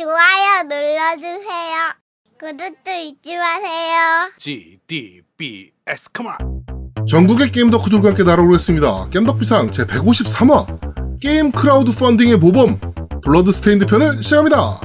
[0.00, 1.92] 좋아요 눌러주세요.
[2.38, 4.32] 구독도 잊지 마세요.
[4.38, 7.06] G D B S come on.
[7.06, 9.10] 전국의 게임 덕후들과 함께 날아오겠습니다.
[9.10, 12.80] 겜덕비상 제 153화 게임 크라우드 펀딩의 모범
[13.22, 14.80] 블러드 스테인드 편을 시작합니다.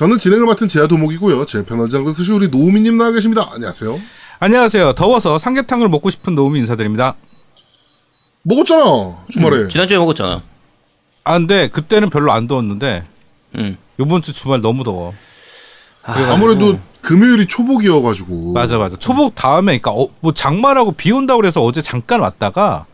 [0.00, 1.44] 저는 진행을 맡은 제야 도목이고요.
[1.44, 3.50] 제 편원장 뜻이 우리 노우미님 나와 계십니다.
[3.52, 4.00] 안녕하세요.
[4.38, 4.94] 안녕하세요.
[4.94, 7.16] 더워서 삼계탕을 먹고 싶은 노움이 인사드립니다.
[8.40, 9.68] 먹었잖아 주말에.
[9.68, 10.42] 지난주에 먹었잖아.
[11.24, 13.04] 아 근데 그때는 별로 안 더웠는데
[13.56, 13.76] 응.
[13.98, 15.12] 요번 주 주말 너무 더워.
[16.04, 18.54] 아 무래도 금요일이 초복이어가지고.
[18.54, 18.96] 맞아 맞아.
[18.96, 22.86] 초복 다음에 그러니까 어, 뭐 장마라고 비 온다 그래서 어제 잠깐 왔다가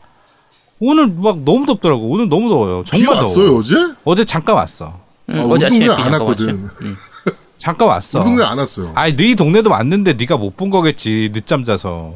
[0.80, 2.02] 오늘 막 너무 덥더라고.
[2.09, 2.83] 오늘 너무 더워요.
[2.83, 3.59] 비 정말 왔어요 더워.
[3.61, 3.77] 어제?
[4.02, 5.06] 어제 잠깐 왔어.
[5.30, 6.69] 응, 아, 어제 우리 아침에 안 왔거든.
[6.82, 6.96] 응.
[7.58, 8.19] 잠깐 왔어.
[8.20, 8.92] 우리 동네 안 왔어요.
[8.94, 11.30] 아니 네 동네도 왔는데 네가 못 본 거겠지.
[11.32, 12.14] 늦잠 자서.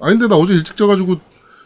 [0.00, 1.16] 아닌데 나 어제 일찍 자가지고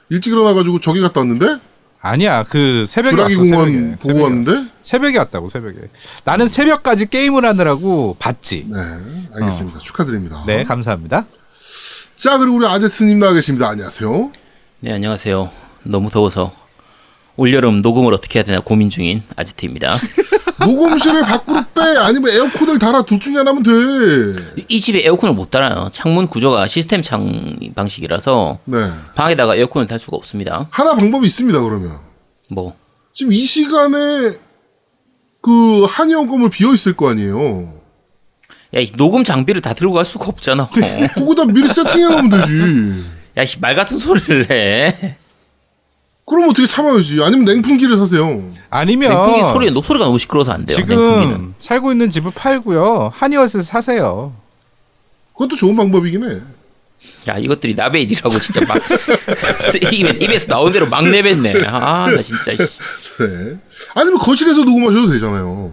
[0.08, 1.58] 일찍 일어나가지고 저기 갔다 왔는데
[2.00, 3.36] 아니야 그 새벽에 왔어.
[3.36, 3.96] 공원 새벽에.
[3.96, 4.50] 보고 새벽에 왔는데.
[4.52, 4.64] 왔어.
[4.82, 5.76] 새벽에 왔다고 새벽에.
[6.24, 8.66] 나는 새벽까지 게임을 하느라고 봤지.
[8.68, 8.78] 네,
[9.36, 9.78] 알겠습니다.
[9.80, 10.42] 축하드립니다.
[10.46, 11.26] 네 감사합니다.
[12.16, 13.68] 자, 그리고 우리 아제트님 나와 계십니다.
[13.68, 14.30] 안녕하세요.
[14.80, 15.50] 네 안녕하세요.
[15.84, 16.52] 너무 더워서
[17.44, 19.96] 올여름 녹음을 어떻게 해야 되나 고민 중인 아지트입니다.
[20.60, 23.70] 녹음실을 밖으로 빼 아니면 에어컨을 달아 둘 중에 하나면 돼.
[24.60, 25.88] 이- 이 집에 에어컨을 못 달아요.
[25.90, 28.90] 창문 구조가 시스템 창 방식이라서 네.
[29.14, 30.66] 방에다가 에어컨을 달 수가 없습니다.
[30.70, 31.58] 하나 방법이 있습니다.
[31.62, 31.96] 그러면
[32.50, 32.76] 뭐
[33.14, 34.32] 지금 이 시간에
[35.40, 37.72] 그 한의원 건물 비어 있을 거 아니에요.
[38.76, 40.68] 야, 이 녹음 장비를 다 들고 갈 수가 없잖아.
[41.16, 43.02] 거기다 미리 세팅해 놓으면 되지.
[43.38, 45.16] 야, 씨, 말 같은 소리를 해.
[46.30, 47.20] 그럼 어떻게 참아야지?
[47.24, 48.40] 아니면 냉풍기를 사세요.
[48.70, 50.78] 아니면 냉풍기 소리, 녹 소리가 너무 시끄러워서 안 돼요.
[50.78, 51.22] 냉풍기는.
[51.22, 53.10] 지금 살고 있는 집을 팔고요.
[53.12, 54.32] 한의원에서 사세요.
[55.32, 56.40] 그것도 좋은 방법이긴 해.
[57.28, 58.78] 야, 이것들이 나베 일이라고 진짜 막
[59.92, 61.64] 입에, 입에서 나온 대로 막 내뱉네.
[61.66, 62.78] 아, 나 진짜 씨.
[63.18, 63.58] 네.
[63.94, 65.72] 아니면 거실에서 녹음하셔도 되잖아요.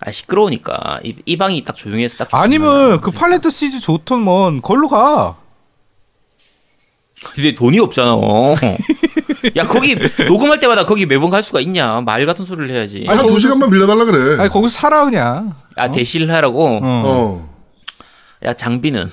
[0.00, 5.36] 아, 시끄러우니까 이, 이 방이 딱 조용해서 딱 아니면 그 팔레트 시즈 좋던먼 걸로 가.
[7.34, 8.16] 근데 돈이 없잖아.
[9.56, 9.96] 야, 거기
[10.28, 12.00] 녹음할 때마다 거기 매번 갈 수가 있냐?
[12.00, 13.04] 말 같은 소리를 해야지.
[13.06, 14.40] 한두 시간만 빌려달라 그래.
[14.40, 15.54] 아니 거기서 살아 그냥.
[15.78, 16.66] 야, 대시를 하라고.
[16.66, 16.80] 어.
[16.82, 17.54] 어.
[18.44, 19.10] 야, 장비는.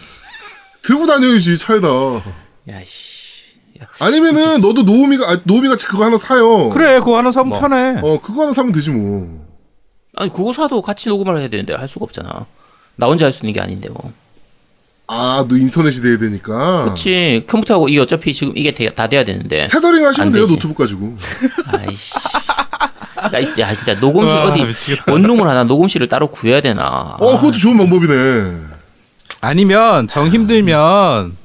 [0.84, 1.88] 들고 다녀야지 차에다.
[2.70, 3.22] 야, 씨.
[3.82, 6.70] 야, 아니면은 너도 노우미가 아, 노우미 같이 그거 하나 사요.
[6.70, 7.60] 그래 그거 하나 사면 뭐.
[7.60, 8.00] 편해.
[8.02, 9.46] 어 그거 하나 사면 되지 뭐.
[10.16, 12.46] 아니 그거 사도 같이 녹음을 해야 되는데 할 수가 없잖아.
[12.96, 14.12] 나 혼자 할 수 있는 게 아닌데 뭐.
[15.14, 16.84] 아, 너 인터넷이 돼야 되니까.
[16.86, 17.44] 그렇지.
[17.46, 19.68] 컴퓨터하고 이게 어차피 지금 이게 돼- 다 돼야 되는데.
[19.68, 20.54] 테더링 하시면 안 돼요 되지.
[20.54, 21.18] 노트북 가지고.
[21.78, 22.14] 아이씨.
[23.34, 25.12] 야, 이- 야 진짜 녹음실 와, 어디 미치겠다.
[25.12, 27.18] 원룸을 하나 녹음실을 따로 구해야 되나.
[27.20, 28.58] 어, 그것도 좋은 방법이네.
[29.42, 31.36] 아니면 정 힘들면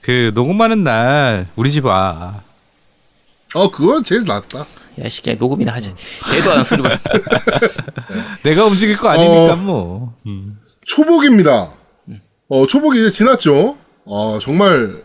[0.00, 2.42] 그 녹음하는 날 우리 집 와.
[3.54, 4.60] 어, 그건 제일 낫다.
[5.02, 5.92] 야, 씨, 그냥 녹음이나 하지.
[6.30, 6.96] 대도 안 소리만.
[8.44, 9.56] 내가 움직일 거 아니니까 어.
[9.56, 10.14] 뭐.
[10.86, 11.70] 초복입니다.
[12.54, 13.76] 어, 초복이 이제 지났죠.
[14.04, 15.02] 어, 정말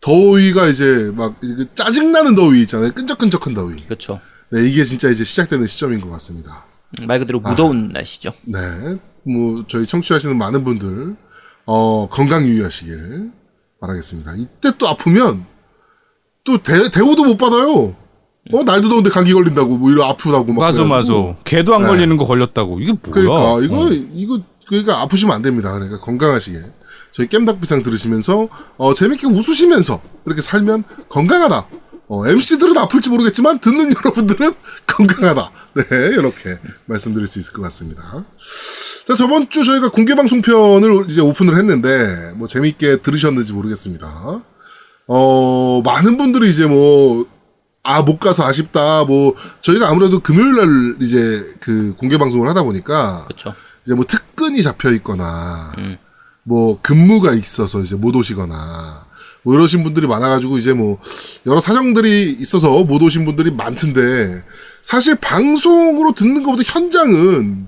[0.00, 2.90] 더위가 이제 막그 짜증나는 더위 있잖아요.
[2.90, 3.76] 끈적끈적한 더위.
[3.84, 4.18] 그렇죠.
[4.50, 6.64] 네, 이게 진짜 이제 시작되는 시점인 것 같습니다.
[7.06, 8.32] 말 그대로 무더운 날씨죠.
[8.42, 8.58] 네,
[9.22, 11.14] 뭐 저희 청취하시는 많은 분들
[11.66, 13.30] 어, 건강 유의하시길
[13.80, 14.34] 바라겠습니다.
[14.34, 15.46] 이때 또 아프면
[16.42, 17.94] 또 대, 대우도 못 받아요.
[18.52, 21.26] 어 날도 더운데 감기 걸린다고 뭐 이런 아프다고 막 맞아 그래가지고.
[21.28, 21.38] 맞아.
[21.44, 21.88] 개도 안 네.
[21.88, 22.80] 걸리는 거 걸렸다고.
[22.80, 23.10] 이게 뭐야?
[23.10, 23.90] 그러니까 이거 어.
[23.90, 25.72] 이거 그러니까 아프시면 안 됩니다.
[25.72, 26.62] 그러니까 건강하시게
[27.12, 31.68] 저희 깸닭비상 들으시면서 어, 재밌게 웃으시면서 이렇게 살면 건강하다.
[32.08, 34.54] 어, MC들은 아플지 모르겠지만 듣는 여러분들은
[34.86, 35.50] 건강하다.
[35.74, 38.24] 네 이렇게 말씀드릴 수 있을 것 같습니다.
[39.06, 44.42] 자 저번 주 저희가 공개 방송 편을 이제 오픈을 했는데 뭐 재밌게 들으셨는지 모르겠습니다.
[45.06, 47.26] 어 많은 분들이 이제 뭐
[47.86, 49.04] 아, 못 가서 아쉽다.
[49.04, 53.54] 뭐, 저희가 아무래도 금요일 날 이제 그 공개 방송을 하다 보니까 그렇죠.
[53.84, 55.98] 이제 뭐 특근이 잡혀 있거나 음.
[56.42, 59.06] 뭐 근무가 있어서 이제 못 오시거나
[59.42, 60.98] 뭐 이러신 분들이 많아가지고 이제 뭐
[61.46, 64.42] 여러 사정들이 있어서 못 오신 분들이 많던데
[64.82, 67.66] 사실 방송으로 듣는 것보다 현장은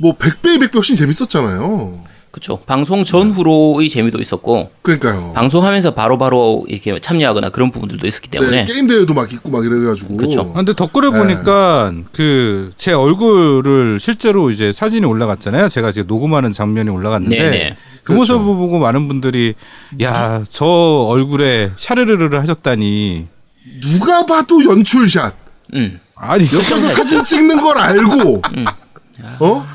[0.00, 2.04] 뭐 100배, 200배 훨씬 재밌었잖아요.
[2.30, 2.60] 그렇죠.
[2.66, 5.32] 방송 전후로의 재미도 있었고 그러니까요.
[5.34, 9.64] 방송하면서 바로 바로 이렇게 참여하거나 그런 부분들도 있었기 때문에 네, 게임 대회도 막 있고 막
[9.64, 10.16] 이래가지고.
[10.16, 10.50] 그쵸.
[10.52, 11.18] 아, 근데 덧글을 네.
[11.18, 15.68] 보니까 그 제 얼굴을 실제로 이제 사진이 올라갔잖아요.
[15.68, 17.76] 제가 지금 녹음하는 장면이 올라갔는데 네네.
[18.04, 18.34] 그 그렇죠.
[18.38, 19.54] 모습을 보고 많은 분들이
[20.00, 23.26] 야 저 얼굴에 샤르르르를 하셨다니
[23.82, 25.34] 누가 봐도 연출샷.
[25.74, 25.98] 음.
[26.14, 28.42] 아니 옆에서 사진 찍는 걸 알고,
[29.40, 29.66] 어?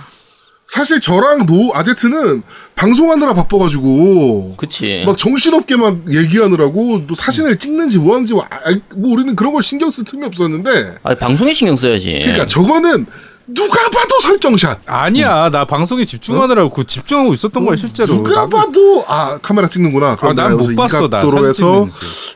[0.73, 2.41] 사실 저랑 노 아제트는
[2.73, 5.03] 방송하느라 바빠가지고 그치.
[5.05, 9.91] 막 정신없게 막 얘기하느라고 또 사진을 찍는지 뭐하는지 뭐, 알- 뭐 우리는 그런 걸 신경
[9.91, 12.11] 쓸 틈이 없었는데 아, 방송에 신경 써야지.
[12.23, 13.05] 그러니까 저거는
[13.45, 18.15] 누가 봐도 설정샷 아니야 나 방송에 집중하느라고 그 집중하고 있었던 거야 실제로.
[18.15, 21.85] 누가 나도- 봐도 아 카메라 찍는구나 그럼 아, 난못 봤어, 나 사진 해서.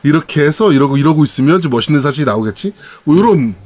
[0.04, 3.56] 이렇게 해서 이러고 이러고 있으면 좀 멋있는 사진이 나오겠지 뭐 이런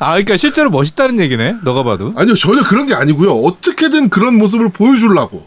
[0.00, 1.56] 아 그러니까 실제로 멋있다는 얘기네.
[1.64, 2.12] 너가 봐도.
[2.16, 5.46] 아니요 전혀 그런 게 아니고요 어떻게든 그런 모습을 보여주려고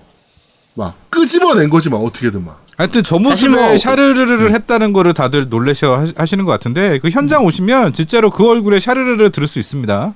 [0.75, 5.95] 막 끄집어낸 거지 막 어떻게든 막 하여튼 저 모습에 뭐- 샤르르르를 했다는 거를 다들 놀라셔
[5.97, 10.13] 하- 하시는 것 같은데 그 현장 오시면 진짜로 그 얼굴에 샤르르르 들을 수 있습니다.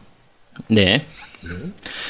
[0.70, 1.06] 네.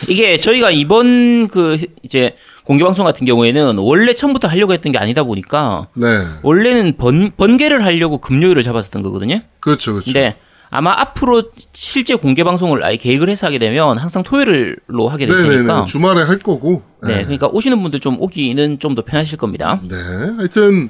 [0.09, 5.23] 이게 저희가 이번 그 이제 공개 방송 같은 경우에는 원래 처음부터 하려고 했던 게 아니다
[5.23, 6.07] 보니까 네
[6.43, 9.41] 원래는 번 번개를 하려고 금요일을 잡았었던 거거든요.
[9.59, 10.37] 그렇죠 그렇죠 근데
[10.69, 11.43] 아마 앞으로
[11.73, 16.23] 실제 공개 방송을 아예 계획을 해서 하게 되면 항상 토요일로 하게 될 네네네 테니까 주말에
[16.23, 19.79] 할 거고 네, 그러니까 오시는 분들 좀 오기는 좀 더 편하실 겁니다.
[19.87, 19.95] 네,
[20.37, 20.89] 하여튼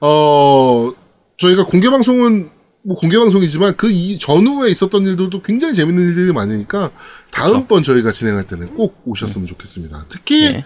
[0.00, 0.90] 어
[1.38, 2.50] 저희가 공개 방송은
[2.82, 6.90] 뭐 공개 방송이지만 그 이 전후에 있었던 일들도 굉장히 재밌는 일들이 많으니까
[7.30, 10.04] 다음번 저희가 진행할 때는 꼭 오셨으면 좋겠습니다.
[10.10, 10.64] 특히 네.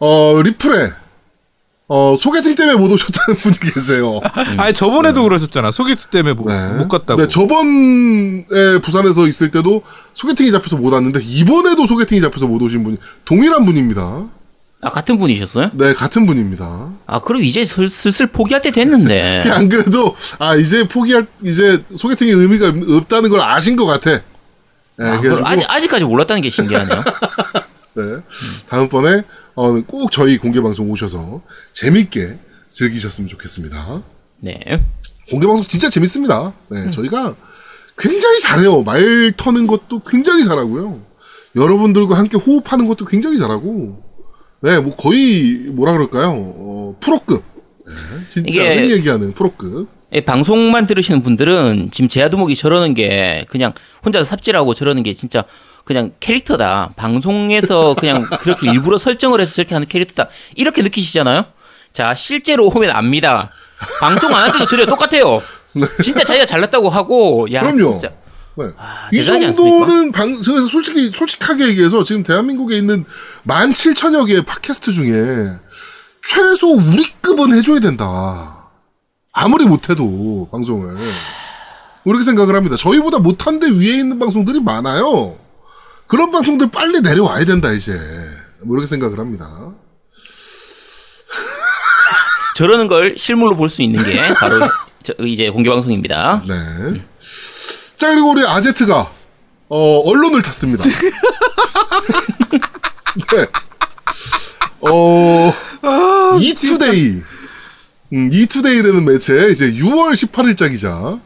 [0.00, 0.90] 어 리플에
[1.88, 4.20] 어 소개팅 때문에 못 오셨다는 분이 계세요.
[4.56, 5.70] 아니 저번에도 그러셨잖아.
[5.72, 6.68] 소개팅 때문에 못, 네.
[6.78, 7.20] 못 갔다고.
[7.20, 9.82] 네, 저번에 부산에서 있을 때도
[10.14, 14.24] 소개팅이 잡혀서 못 왔는데 이번에도 소개팅이 잡혀서 못 오신 분이 동일한 분입니다.
[14.84, 15.70] 아 같은 분이셨어요?
[15.74, 16.88] 네, 같은 분입니다.
[17.06, 19.42] 아 그럼 이제 슬- 슬슬 포기할 때 됐는데.
[19.52, 24.22] 안 그래도 아 이제 포기할 이제 소개팅의 의미가 없다는 걸 아신 것 같아.
[24.96, 27.02] 네, 아, 아직 아직까지 몰랐다는 게 신기하네요.
[27.94, 28.02] 네,
[28.68, 29.22] 다음번에
[29.54, 31.42] 어, 꼭 저희 공개 방송 오셔서
[31.72, 32.38] 재밌게
[32.70, 34.02] 즐기셨으면 좋겠습니다.
[34.40, 34.58] 네.
[35.30, 36.52] 공개 방송 진짜 재밌습니다.
[36.68, 37.36] 네, 저희가
[37.98, 38.82] 굉장히 잘해요.
[38.82, 41.00] 말 터는 것도 굉장히 잘하고요.
[41.54, 44.02] 여러분들과 함께 호흡하는 것도 굉장히 잘하고.
[44.62, 46.30] 네, 뭐 거의 뭐라 그럴까요?
[46.34, 47.44] 어, 프로급.
[47.86, 47.92] 네,
[48.28, 49.88] 진짜 흔히 얘기하는 프로급.
[50.14, 53.72] 이 방송만 들으시는 분들은 지금 제아두목이 저러는 게 그냥
[54.04, 55.44] 혼자서 삽질하고 저러는 게 진짜
[55.84, 56.92] 그냥 캐릭터다.
[56.96, 60.30] 방송에서 그냥 그렇게 일부러 설정을 해서 저렇게 하는 캐릭터다.
[60.54, 61.44] 이렇게 느끼시잖아요?
[61.92, 63.50] 자, 실제로 오면 압니다.
[64.00, 64.86] 방송 안 할 때도 저래요.
[64.86, 65.42] 똑같아요.
[66.02, 67.98] 진짜 자기가 잘났다고 하고, 야, 그럼요.
[67.98, 68.14] 진짜.
[68.54, 68.66] 네.
[68.76, 73.04] 아, 이 정도는 방, 그래서 솔직히, 솔직하게 얘기해서 지금 대한민국에 있는
[73.46, 75.48] 17,000여 개의 팟캐스트 중에
[76.22, 78.68] 최소 우리급은 해줘야 된다.
[79.32, 80.94] 아무리 못해도 방송을.
[82.04, 82.76] 그렇게 생각을 합니다.
[82.76, 85.36] 저희보다 못한 데 위에 있는 방송들이 많아요.
[86.12, 87.98] 그런 방송들 빨리 내려와야 된다, 이제.
[88.64, 89.48] 뭐 이렇게 생각을 합니다.
[92.54, 94.68] 저러는 걸 실물로 볼 수 있는 게 바로
[95.02, 96.42] 저, 이제 공개 방송입니다.
[96.46, 97.02] 네.
[97.96, 99.10] 자, 그리고 우리 아제트가,
[99.70, 100.84] 어, 언론을 탔습니다.
[103.32, 103.46] 네.
[104.82, 105.54] 어,
[106.42, 107.22] 이투데이.
[108.12, 111.18] 음, 이투데이라는 매체, 이제 6월 18일자 기자.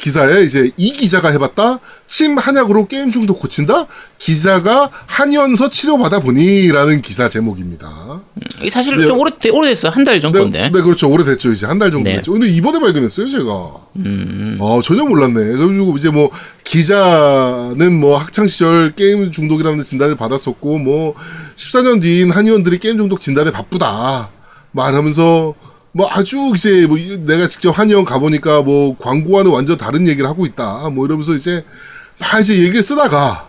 [0.00, 1.80] 기사에 이제 이 기자가 해봤다.
[2.06, 3.86] 침 한약으로 게임 중독 고친다.
[4.18, 8.20] 기자가 한의원서 치료받아 보니라는 기사 제목입니다.
[8.60, 9.06] 이게 사실 네.
[9.06, 9.92] 좀 오래 오래됐어요.
[9.92, 10.70] 한달전 네, 건데.
[10.70, 11.08] 네, 그렇죠.
[11.08, 11.52] 오래됐죠.
[11.52, 12.16] 이제 한 달 정도 네.
[12.16, 12.32] 됐죠.
[12.32, 13.72] 근데 이번에 발견했어요, 제가.
[13.96, 14.58] 음.
[14.60, 15.34] 어, 전혀 몰랐네.
[15.34, 16.30] 그래가지고 이제 뭐,
[16.64, 21.14] 기자는 뭐 학창 시절 게임 중독이라는 진단을 받았었고, 뭐,
[21.56, 24.30] 14년 뒤인 한의원들이 게임 중독 진단에 바쁘다.
[24.72, 25.54] 말하면서,
[25.96, 30.44] 뭐 아주 이제 뭐 이- 내가 직접 한의원 가보니까 뭐 광고와는 완전 다른 얘기를 하고
[30.44, 30.90] 있다.
[30.90, 31.64] 뭐 이러면서 이제
[32.18, 33.48] 막 이제 얘기를 쓰다가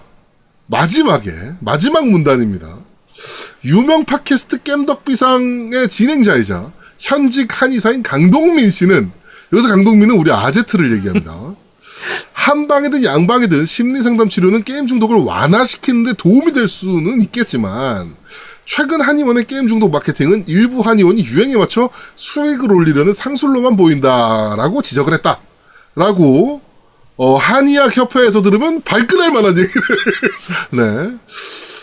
[0.68, 2.78] 마지막에, 마지막 문단입니다.
[3.66, 9.12] 유명 팟캐스트 겜덕비상의 진행자이자 현직 한의사인 강동민 씨는
[9.52, 11.36] 여기서 강동민은 우리 아제트를 얘기합니다.
[12.32, 18.16] 한방이든 양방이든 심리상담 치료는 게임 중독을 완화시키는데 도움이 될 수는 있겠지만
[18.68, 25.40] 최근 한의원의 게임 중독 마케팅은 일부 한의원이 유행에 맞춰 수익을 올리려는 상술로만 보인다라고 지적을 했다.
[25.96, 26.60] 라고
[27.16, 29.82] 어, 한의학 협회에서 들으면 발끈할 만한 얘기를
[30.72, 31.18] 네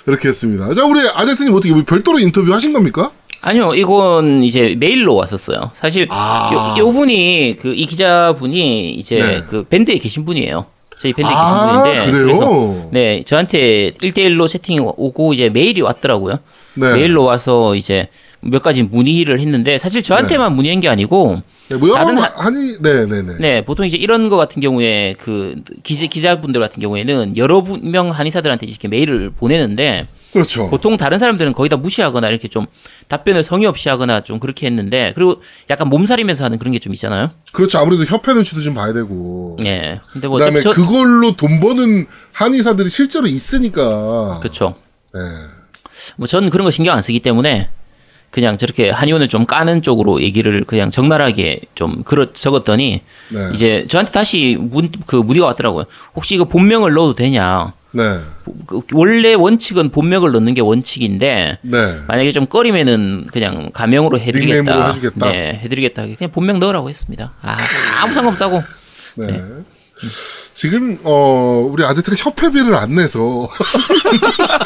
[0.07, 0.73] 이렇게 했습니다.
[0.75, 3.11] 자 우리 아제트님 어떻게 뭐 별도로 인터뷰 하신 겁니까?
[3.41, 5.71] 아니요, 이건 이제 메일로 왔었어요.
[5.75, 6.51] 사실 아.
[6.79, 9.43] 요, 요 분이 그 이 기자분이 이제 네.
[9.51, 10.67] 그 밴드에 계신 분이에요.
[10.99, 12.37] 저희 밴드에 아, 계신 분인데 그래요?
[12.37, 16.39] 서 네, 저한테 1대1로 채팅이 오고 이제 메일이 왔더라고요.
[16.75, 16.93] 네.
[16.95, 18.09] 메일로 와서 이제
[18.41, 23.39] 몇 가지 문의를 했는데 사실 저한테만 문의한 게 아니고 네, 뭐 다른 하- 한의 네네네
[23.39, 28.11] 네, 보통 이제 이런 거 같은 경우에 그 기자, 기자분들 같은 경우에는 여러 분- 명
[28.11, 30.69] 한의사들한테 이렇게 메일을 보내는데 그렇죠.
[30.69, 32.67] 보통 다른 사람들은 거의 다 무시하거나 이렇게 좀
[33.09, 35.41] 답변을 성의 없이 하거나 좀 그렇게 했는데 그리고
[35.71, 37.31] 약간 몸살이면서 하는 그런 게 좀 있잖아요.
[37.53, 37.79] 그렇죠.
[37.79, 39.57] 아무래도 협회 눈치도 좀 봐야 되고.
[39.65, 40.01] 예.
[40.13, 44.41] 근데 뭐 그다음에 저- 그걸로 돈 버는 한의사들이 실제로 있으니까.
[44.43, 44.75] 그쵸.
[45.15, 45.21] 네.
[46.17, 47.69] 뭐 저는 그런 거 신경 안 쓰기 때문에
[48.31, 53.51] 그냥 저렇게 한의원을 좀 까는 쪽으로 얘기를 그냥 적나라하게 좀 그렇 적었더니 네.
[53.53, 55.85] 이제 저한테 다시 문, 그 문의가 왔더라고요.
[56.17, 57.75] 혹시 이거 본명을 넣어도 되냐?
[57.93, 58.03] 네.
[58.67, 61.95] 그 원래 원칙은 본명을 넣는 게 원칙인데 네.
[62.09, 64.89] 만약에 좀 꺼리면은 그냥 가명으로 해드리겠다.
[64.89, 65.31] 해주겠다.
[65.31, 66.03] 네, 해드리겠다.
[66.17, 67.31] 그냥 본명 넣으라고 했습니다.
[67.41, 67.57] 아,
[68.03, 68.63] 아무 상관없다고.
[69.19, 69.43] 네.
[70.55, 73.49] 지금 어 우리 아제트가 협회비를 안 내서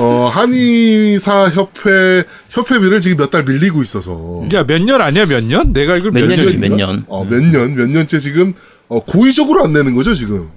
[0.00, 5.72] 어 한의사 협회 협회비를 지금 몇 달 밀리고 있어서 야 몇 년 아니야 몇 년?
[5.72, 6.56] 내가 이걸 몇 몇 년이지?
[6.58, 7.04] 몇 년.
[7.08, 8.54] 어몇 년 몇 년째 지금
[8.88, 10.50] 어 고의적으로 안 내는 거죠 지금.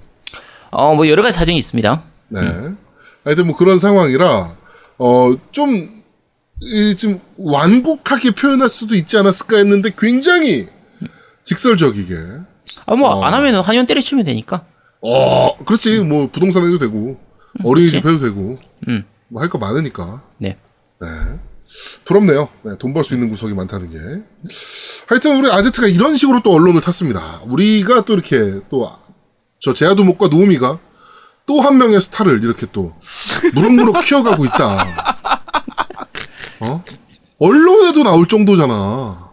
[0.70, 2.02] 어, 뭐 여러 가지 사정이 있습니다.
[2.28, 2.40] 네.
[3.24, 4.50] 하여튼 뭐 그런 상황이라
[4.98, 6.02] 어좀
[6.96, 10.68] 좀 완곡하게 표현할 수도 있지 않았을까 했는데 굉장히
[11.44, 12.16] 직설적이게
[12.86, 14.64] 아, 뭐안 하면은 한의원 때려치우면 되니까.
[15.00, 16.00] 어, 그렇지.
[16.00, 17.18] 뭐 부동산 해도 되고
[17.64, 18.56] 어린이집 해도 되고
[18.88, 19.04] 음.
[19.28, 20.56] 뭐 할 거 많으니까 네.
[22.04, 22.48] 부럽네요.
[22.64, 23.98] 네, 돈 벌 수 있는 구석이 많다는 게.
[25.08, 27.40] 하여튼 우리 아제트가 이런 식으로 또 언론을 탔습니다.
[27.46, 28.98] 우리가 또 이렇게 또
[29.60, 30.78] 저 제아도목과 노우미가
[31.46, 32.94] 또 한 명의 스타를 이렇게 또
[33.54, 34.86] 무럭무럭 키워가고 있다.
[36.60, 36.84] 어?
[37.38, 39.30] 언론에도 나올 정도잖아.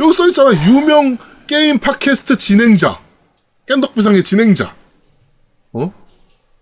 [0.00, 0.50] 여기 써 있잖아.
[0.66, 2.98] 유명 게임 팟캐스트 진행자.
[3.68, 4.74] 깸덕비상의 진행자.
[5.72, 5.92] 어?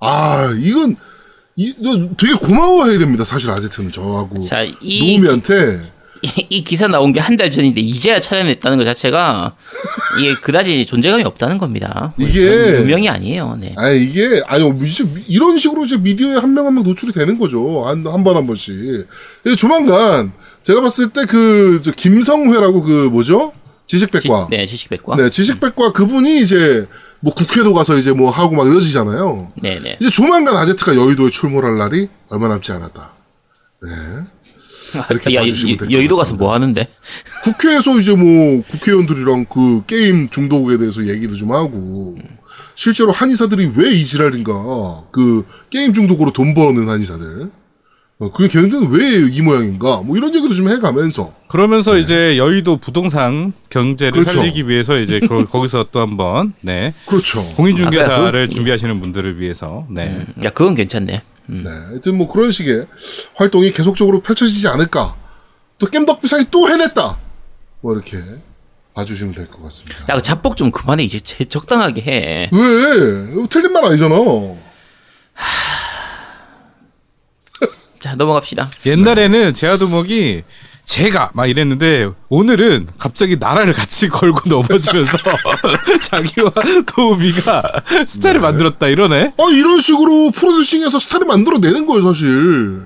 [0.00, 0.96] 아, 이건
[1.56, 3.24] 이, 너 되게 고마워해야 됩니다.
[3.24, 5.80] 사실 아제트는 저하고 자, 이- 노우미한테
[6.22, 9.56] 이, 이 기사 나온 게 한 달 전인데 이제야 찾아냈다는 것 자체가
[10.20, 12.14] 이게 그다지 존재감이 없다는 겁니다.
[12.16, 13.58] 뭐 이게- 유명이 아니에요.
[13.60, 13.74] 네.
[13.76, 17.84] 아 이게 아니 이제 이런 식으로 이제 미디어에 한 명 한 명 노출이 되는 거죠
[17.86, 18.74] 한 한 번한 번씩
[19.58, 23.52] 조만간 제가 봤을 때 그 김성회라고 그 뭐죠
[23.86, 25.16] 지, 지식백과 네, 지식백과.
[25.16, 26.86] 네 지식백과 그분이 이제
[27.20, 29.96] 뭐 국회도 가서 이제 뭐 하고 막 이러시잖아요 네, 네.
[30.00, 33.12] 이제 조만간 아제트가 여의도에 출몰할 날이 얼마 남지 않았다
[35.10, 36.34] 이렇게 야, 봐주시면 여- 될것 여의도 가서.
[36.34, 36.86] 뭐 하는데?
[37.44, 42.16] 국회에서 이제 뭐 국회의원들이랑 그 게임 중독에 대해서 얘기도 좀 하고
[42.74, 47.50] 실제로 한의사들이 왜 이 지랄인가 그 게임 중독으로 돈 버는 한의사들
[48.22, 50.02] 어, 그게 걔네들은 왜 이 모양인가?
[50.04, 51.34] 뭐 이런 얘기도 좀 해가면서.
[51.48, 54.38] 그러면서 이제 여의도 부동산 경제를 그렇죠.
[54.38, 56.94] 살리기 위해서 이제 거, 거기서 또 한번 네.
[57.06, 57.40] 그렇죠.
[57.40, 60.24] 아, 공인중개사를 그래, 그건- 준비하시는 분들을 위해서 네.
[60.44, 61.20] 야, 그건 괜찮네.
[61.50, 61.62] 음.
[61.64, 61.70] 네.
[61.88, 62.86] 하여튼 뭐 그런 식의
[63.34, 65.16] 활동이 계속적으로 펼쳐지지 않을까.
[65.78, 67.18] 또 겜덕비상이 또 해냈다.
[67.80, 68.18] 뭐 이렇게
[68.94, 69.98] 봐주시면 될 것 같습니다.
[70.10, 71.02] 야, 그 잡복 좀 그만해.
[71.02, 72.50] 이제 제- 적당하게 해.
[72.52, 73.32] 왜?
[73.32, 74.14] 이거 틀린 말 아니잖아
[78.02, 78.68] 자, 넘어갑시다.
[78.84, 80.42] 옛날에는 제아도목이
[80.84, 85.16] 제가 막 이랬는데 오늘은 갑자기 나라를 같이 걸고 넘어지면서
[86.10, 86.50] 자기와
[86.86, 87.62] 도우미가
[88.08, 89.34] 스타를 만들었다 이러네.
[89.38, 92.82] 아 이런 식으로 프로듀싱해서 스타를 만들어내는 거예요 사실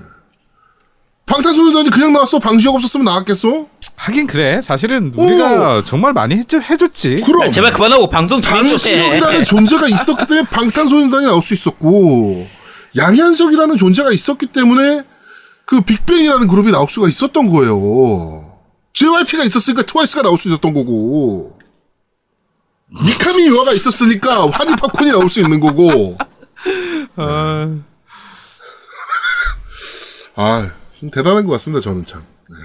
[1.25, 3.65] 방탄소년단이 그냥 나왔어 방시혁 없었으면 나왔겠어?
[3.95, 4.61] 하긴 그래.
[4.61, 7.21] 사실은 우리가 정말 많이 해줬, 해줬지.
[7.25, 8.39] 그럼 야, 제발 그만하고 방송.
[8.39, 12.47] 방시혁이라는 존재가 있었기 때문에 방탄소년단이 나올 수 있었고
[12.97, 15.03] 양현석이라는 존재가 있었기 때문에
[15.65, 18.59] 그 빅뱅이라는 그룹이 나올 수가 있었던 거예요
[18.93, 21.57] JYP가 있었으니까 트와이스가 나올 수 있었던 거고
[23.05, 26.17] 미카미 유아가 있었으니까 환희 팝콘이 나올 수 있는 거고
[27.17, 27.77] 아,
[30.35, 32.23] 아, 좀 대단한 것 같습니다, 저는 참.
[32.49, 32.55] 네.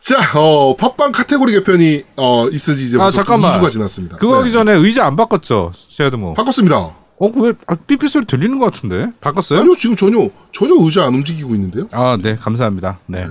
[0.00, 3.50] 자, 어, 팟빵 카테고리 개편이, 어, 있은 지 이제 아, 잠깐만.
[3.60, 4.16] 2주가 지났습니다.
[4.16, 4.52] 그거 하기 네.
[4.52, 5.72] 전에 의자 안 바꿨죠.
[5.90, 6.34] 제아도목.
[6.36, 6.76] 바꿨습니다.
[6.78, 9.10] 어, 왜 아, 삐삐 소리 들리는 것 같은데?
[9.20, 9.60] 바꿨어요?
[9.60, 11.86] 아니요, 지금 전혀, 전혀 의자 안 움직이고 있는데요.
[11.92, 12.98] 아, 네, 감사합니다.
[13.06, 13.26] 네.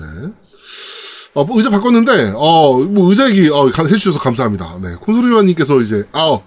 [1.34, 4.78] 어, 뭐 의자 바꿨는데, 어, 뭐 의자 얘기, 어, 가- 해주셔서 감사합니다.
[4.80, 4.94] 네.
[4.94, 6.42] 콘솔리와님께서 이제, 아, 어,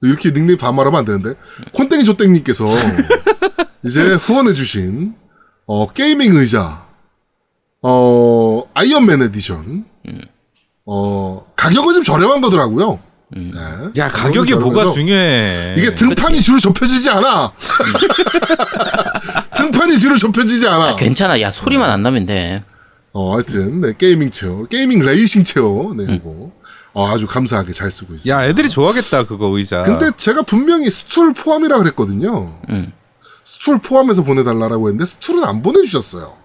[0.00, 1.34] 이렇게 닉네임 반말하면 안 되는데,
[1.74, 2.64] 콘땡이 조땡님께서
[3.84, 5.14] 이제 후원해주신,
[5.66, 6.81] 어, gaming 의자,
[7.82, 9.84] 어, 아이언맨 에디션,
[10.86, 13.00] 어, 가격은 좀 저렴한 거더라고요.
[13.34, 13.50] 네.
[13.96, 15.74] 야, 가격이 뭐가 중요해.
[15.78, 17.52] 이게 등판이 뒤로 접혀지지 않아.
[19.56, 20.96] 등판이 뒤로 접혀지지 않아.
[20.96, 21.40] 괜찮아.
[21.40, 22.62] 야, 소리만 안 나면 돼.
[23.14, 26.50] 어, 하여튼, 네, gaming chair, gaming racing chair, 네, 이거.
[26.94, 28.34] 어, 아주 감사하게 잘 쓰고 있어요.
[28.34, 29.82] 야, 애들이 좋아하겠다, 그거 의자.
[29.82, 32.52] 근데 제가 분명히 스툴 포함이라 그랬거든요.
[32.68, 32.92] 음.
[33.44, 36.36] 스툴 포함해서 보내달라고 했는데, 스툴은 안 보내주셨어요.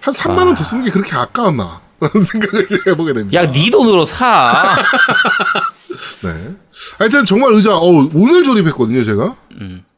[0.00, 1.80] 한 3만 원 더 쓰는 게 그렇게 아까웠나?
[2.00, 3.40] 라는 생각을 해보게 됩니다.
[3.42, 4.76] 야, 네 돈으로 사.
[6.22, 6.54] 네.
[6.98, 9.36] 하여튼 정말 의자, 어, 오늘 조립했거든요, 제가.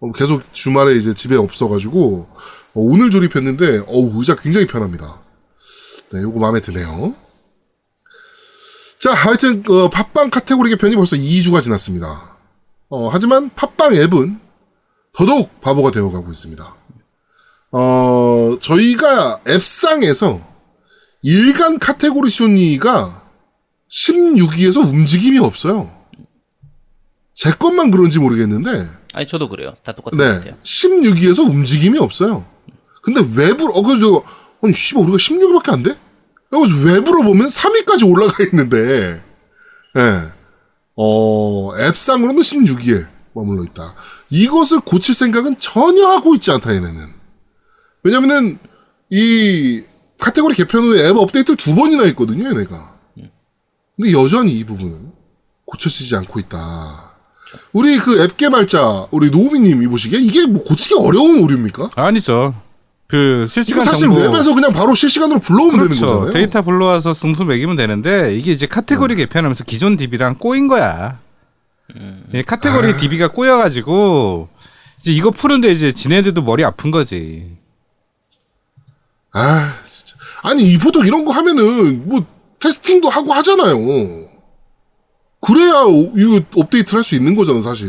[0.01, 2.37] 어, 계속 주말에 이제 집에 없어가지고, 어,
[2.75, 5.19] 오늘 조립했는데, 어 의자 굉장히 편합니다.
[6.13, 7.15] 네, 요거 마음에 드네요.
[8.99, 12.37] 자, 하여튼, 어, 팟빵 카테고리 개편이 벌써 2주가 지났습니다.
[12.91, 14.41] 어, 하지만 팟빵 앱은
[15.15, 16.75] 더더욱 바보가 되어가고 있습니다.
[17.77, 20.41] 어, 저희가 앱상에서
[21.23, 23.29] 일간 카테고리 순위가
[23.91, 25.93] 16위에서 움직임이 없어요.
[27.35, 29.75] 제 것만 그런지 모르겠는데, 아니 저도 그래요.
[29.83, 30.55] 다 똑같은 네, 것 같아요.
[30.63, 32.47] 16위에서 움직임이 없어요.
[33.03, 34.23] 근데 외부로, 어, 그래서
[34.63, 35.99] 아니, 씨발, 우리가 16위밖에 안 돼?
[36.49, 39.21] 그래서 외부로 보면 3위까지 올라가 있는데,
[39.97, 40.21] 예,
[40.95, 43.97] 어, 앱상으로는 16위에 머물러 있다.
[44.31, 47.24] 이것을 고칠 생각은 전혀 하고 있지 않다, 얘네는.
[48.05, 48.59] 왜냐면은,
[49.11, 49.83] 이,
[50.21, 52.95] 카테고리 개편 후에 앱 업데이트를 두 번이나 했거든요, 얘네가.
[53.97, 55.13] 근데 여전히 이 부분은
[55.67, 57.15] 고쳐지지 않고 있다.
[57.73, 61.91] 우리 그 앱 개발자, 우리 노우미님이 보시기에 이게 뭐 고치기 어려운 오류입니까?
[61.95, 62.55] 아니죠.
[63.07, 66.07] 그 실시간 사실 정보 웹에서 그냥 바로 실시간으로 불러오면 되는 그렇죠.
[66.07, 66.33] 거잖아요.
[66.33, 71.21] 데이터 불러와서 순위 매기면 되는데 이게 이제 카테고리 개편하면서 기존 DB랑 꼬인 거야.
[72.33, 72.97] 예, 카테고리 아.
[72.97, 74.49] DB가 꼬여가지고
[74.99, 77.57] 이제 이거 푸는데 이제 지네들도 머리 아픈 거지.
[79.35, 80.17] 아, 진짜.
[80.43, 82.25] 아니, 이 보통 이런 거 하면은, 뭐,
[82.61, 83.77] 테스팅도 하고 하잖아요.
[85.41, 87.89] 그래야, 오- 이거 업데이트를 할 수 있는 거잖아, 사실.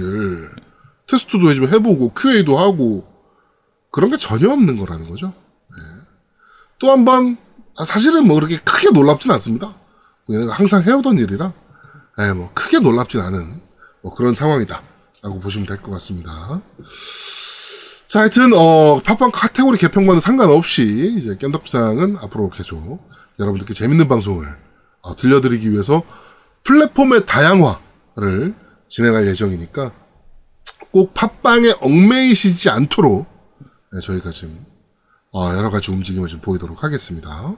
[1.08, 3.08] 테스트도 좀 해보고, QA도 하고,
[3.92, 5.34] 그런 게 전혀 없는 거라는 거죠.
[5.70, 5.78] 네.
[6.80, 7.38] 또한 번,
[7.78, 9.74] 아, 사실은 뭐, 그렇게 크게 놀랍진 않습니다.
[10.28, 11.54] 뭐 내가 항상 해오던 일이라,
[12.22, 13.62] 예, 뭐, 크게 놀랍진 않은,
[14.02, 14.82] 뭐, 그런 상황이다.
[15.22, 16.62] 라고 보시면 될 것 같습니다.
[18.16, 23.06] 자, 하여튼, 어, 팟빵 카테고리 개편과는 상관없이, 이제, 겜덕상은 앞으로 계속
[23.42, 24.48] 여러분들께 재밌는 방송을
[25.02, 26.02] 어, 들려드리기 위해서
[26.64, 28.56] 플랫폼의 다양화를
[28.88, 29.92] 진행할 예정이니까
[30.92, 33.28] 꼭 팟빵에 얽매이시지 않도록
[33.92, 34.66] 네, 저희가 지금
[35.34, 37.54] 어, 여러 가지 움직임을 좀 보이도록 하겠습니다.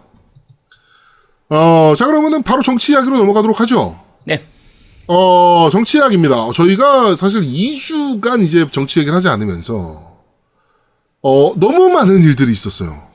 [1.51, 4.03] 어, 자, 그러면은 바로 정치 이야기로 넘어가도록 하죠.
[4.23, 4.43] 네.
[5.05, 6.51] 어, 정치 이야기입니다.
[6.51, 10.16] 저희가 사실 2주간 이제 정치 얘기를 하지 않으면서,
[11.21, 13.07] 어, 너무 많은 일들이 있었어요.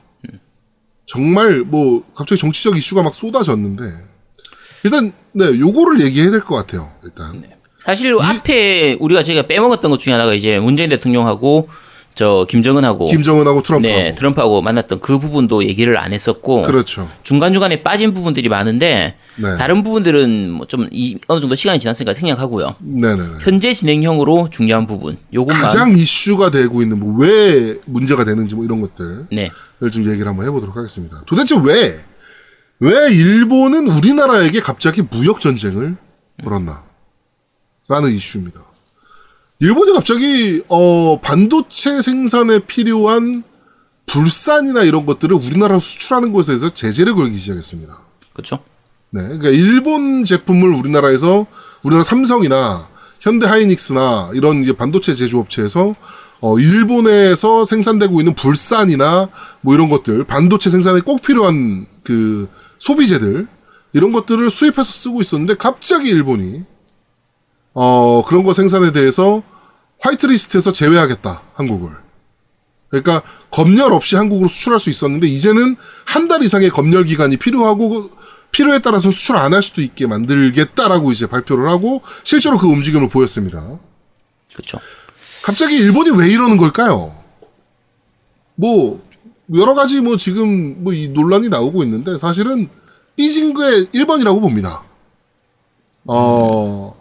[1.05, 3.83] 정말 뭐, 갑자기 정치적 이슈가 막 쏟아졌는데,
[4.83, 7.43] 일단, 네, 요거를 얘기해야 될 것 같아요, 일단.
[7.83, 11.67] 사실 앞에 우리가 저희가 빼먹었던 것 중에 하나가 이제 문재인 대통령하고
[12.15, 14.01] 저 김정은하고 김정은하고 트럼프하고.
[14.01, 17.09] 네 트럼프하고 만났던 그 부분도 얘기를 안 했었고 그렇죠.
[17.23, 19.57] 중간 중간에 빠진 부분들이 많은데 네.
[19.57, 22.75] 다른 부분들은 뭐좀이 어느 정도 시간이 지났으니까 생략하고요.
[22.79, 23.23] 네네네.
[23.41, 28.81] 현재 진행형으로 중요한 부분 요것만 가장 이슈가 되고 있는, 뭐, 왜 문제가 되는지 뭐 이런
[28.81, 29.25] 것들.
[29.31, 31.23] 네을좀 얘기를 한번 해 보도록 하겠습니다.
[31.25, 31.99] 도대체 왜,
[32.79, 35.95] 왜 일본은 우리나라에게 갑자기 무역 전쟁을
[36.43, 36.83] 걸었나?
[37.87, 38.61] 라는 이슈입니다.
[39.59, 43.43] 일본이 갑자기, 어, 반도체 생산에 필요한
[44.05, 47.97] 불산이나 이런 것들을 우리나라로 수출하는 것에 대해서 제재를 걸기 시작했습니다.
[48.33, 48.59] 그렇죠.
[49.11, 49.21] 네.
[49.21, 51.45] 그러니까 일본 제품을 우리나라에서
[51.83, 52.89] 우리나라 삼성이나
[53.19, 55.95] 현대 하이닉스나 이런 이제 반도체 제조업체에서
[56.41, 59.29] 어 일본에서 생산되고 있는 불산이나
[59.61, 63.47] 뭐 이런 것들 반도체 생산에 꼭 필요한 그 소비재들
[63.93, 66.63] 이런 것들을 수입해서 쓰고 있었는데 갑자기 일본이
[67.73, 69.41] 어 그런 거 생산에 대해서
[70.01, 71.91] 화이트리스트에서 제외하겠다 한국을
[72.89, 78.11] 그러니까 검열 없이 한국으로 수출할 수 있었는데 이제는 한 달 이상의 검열 기간이 필요하고
[78.51, 83.79] 필요에 따라서 수출 안 할 수도 있게 만들겠다라고 이제 발표를 하고 실제로 그 움직임을 보였습니다.
[84.53, 84.77] 그렇죠.
[85.41, 87.15] 갑자기 일본이 왜 이러는 걸까요?
[88.55, 89.03] 뭐
[89.55, 92.69] 여러 가지 뭐 지금 뭐 이 논란이 나오고 있는데 사실은
[93.15, 94.83] 삐진 게 1번이라고 봅니다.
[96.05, 96.95] 어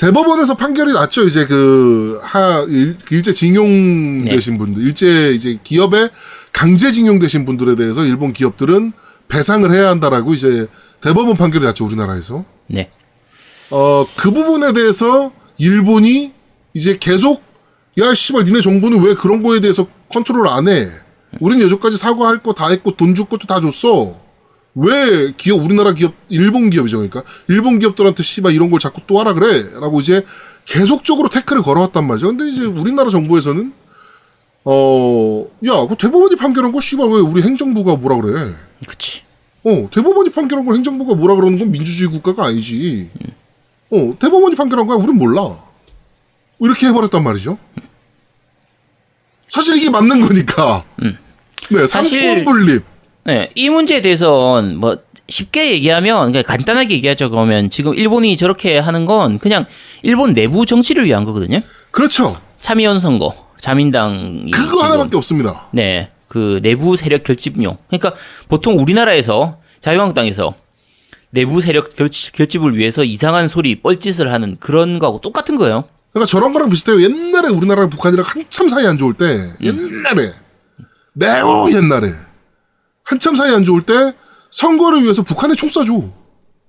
[0.00, 1.24] 대법원에서 판결이 났죠.
[1.24, 6.08] 이제 그, 하, 일, 일제 징용되신 분들, 일제 이제 기업에
[6.54, 8.92] 강제 징용되신 분들에 대해서 일본 기업들은
[9.28, 10.66] 배상을 해야 한다라고 이제
[11.02, 11.84] 대법원 판결이 났죠.
[11.84, 12.46] 우리나라에서.
[12.66, 12.88] 네.
[13.70, 16.32] 어, 그 부분에 대해서 일본이
[16.72, 17.42] 이제 계속
[17.98, 20.86] 야, 씨발, 니네 정부는 왜 그런 거에 대해서 컨트롤 안 해?
[21.40, 24.16] 우린 여기까지 사과할 거 다 했고 돈 줄 것도 다 줬어.
[24.74, 26.98] 왜 기업, 우리나라 기업, 일본 기업이죠.
[26.98, 27.22] 그러니까.
[27.48, 29.64] 일본 기업들한테 씨발 이런 걸 자꾸 또 하라 그래.
[29.80, 30.24] 라고 이제
[30.64, 32.28] 계속적으로 태클을 걸어왔단 말이죠.
[32.28, 33.72] 근데 이제 우리나라 정부에서는
[34.64, 38.52] 어, 야, 그 대법원이 판결한 거 씨발 왜 우리 행정부가 뭐라 그래?
[38.86, 39.22] 그치.
[39.64, 43.10] 어, 대법원이 판결한 걸 행정부가 뭐라 그러는 건 민주주의 국가가 아니지.
[43.90, 44.98] 어, 대법원이 판결한 거야.
[44.98, 45.58] 우린 몰라.
[46.60, 47.58] 이렇게 해버렸단 말이죠.
[49.48, 50.84] 사실 이게 맞는 거니까.
[51.70, 52.84] 네, 사실- 삼권 분립.
[53.24, 57.30] 네, 이 문제에 대해서는 뭐 쉽게 얘기하면 그러니까 간단하게 얘기하죠.
[57.30, 59.66] 그러면 지금 일본이 저렇게 하는 건 그냥
[60.02, 61.60] 일본 내부 정치를 위한 거거든요.
[61.90, 62.40] 그렇죠.
[62.58, 65.68] 참의원 선거, 자민당이 그거 지금 하나밖에 없습니다.
[65.72, 67.76] 네, 그 내부 세력 결집용.
[67.88, 68.14] 그러니까
[68.48, 70.54] 보통 우리나라에서 자유한국당에서
[71.30, 75.84] 내부 세력 결집, 결집 을 위해서 이상한 소리, 뻘짓을 하는 그런 거하고 똑같은 거예요.
[76.12, 77.00] 그러니까 저런 거랑 비슷해요.
[77.02, 80.32] 옛날에 우리나라랑 북한이랑 한참 사이 안 좋을 때, 옛날에,
[81.12, 82.12] 매우 옛날에,
[83.10, 84.14] 한참 사이 안 좋을 때,
[84.52, 86.10] 선거를 위해서 북한에 총 쏴줘.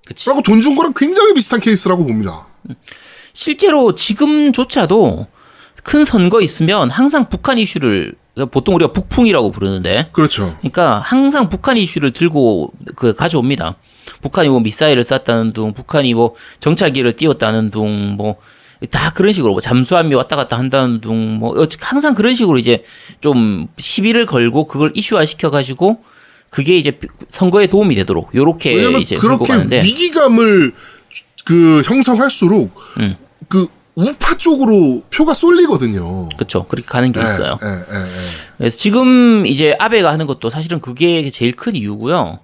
[0.07, 0.27] 그치.
[0.27, 2.47] 라고 돈 준 거랑 굉장히 비슷한 케이스라고 봅니다.
[3.33, 5.27] 실제로 지금조차도
[5.83, 10.55] 큰 선거 있으면 항상 북한 이슈를 그러니까 보통 우리가 북풍이라고 부르는데 그렇죠.
[10.61, 13.75] 그러니까 항상 북한 이슈를 들고 그 가져옵니다.
[14.21, 18.37] 북한이 뭐 미사일을 쐈다는 둥, 북한이 뭐 정찰기를 띄웠다는 둥, 뭐
[18.89, 22.83] 다 그런 식으로 뭐 잠수함이 왔다 갔다 한다는 둥, 뭐 항상 그런 식으로 이제
[23.19, 26.03] 좀 시비를 걸고 그걸 이슈화 시켜 가지고
[26.51, 30.73] 그게 이제 선거에 도움이 되도록 요렇게 이제 그렇게 가는데 위기감을
[31.45, 33.15] 그 형성할수록, 음.
[33.47, 36.29] 그 우파 쪽으로 표가 쏠리거든요.
[36.29, 37.57] 그렇죠 그렇게 가는 게 예, 있어요.
[37.63, 38.05] 예, 예, 예.
[38.57, 42.39] 그래서 지금 이제 아베가 하는 것도 사실은 그게 제일 큰 이유고요.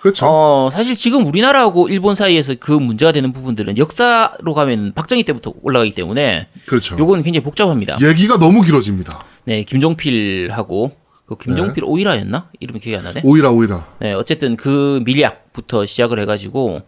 [0.00, 0.26] 그렇죠.
[0.28, 5.94] 어, 사실 지금 우리나라하고 일본 사이에서 그 문제가 되는 부분들은 역사로 가면 박정희 때부터 올라가기
[5.94, 6.96] 때문에 그렇죠.
[6.98, 7.96] 요건 굉장히 복잡합니다.
[8.00, 9.24] 얘기가 너무 길어집니다.
[9.44, 10.92] 네, 김종필하고
[11.28, 12.48] 그 김종필 오이라였나?
[12.58, 13.20] 이름이 기억이 안 나네.
[13.24, 13.86] 오이라, 오이라.
[14.00, 16.80] 네, 어쨌든 그 밀약부터 시작을 해가지고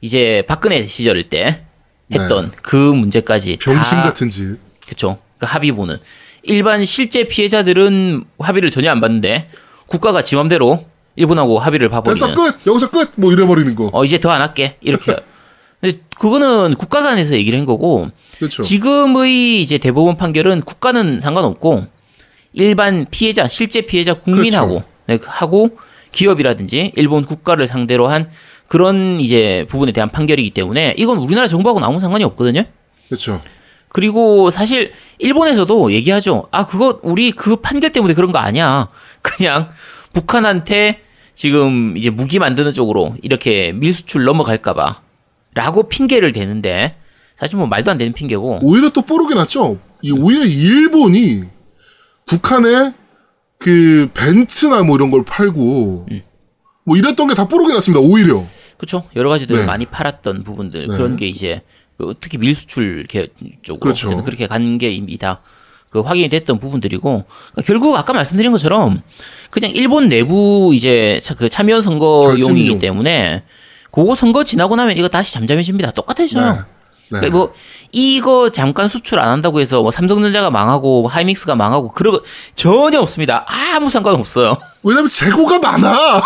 [0.00, 1.64] 이제 박근혜 시절 때
[2.12, 4.58] 했던 그 문제까지 병신 다 같은 짓.
[4.88, 5.18] 그쵸.
[5.38, 5.98] 그 합의 보는.
[6.42, 9.48] 일반 실제 피해자들은 합의를 전혀 안 받는데
[9.86, 10.84] 국가가 지 맘대로
[11.16, 12.26] 일본하고 합의를 봐버리는.
[12.26, 12.66] 됐어, 끝!
[12.66, 13.12] 여기서 끝!
[13.16, 13.90] 뭐 이래버리는 거.
[13.92, 14.76] 어, 이제 더 안 할게.
[14.80, 15.16] 이렇게.
[15.80, 18.62] 근데 그거는 국가 간에서 얘기를 한 거고 그렇죠.
[18.62, 21.86] 지금의 이제 대법원 판결은 국가는 상관없고
[22.54, 25.76] 일반 피해자, 실제 피해자 국민하고 네, 하고
[26.12, 28.30] 기업이라든지 일본 국가를 상대로 한
[28.68, 32.64] 그런 이제 부분에 대한 판결이기 때문에 이건 우리나라 정부하고는 아무 상관이 없거든요.
[33.08, 33.42] 그렇죠.
[33.88, 36.48] 그리고 사실 일본에서도 얘기하죠.
[36.50, 38.88] 아, 그거 우리 그 판결 때문에 그런 거 아니야.
[39.22, 39.70] 그냥
[40.12, 41.00] 북한한테
[41.34, 45.00] 지금 이제 무기 만드는 쪽으로 이렇게 밀수출 넘어갈까봐
[45.54, 46.96] 라고 핑계를 대는데
[47.36, 49.78] 사실 뭐 말도 안 되는 핑계고 오히려 또 뽀록이 났죠.
[50.02, 51.42] 이 오히려 일본이
[52.26, 52.92] 북한에
[53.58, 56.22] 그 벤츠나 뭐 이런 걸 팔고 음.
[56.84, 58.00] 뭐 이랬던 게 다 뽀록이 났습니다.
[58.00, 58.42] 오히려.
[58.76, 59.04] 그렇죠.
[59.16, 59.64] 여러 가지들 네.
[59.66, 60.96] 많이 팔았던 부분들 네.
[60.96, 61.62] 그런 게 이제
[61.96, 63.28] 그 특히 밀수출 계
[63.62, 64.22] 쪽으로 그렇죠.
[64.24, 65.40] 그렇게 간 게 이미 다
[65.90, 67.00] 그 확인이 됐던 부분들이고
[67.52, 69.00] 그러니까 결국 아까 말씀드린 것처럼
[69.50, 72.80] 그냥 일본 내부 이제 차- 그 참여 선거용이기.
[72.80, 73.44] 때문에
[73.92, 75.92] 그거 선거 지나고 나면 이거 다시 잠잠해집니다.
[75.92, 76.52] 똑같아져요.
[76.52, 76.58] 네.
[77.20, 77.20] 네.
[77.20, 77.54] 그러니까 뭐
[77.92, 82.22] 이거 잠깐 수출 안 한다고 해서 뭐 삼성전자가 망하고 하이닉스가 망하고 그런 거
[82.54, 83.44] 전혀 없습니다.
[83.48, 84.58] 아무 상관 없어요.
[84.82, 86.20] 왜냐면 재고가 많아.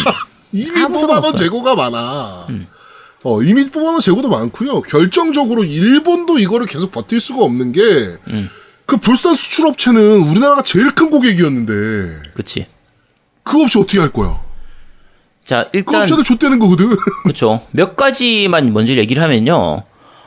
[0.52, 0.84] 이미 음.
[0.84, 1.34] 아무 뽑아놓은.
[1.34, 2.46] 재고가 많아.
[3.24, 4.82] 어, 이미 뽑아놓은 재고도 많고요.
[4.82, 8.48] 결정적으로 일본도 이거를 계속 버틸 수가 없는 게, 음.
[8.86, 12.66] 그 불산 수출업체는 우리나라가 제일 큰 고객이었는데, 그렇지.
[13.42, 14.42] 그 업체 어떻게 할 거야?
[15.44, 16.90] 자그 일단 업체도 좆되는 거거든.
[17.24, 17.66] 그렇죠.
[17.72, 19.82] 몇 가지만 먼저 얘기를 하면요.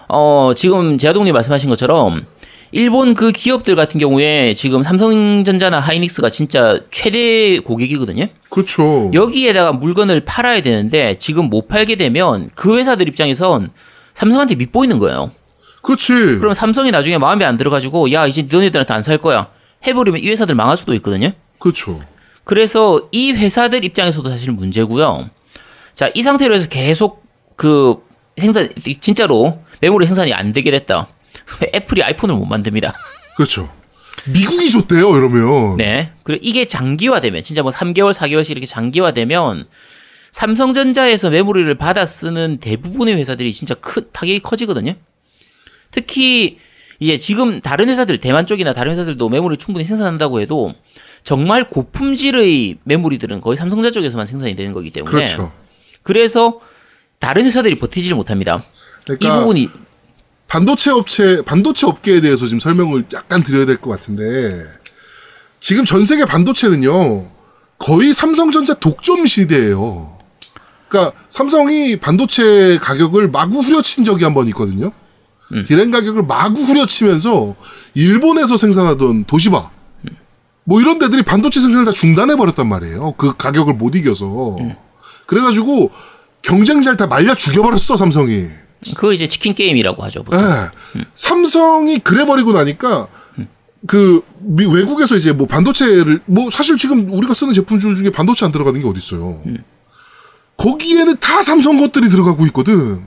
[0.08, 2.26] 어, 지금 제아동님 말씀하신 것처럼
[2.72, 8.28] 일본 그 기업들 같은 경우에 지금 삼성전자나 하이닉스가 진짜 최대 고객이거든요.
[8.50, 9.10] 그렇죠.
[9.14, 13.72] 여기에다가 물건을 팔아야 되는데 지금 못 팔게 되면 그 회사들 입장에선
[14.16, 15.32] 삼성한테 밑보이는 거예요.
[15.82, 16.12] 그렇지.
[16.40, 19.48] 그럼 삼성이 나중에 마음에 안 들어가지고 야 이제 너네들한테 안 살 거야
[19.86, 21.32] 해버리면 이 회사들 망할 수도 있거든요.
[21.60, 22.02] 그렇죠.
[22.44, 25.30] 그래서 이 회사들 입장에서도 사실 문제고요.
[25.96, 27.24] 자, 이 상태로 해서 계속
[27.56, 27.98] 그
[28.38, 28.70] 생산
[29.02, 31.08] 진짜로 메모리 생산이 안 되게 됐다.
[31.74, 32.94] 애플이 아이폰을 못 만듭니다.
[33.36, 33.72] 그렇죠.
[34.26, 35.78] 미국이 줬대요, 이러면.
[35.78, 36.12] 네.
[36.24, 39.66] 그리고 이게 장기화되면 진짜 뭐 3개월, 4개월씩 이렇게 장기화되면
[40.32, 44.94] 삼성전자에서 메모리를 받아 쓰는 대부분의 회사들이 진짜 큰 타격이 커지거든요.
[45.92, 46.58] 특히
[47.00, 50.74] 이제 지금 다른 회사들 대만 쪽이나 다른 회사들도 메모리 충분히 생산한다고 해도
[51.24, 55.52] 정말 고품질의 메모리들은 거의 삼성전자 쪽에서만 생산이 되는 거기 때문에 그렇죠.
[56.04, 56.60] 그래서
[57.20, 58.62] 다른 회사들이 버티지를 못합니다.
[59.06, 59.70] 그러니까 이 부분이
[60.48, 64.64] 반도체 업체, 반도체 업계에 대해서 지금 설명을 약간 드려야 될 것 같은데,
[65.60, 67.30] 지금 전 세계 반도체는요,
[67.78, 70.18] 거의 삼성전자 독점 시대예요.
[70.88, 74.92] 그러니까 삼성이 반도체 가격을 마구 후려친 적이 한 번 있거든요.
[75.66, 77.56] 디램 가격을 마구 후려치면서
[77.94, 79.70] 일본에서 생산하던 도시바,
[80.64, 83.14] 뭐 이런 데들이 반도체 생산을 다 중단해 버렸단 말이에요.
[83.14, 84.58] 그 가격을 못 이겨서.
[85.26, 85.92] 그래가지고
[86.42, 88.46] 경쟁자를 다 말려 죽여버렸어 삼성이.
[88.96, 90.24] 그거 이제 치킨 게임이라고 하죠.
[90.24, 90.40] 보통.
[90.40, 91.02] 예.
[91.16, 93.08] 삼성이 그래버리고 나니까
[93.88, 98.46] 그 미- 외국에서 이제 뭐 반도체를 뭐 사실 지금 우리가 쓰는 제품 중 중에 반도체
[98.46, 99.42] 안 들어가는 게 어디 있어요.
[100.58, 103.04] 거기에는 다 삼성 것들이 들어가고 있거든.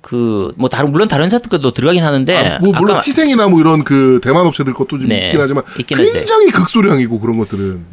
[0.00, 3.60] 그 뭐 다른 물론 다른 회사 것도 들어가긴 하는데 아, 뭐 물론 아까 티생이나 뭐
[3.60, 5.96] 이런 그 대만 업체들 것도 좀 네, 있긴 하지만 있긴.
[5.98, 7.86] 굉장히 극소량이고 그런 것들은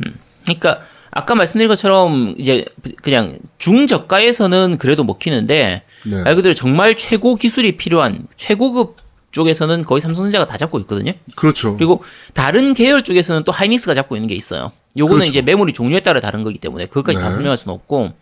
[0.43, 0.79] 그러니까
[1.11, 2.65] 아까 말씀드린 것처럼 이제
[3.01, 6.23] 그냥 중저가에서는 그래도 먹히는데 네.
[6.23, 8.97] 말 그대로 정말 최고 기술이 필요한 최고급
[9.31, 11.13] 쪽에서는 거의 삼성전자가 다 잡고 있거든요.
[11.35, 11.75] 그렇죠.
[11.75, 14.71] 그리고 다른 계열 쪽에서는 또 하이닉스가 잡고 있는 게 있어요.
[14.97, 15.29] 요거는 그렇죠.
[15.29, 17.35] 이제 메모리 종류에 따라 다른 거기 때문에 그것까지 다 네.
[17.35, 18.13] 설명할 수는 없고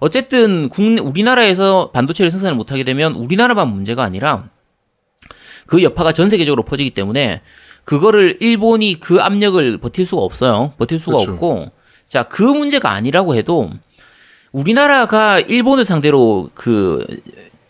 [0.00, 4.48] 어쨌든 국내 우리나라에서 반도체를 생산을 못 하게 되면 우리나라만 문제가 아니라
[5.66, 7.42] 그 여파가 전 세계적으로 퍼지기 때문에
[7.84, 10.74] 그거를 일본이 그 압력을 버틸 수가 없어요.
[10.78, 11.32] 버틸 수가 그렇죠.
[11.32, 11.70] 없고
[12.10, 13.70] 자, 그 문제가 아니라고 해도
[14.50, 17.06] 우리나라가 일본을 상대로 그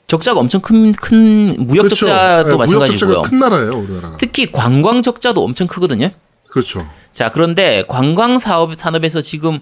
[0.07, 2.07] 적자가 엄청 큰, 큰 무역 그렇죠.
[2.07, 2.98] 적자도 네, 마찬가지고요.
[3.16, 4.16] 적자가 큰 나라예요, 우리나라가.
[4.16, 6.09] 특히 관광 적자도 엄청 크거든요.
[6.48, 6.88] 그렇죠.
[7.12, 9.61] 자, 그런데 관광 사업 산업에서 지금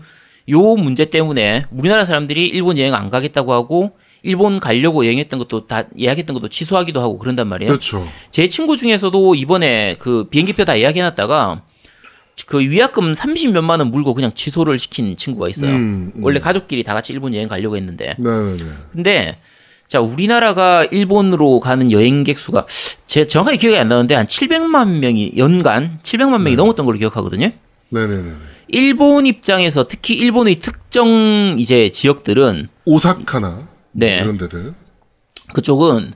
[0.49, 3.91] 요 문제 때문에 우리나라 사람들이 일본 여행 안 가겠다고 하고
[4.23, 7.71] 일본 가려고 여행했던 것도 다 예약했던 것도 취소하기도 하고 그런단 말이에요.
[7.71, 8.07] 그렇죠.
[8.31, 11.63] 제 친구 중에서도 이번에 그 비행기표 다 예약해놨다가
[12.49, 15.71] 그 위약금 30몇만 원 물고 그냥 취소를 시킨 친구가 있어요.
[15.71, 16.25] 음, 음.
[16.25, 18.17] 원래 가족끼리 다 같이 일본 여행 가려고 했는데.
[18.19, 18.65] 네, 네.
[18.91, 19.39] 근데
[19.87, 22.67] 자 우리나라가 일본으로 가는 여행객 수가
[23.07, 27.51] 제 정확하게 기억이 안 나는데 한 700만 명이 연간 700만 명이 넘었던 걸로 기억하거든요.
[27.91, 28.31] 네, 네, 네.
[28.69, 34.21] 일본 입장에서 특히 일본의 특정 이제 지역들은 오사카나 네.
[34.23, 34.73] 이런 데들.
[35.53, 36.15] 그쪽은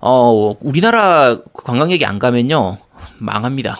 [0.00, 2.78] 어 우리나라 관광객이 안 가면요
[3.18, 3.76] 망합니다.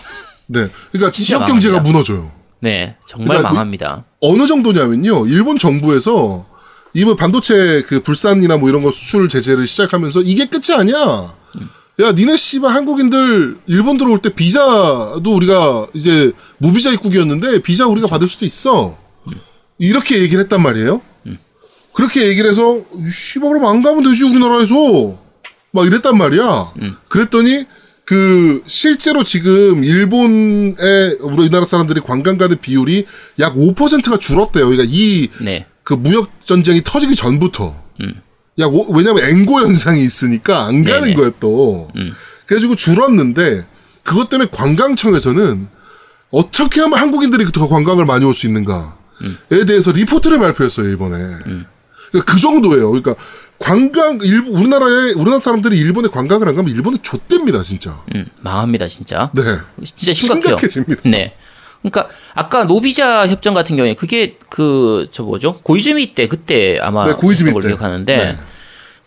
[0.51, 0.67] 네.
[0.91, 1.79] 그러니까 지역 경제가.
[1.79, 2.31] 무너져요.
[2.59, 4.05] 네 정말 그러니까 망합니다.
[4.19, 5.25] 어느 정도냐면요.
[5.27, 6.45] 일본 정부에서
[6.93, 11.35] 이번 반도체 그 불산이나 뭐 이런 거 수출 제재를 시작하면서 이게 끝이 아니야.
[12.01, 18.27] 야, 니네 씨발 한국인들 일본 들어올 때 비자도 우리가 이제 무비자 입국이었는데 비자 우리가 받을
[18.27, 18.97] 수도 있어.
[19.77, 21.01] 이렇게 얘기를 했단 말이에요.
[21.93, 22.79] 그렇게 얘기를 해서
[23.11, 25.17] 씨발 그럼 안 가면 되지 우리나라에서
[25.71, 26.73] 막 이랬단 말이야.
[27.07, 27.65] 그랬더니
[28.11, 33.05] 그 실제로 지금 일본에 우리나라 사람들이 관광 가는 비율이
[33.39, 34.65] 약 5%가 줄었대요.
[34.67, 35.65] 그러니까 이 네.
[35.83, 37.73] 그 무역 전쟁이 터지기 전부터.
[38.59, 41.13] 야, 오- 왜냐면 앵고 현상이 있으니까 안 가는 네네.
[41.13, 41.89] 거예요, 또.
[42.47, 43.65] 그래가지고 줄었는데,
[44.03, 45.69] 그것 때문에 관광청에서는
[46.31, 51.15] 어떻게 하면 한국인들이 더 관광을 많이 올 수 있는가에 대해서 리포트를 발표했어요, 이번에.
[52.11, 52.89] 그러니까 그 정도예요.
[52.91, 53.15] 그러니까
[53.61, 58.01] 관광, 일, 우리나라에, 우리나라 사람들이 일본에 관광을 안 가면 일본은 좆됩니다, 진짜.
[58.15, 59.31] 음, 망합니다 진짜.
[59.35, 59.41] 네.
[59.83, 60.57] 진짜 심각해요.
[60.57, 61.01] 심각해집니다.
[61.05, 61.35] 네.
[61.81, 67.13] 그러니까 아까 노비자 협정 같은 경우에 그게 그 저 뭐죠 고이즈미 때 그때 아마 네,
[67.13, 67.67] 고이즈미 때.
[67.69, 68.37] 기억하는데 네.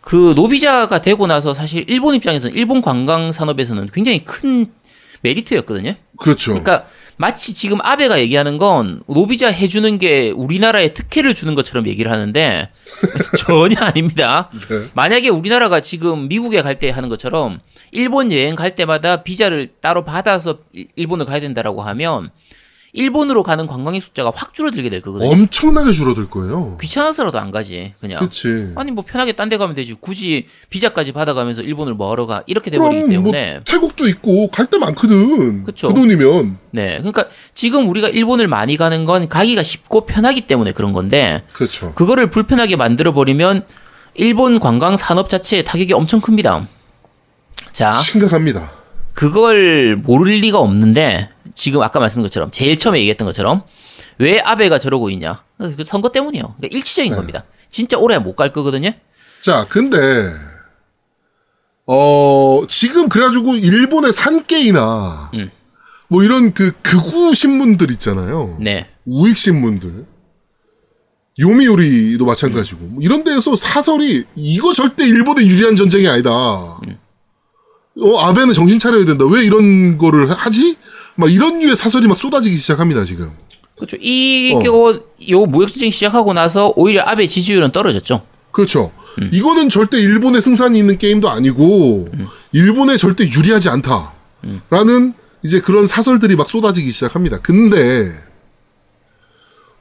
[0.01, 4.67] 그 노비자가 되고 나서 사실 일본 입장에서는 일본 관광 산업에서는 굉장히 큰
[5.23, 5.95] 메리트였거든요.
[6.19, 6.51] 그렇죠.
[6.51, 12.69] 그러니까 마치 지금 아베가 얘기하는 건 노비자 해주는 게 우리나라에 특혜를 주는 것처럼 얘기를 하는데
[13.39, 14.51] 전혀 아닙니다.
[14.69, 14.89] 네.
[14.95, 17.61] 만약에 우리나라가 지금 미국에 갈 때 하는 것처럼
[17.93, 22.31] 일본 여행 갈 때마다 비자를 따로 받아서 일- 일본을 가야 된다라고 하면
[22.99, 25.29] 일본으로 가는 관광객 숫자가 확 줄어들게 될 거거든요.
[25.29, 26.77] 엄청나게 줄어들 거예요.
[26.81, 28.21] 귀찮아서라도 안 가지 그냥.
[28.21, 28.69] 그치.
[28.77, 29.95] 아니 뭐 편하게 딴 데 가면 되지.
[30.01, 33.61] 굳이 비자까지 받아가면서 일본을 뭐하러 가 이렇게 돼버리기 그럼 뭐 때문에.
[33.65, 35.65] 태국도 있고 갈 데 많거든.
[35.65, 35.89] 그쵸.
[35.89, 36.57] 그 돈이면.
[36.71, 41.93] 네, 그러니까 지금 우리가 일본을 많이 가는 건 가기가 쉽고 편하기 때문에 그런 건데 그렇죠.
[41.95, 43.65] 그거를 불편하게 만들어 버리면
[44.15, 46.67] 일본 관광 산업 자체에 타격이 엄청 큽니다.
[47.73, 48.71] 자, 심각합니다.
[49.15, 53.63] 그걸 모를 리가 없는데 지금 아까 말씀드린 것처럼 제일 처음에 얘기했던 것처럼
[54.19, 55.43] 왜 아베가 저러고 있냐?
[55.59, 56.55] 그 선거 때문이에요.
[56.59, 57.17] 그러니까 일치적인 네.
[57.17, 57.45] 겁니다.
[57.71, 58.91] 진짜 오래 못 갈 거거든요.
[59.41, 59.99] 자, 근데
[61.87, 65.51] 어 지금 그래가지고 일본의 산케이나 음.
[66.09, 68.57] 뭐 이런 그 극우 신문들 있잖아요.
[68.61, 70.07] 네, 우익 신문들.
[71.39, 76.31] 요미요리도 마찬가지고 뭐 이런 데에서 사설이 이거 절대 일본에 유리한 전쟁이 아니다.
[76.31, 76.79] 어
[78.21, 79.25] 아베는 정신 차려야 된다.
[79.27, 80.77] 왜 이런 거를 하지?
[81.17, 83.31] 막 이런 류의 사설이 막 쏟아지기 시작합니다 지금.
[83.77, 83.97] 그렇죠.
[84.01, 84.65] 이 어.
[84.65, 88.25] 요, 요 무역 전쟁 시작하고 나서 오히려 아베 지지율은 떨어졌죠.
[88.53, 88.93] 그렇죠.
[89.21, 89.31] 음.
[89.33, 92.09] 이거는 절대 일본의 승산이 있는 게임도 아니고
[92.53, 97.41] 일본에 절대 유리하지 않다라는 이제 그런 사설들이 막 쏟아지기 시작합니다.
[97.41, 98.13] 근데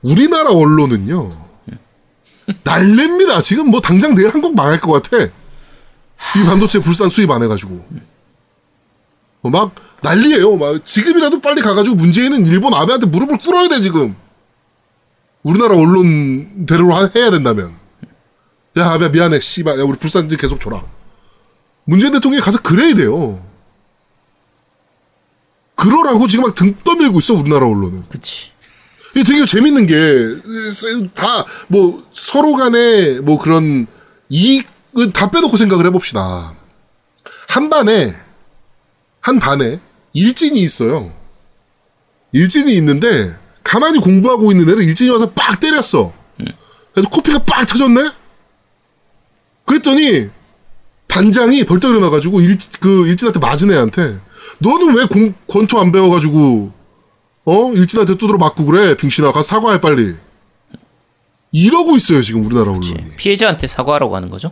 [0.01, 1.31] 우리나라 언론은요
[2.65, 3.41] 날랩니다.
[3.43, 5.23] 지금 뭐 당장 내일 한국 망할 것 같아.
[5.23, 8.12] 이 반도체 불산 수입 안 해가지고 어,
[9.51, 10.55] 막 난리예요.
[10.55, 14.15] 막 지금이라도 빨리 가가지고 문재인은 일본 아베한테 무릎을 꿇어야 돼 지금.
[15.43, 17.75] 우리나라 언론 대로 하- 해야 된다면.
[18.77, 19.39] 야, 아베 미안해.
[19.41, 19.79] 씨발.
[19.79, 20.83] 야, 우리 불산지 계속 줘라.
[21.85, 23.43] 문재인 대통령이 가서 그래야 돼요.
[25.75, 28.03] 그러라고 지금 막 등 떠밀고 있어, 우리나라 언론은.
[28.09, 28.51] 그치.
[29.15, 29.95] 이게 되게 재밌는 게
[31.13, 33.85] 다 뭐 서로 간에 뭐 그런
[34.29, 36.53] 이익은 다 빼놓고 생각을 해봅시다.
[37.49, 38.13] 한 반에
[39.23, 39.79] 한 반에
[40.11, 41.11] 일진이 있어요.
[42.33, 43.33] 일진이 있는데
[43.63, 46.13] 가만히 공부하고 있는 애를 일진이 와서 빡 때렸어.
[46.93, 48.11] 그래서 코피가 빡 터졌네.
[49.65, 50.29] 그랬더니
[51.07, 54.19] 반장이 벌떡 일어나가지고 일, 그 일진한테 맞은 애한테
[54.59, 56.73] 너는 왜 공, 권투 안 배워가지고
[57.45, 60.15] 어 일진한테 두드러 맞고 그래 빙신아 가서 사과해 빨리
[61.53, 64.51] 이러고 있어요 지금 우리나라 언론이 피해자한테 사과하라고 하는 거죠.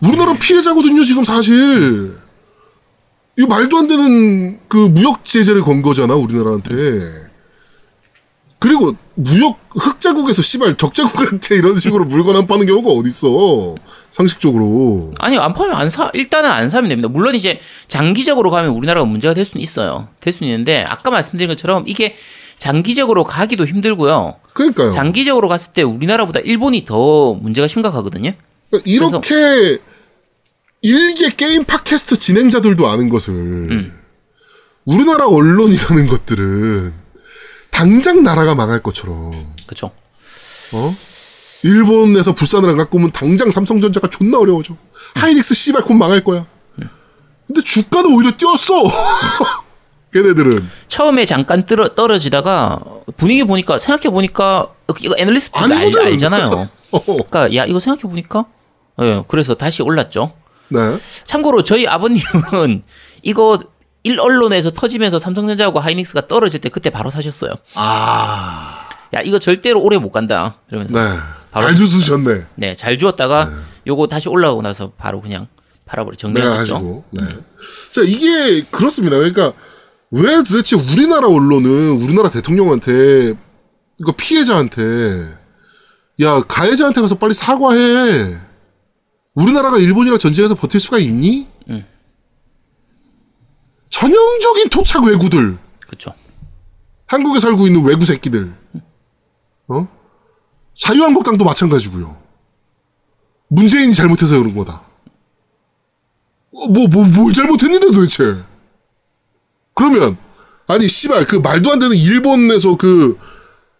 [0.00, 2.16] 우리나라 피해자거든요 지금 사실
[3.38, 7.28] 이거 말도 안 되는 그 무역 제재를 건 거잖아 우리나라한테
[8.58, 13.76] 그리고 무역 흑자국에서 씨발 적자국한테 이런 식으로 물건 안 파는 경우가 어딨어
[14.10, 16.10] 상식적으로 아니 안 파면 안 사.
[16.14, 17.08] 일단은 안 사면 됩니다.
[17.08, 20.08] 물론 이제 장기적으로 가면 우리나라가 문제가 될 수는 있어요.
[20.18, 22.16] 될 수는 있는데 아까 말씀드린 것처럼 이게
[22.58, 24.34] 장기적으로 가기도 힘들고요.
[24.52, 28.32] 그러니까요 장기적으로 갔을 때 우리나라보다 일본이 더 문제가 심각하거든요.
[28.70, 29.78] 그러니까 이렇게
[30.82, 33.92] 일개 게임 팟캐스트 진행자들도 아는 것을
[34.84, 36.94] 우리나라 언론이라는 것들은
[37.70, 39.90] 당장 나라가 망할 것처럼 그렇죠.
[40.72, 40.94] 어?
[41.62, 44.76] 일본에서 불산을 안 갖고 오면 당장 삼성전자가 존나 어려워져.
[45.16, 46.46] 하이닉스 씨발 곧 망할 거야.
[47.46, 48.74] 근데 주가는 오히려 뛰었어.
[50.12, 52.80] 걔네들은 처음에 잠깐 떨어, 떨어지다가
[53.16, 54.68] 분위기 보니까 생각해 보니까
[55.00, 55.72] 이거 애널리스트 알.
[55.72, 56.68] 알잖아요.
[56.92, 58.46] 어, 그러니까 야 이거 생각해 보니까
[59.00, 60.32] 예 그래서 다시 올랐죠.
[60.68, 60.96] 네.
[61.24, 62.82] 참고로 저희 아버님은
[63.22, 63.58] 이거
[64.04, 67.52] 일 언론에서 터지면서 삼성전자하고 하이닉스가 떨어질 때 그때 바로 사셨어요.
[67.74, 70.54] 아, 야 이거 절대로 오래 못 간다.
[70.68, 71.18] 이러면서 네.
[71.54, 72.46] 잘 주스셨네.
[72.56, 73.50] 네 잘 주었다가
[73.86, 75.48] 요거 다시 올라가고 나서 바로 그냥
[75.86, 76.74] 팔아버려 정리하셨죠.
[76.74, 77.04] 가지고.
[77.10, 77.22] 네.
[77.90, 79.16] 자, 이게 그렇습니다.
[79.16, 79.52] 그러니까
[80.10, 83.34] 왜 도대체 우리나라 언론은 우리나라 대통령한테
[83.98, 85.26] 이거 피해자한테
[86.20, 88.36] 야 가해자한테 가서 빨리 사과해.
[89.38, 91.46] 우리나라가 일본이랑 전쟁에서 버틸 수가 있니?
[91.70, 91.84] 응.
[93.90, 96.12] 전형적인 토착 외구들, 그렇죠.
[97.06, 98.52] 한국에 살고 있는 외구 새끼들,
[99.68, 99.88] 어?
[100.74, 102.20] 자유한국당도 마찬가지고요.
[103.48, 104.82] 문재인이 잘못해서 그런 거다.
[106.54, 108.44] 어, 뭐, 뭐, 뭘 잘못했는데 도대체.
[109.74, 110.18] 그러면,
[110.66, 113.18] 아니, 씨발, 그 말도 안 되는 일본에서 그,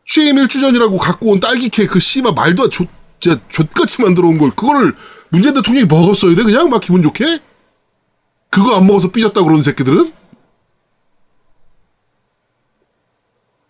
[0.07, 2.87] 취임 1주 전이라고 갖고 온 딸기 케이크, 그 씨발, 말도 안, 조,
[3.21, 4.95] 진짜, 좆같이 만들어 온 걸, 그거를
[5.31, 6.43] 문재인 대통령이 먹었어야 돼?
[6.43, 7.41] 그냥 막 기분 좋게?
[8.51, 10.13] 그거 안 먹어서 삐졌다 그러는 새끼들은?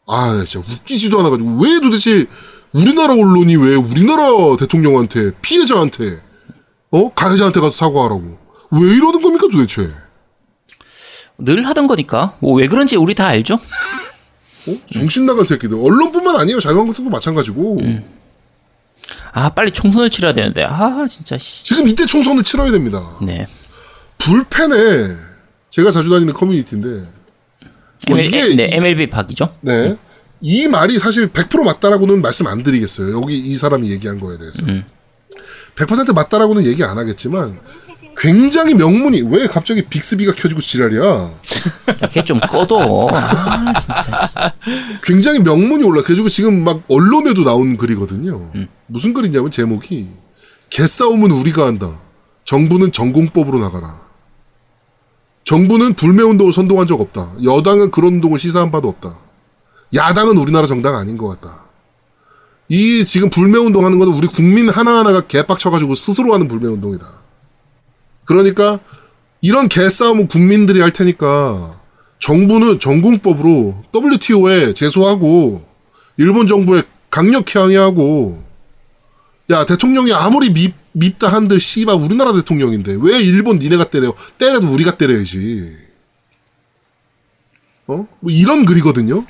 [0.06, 2.24] 아, 진짜 웃기지도 않아가지고, 왜 도대체
[2.72, 4.24] 우리나라 언론이 왜 우리나라
[4.58, 6.22] 대통령한테, 피해자한테,
[6.90, 7.12] 어?
[7.12, 8.38] 가해자한테 가서 사과하라고.
[8.70, 9.90] 왜 이러는 겁니까 도대체?
[11.40, 13.54] 늘 하던 거니까 뭐 왜 그런지 우리 다 알죠.
[13.54, 14.74] 어?
[14.92, 15.78] 정신 나간 새끼들.
[15.78, 16.58] 언론뿐만 아니에요.
[16.60, 17.78] 자유한국당도 마찬가지고.
[19.32, 21.64] 아 빨리 총선을 치러야 되는데 아 진짜 씨.
[21.64, 23.02] 지금 이때 총선을 치러야 됩니다.
[23.22, 23.46] 네.
[24.18, 25.14] 불펜에
[25.70, 26.88] 제가 자주 다니는 커뮤니티인데
[28.08, 29.54] 뭐 ML, 이게 네 이- MLB 박이죠.
[29.60, 29.96] 네.
[30.40, 33.12] 이 말이 사실 100% 맞다라고는 말씀 안 드리겠어요.
[33.20, 34.62] 여기 이 사람이 얘기한 거에 대해서.
[35.76, 37.58] 100% 맞다라고는 얘기 안 하겠지만
[38.20, 41.30] 굉장히 명문이 왜 갑자기 빅스비가 켜지고 지랄이야.
[42.12, 43.08] 걔좀 꺼둬.
[43.12, 44.26] 아 진짜.
[44.26, 44.34] 씨.
[45.04, 46.02] 굉장히 명문이 올라.
[46.02, 48.50] 그래가지고 지금 막 언론에도 나온 글이거든요.
[48.86, 50.08] 무슨 글이냐면 제목이
[50.70, 52.00] 개싸움은 우리가 한다.
[52.44, 54.00] 정부는 전공법으로 나가라.
[55.44, 57.34] 정부는 불매 운동을 선동한 적 없다.
[57.44, 59.16] 여당은 그런 운동을 시사한 바도 없다.
[59.94, 61.64] 야당은 우리나라 정당 아닌 것 같다.
[62.68, 67.06] 이 지금 불매 운동 하는 거는 우리 국민 하나하나가 개빡쳐가지고 스스로 하는 불매 운동이다.
[68.28, 68.78] 그러니까
[69.40, 71.80] 이런 개싸움은 국민들이 할 테니까
[72.18, 75.66] 정부는 전공법으로 WTO에 제소하고
[76.18, 78.38] 일본 정부에 강력히 항의하고
[79.48, 84.14] 야 대통령이 아무리 밉, 밉다 한들 씨발 우리나라 대통령인데 왜 일본 니네가 때려?
[84.36, 85.74] 때려도 우리가 때려야지.
[87.86, 88.06] 어?
[88.20, 89.24] 뭐 이런 글이거든요?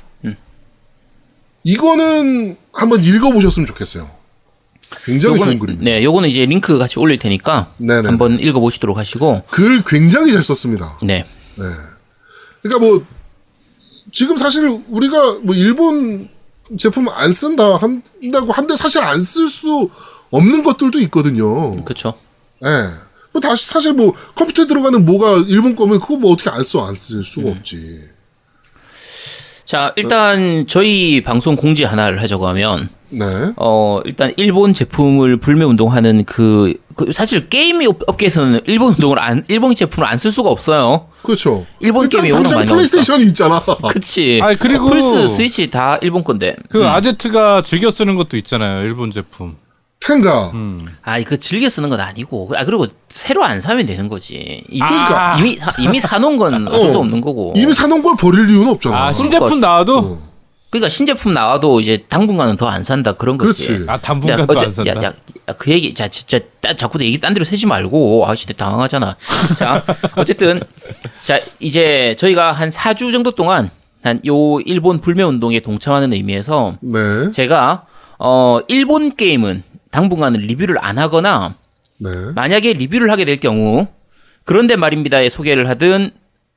[1.63, 4.18] 이거는 한번 읽어보셨으면 좋겠어요
[5.05, 8.09] 굉장히 좋은 요거는 글입니다 네, 요거는 이제 링크 같이 올릴 테니까 네네.
[8.09, 11.25] 한번 읽어보시도록 하시고 글 굉장히 잘 썼습니다 네.
[11.57, 11.65] 네.
[12.63, 13.05] 그러니까 뭐
[14.13, 16.29] 지금 사실 우리가 뭐 일본
[16.79, 19.89] 제품 안 쓴다 한다고 한데 사실 안 쓸 수
[20.31, 21.83] 없는 것들도 있거든요.
[21.85, 22.13] 그렇죠.
[22.65, 22.69] 예.
[23.33, 26.95] 뭐 다시 사실 뭐 컴퓨터에 들어가는 뭐가 일본 거면 그거 뭐 어떻게 안 써 안
[26.95, 28.01] 쓸 수가 없지.
[29.69, 33.25] 자, 일단 저희 방송 공지 하나를 하자고 하면 네.
[33.57, 39.45] 어 일단 일본 제품을 불매 운동하는 그, 그 사실 게임 업- 업계에서는 일본 운동을 안
[39.49, 41.09] 일본 제품을 안 쓸 수가 없어요.
[41.23, 41.67] 그렇죠.
[41.81, 43.61] 일본 일단 게임이 워낙 당장 많이 플레이스테이션이 있잖아.
[43.93, 44.41] 그치.
[44.43, 46.57] 아니, 그리고- 플스, 스위치 다 일본 건데.
[46.71, 48.87] 그 아제트가 즐겨 쓰는 것도 있잖아요.
[48.87, 49.57] 일본 제품.
[50.09, 50.51] 텐가.
[50.55, 50.87] 음.
[51.03, 52.53] 아, 그 즐겨 쓰는 건 아니고.
[52.57, 54.63] 아, 그리고 새로 안 사면 되는 거지.
[54.71, 55.37] 이- 그러니까.
[55.39, 57.01] 이미 사, 이미 사놓은 건 어쩔 수 어.
[57.01, 57.53] 없는 거고.
[57.57, 58.95] 이미 사놓은 걸 버릴 이유는 없잖아.
[58.97, 59.13] 아, 그러니까.
[59.15, 60.23] 신제품 나와도
[60.71, 63.67] 그러니까 신제품 나와도 이제 당분간은 더 안 산다 그런 거지.
[63.69, 63.85] 그렇지.
[63.89, 64.91] 아, 야, 당분간도 어째- 안 산다.
[64.97, 65.13] 야, 야,
[65.49, 69.17] 야, 그 얘기, 자, 진짜, 따- 자꾸 얘기 딴 데로 세지 말고, 아, 진짜 당황하잖아.
[69.59, 69.83] 자,
[70.17, 70.61] 어쨌든,
[71.25, 73.71] 자, 이제 저희가 한 4주 정도 동안,
[74.03, 77.31] 한 요 일본 불매 운동에 동참하는 의미에서, 네.
[77.33, 77.87] 제가,
[78.19, 81.55] 어, 일본 게임은 당분간은 리뷰를 안 하거나,
[81.99, 82.11] 네.
[82.35, 83.87] 만약에 리뷰를 하게 될 경우,
[84.45, 86.11] 그런데 말입니다에 소개를 하든,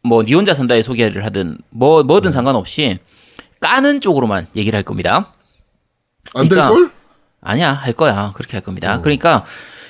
[0.04, 3.00] 뭐, 니 혼자 산다에 소개를 하든, 뭐, 뭐든 상관없이,
[3.60, 5.28] 까는 쪽으로만 얘기를 할 겁니다.
[6.34, 6.92] 안 그러니까- 될 걸?
[7.44, 8.96] 아니야 할 거야 그렇게 할 겁니다.
[8.96, 9.02] 어.
[9.02, 9.44] 그러니까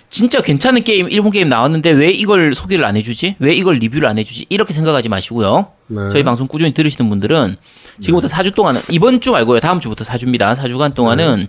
[0.09, 3.35] 진짜 괜찮은 게임 일본 게임 나왔는데 왜 이걸 소개를 안 해주지?
[3.39, 4.45] 왜 이걸 리뷰를 안 해주지?
[4.47, 5.67] 이렇게 생각하지 마시고요.
[5.87, 6.09] 네.
[6.13, 7.57] 저희 방송 꾸준히 들으시는 분들은
[7.99, 10.55] 지금부터 4주 동안은 이번 주 말고요 다음 주부터 4주입니다.
[10.55, 11.47] 4주간 동안은 네.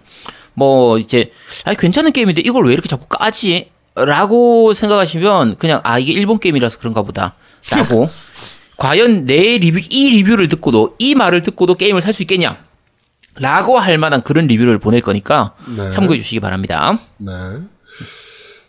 [0.55, 1.31] 뭐 이제
[1.65, 3.71] 아 괜찮은 게임인데 이걸 왜 이렇게 자꾸 까지?
[3.95, 7.35] 라고 생각하시면 그냥 아 이게 일본 게임이라서 그런가 보다
[7.71, 8.09] 라고
[8.79, 12.57] 과연 내 리뷰 이 리뷰를 듣고도 이 말을 듣고도 게임을 살 수 있겠냐?
[13.37, 15.89] 라고 할 만한 그런 리뷰를 보낼 거니까 네.
[15.91, 16.99] 참고해 주시기 바랍니다.
[17.19, 17.33] 네.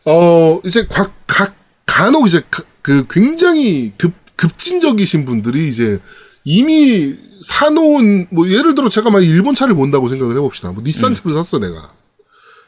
[0.05, 1.55] 어, 이제 각, 각,
[1.86, 5.99] 간혹 이제 가- 그 굉장히 급, 급진적이신 분들이 이제
[6.45, 10.71] 이미 사놓은, 뭐 예를 들어 제가 막 일본 차를 본다고 생각을 해봅시다.
[10.71, 11.91] 뭐 닛산 차를 샀어, 내가.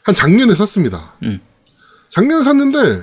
[0.04, 1.14] 한 작년에 샀습니다.
[1.24, 1.40] 음.
[2.10, 3.02] 작년에 샀는데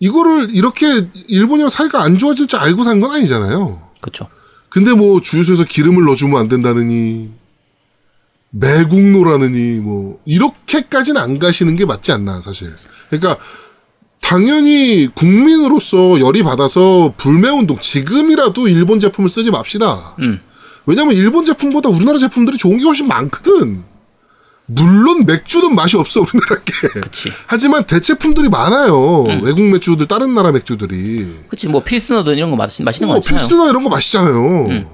[0.00, 3.90] 이거를 이렇게 일본이랑 사이가 안 좋아질 줄 알고 산 건 아니잖아요.
[4.00, 4.28] 그렇죠.
[4.68, 7.30] 근데 뭐 주유소에서 기름을 넣어주면 안 된다느니
[8.50, 12.74] 매국노라느니 뭐 이렇게까지는 안 가시는 게 맞지 않나 사실.
[13.10, 13.36] 그러니까
[14.20, 20.16] 당연히 국민으로서 열이 받아서 불매운동 지금이라도 일본 제품을 쓰지 맙시다.
[20.20, 20.40] 음.
[20.86, 23.84] 왜냐면 일본 제품보다 우리나라 제품들이 좋은 게 훨씬 많거든.
[24.66, 27.00] 물론 맥주는 맛이 없어 우리나라 게.
[27.00, 27.32] 그치.
[27.46, 29.24] 하지만 대체품들이 많아요.
[29.24, 29.40] 음.
[29.42, 31.26] 외국 맥주들 다른 나라 맥주들이.
[31.48, 31.68] 그치.
[31.68, 33.38] 뭐 필스너든 이런 거 맛, 맛있는 거 어, 많잖아요.
[33.38, 34.86] 필스나 이런 거 맛있잖아요.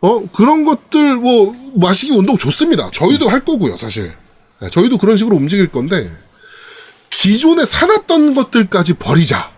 [0.00, 2.90] 어, 그런 것들, 뭐, 마시기 운동 좋습니다.
[2.92, 4.12] 저희도 할 거고요, 사실.
[4.60, 6.10] 네, 저희도 그런 식으로 움직일 건데,
[7.20, 9.50] 기존에 사놨던 것들까지 버리자.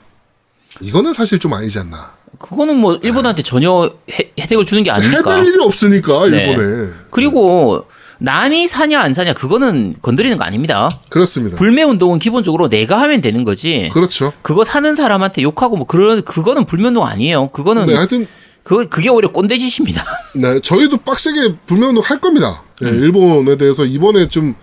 [0.81, 2.13] 이거는 사실 좀 아니지 않나.
[2.39, 5.19] 그거는 뭐 일본한테 전혀 혜, 혜택을 주는 게 아니니까.
[5.19, 6.51] 해달 일이 없으니까, 네.
[6.51, 6.93] 일본에.
[7.11, 7.85] 그리고
[8.21, 10.89] 남이 사냐 안 사냐 그거는 건드리는 거 아닙니다.
[11.09, 11.57] 그렇습니다.
[11.57, 13.91] 불매 운동은 기본적으로 내가 하면 되는 거지.
[13.93, 14.33] 그렇죠.
[14.43, 17.49] 그거 사는 사람한테 욕하고 뭐 그런 그거는 불매 운동 아니에요.
[17.51, 18.29] 그거는 네, 하여튼,
[18.63, 20.05] 그 그게 오히려 꼰대 짓입니다.
[20.35, 22.63] 네, 저희도 빡세게 불매 운동 할 겁니다.
[22.83, 23.03] 예, 음.
[23.03, 24.55] 일본에 대해서 이번에 좀,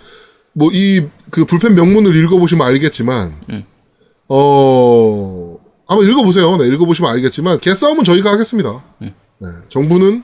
[0.53, 3.63] 뭐, 이, 그 불펜 명문을 읽어보시면 알겠지만, 음.
[4.29, 6.55] 어, 한번 읽어보세요.
[6.55, 8.81] 네, 읽어보시면 알겠지만, 개싸움은 저희가 하겠습니다.
[9.01, 9.11] 음.
[9.41, 10.23] 네, 정부는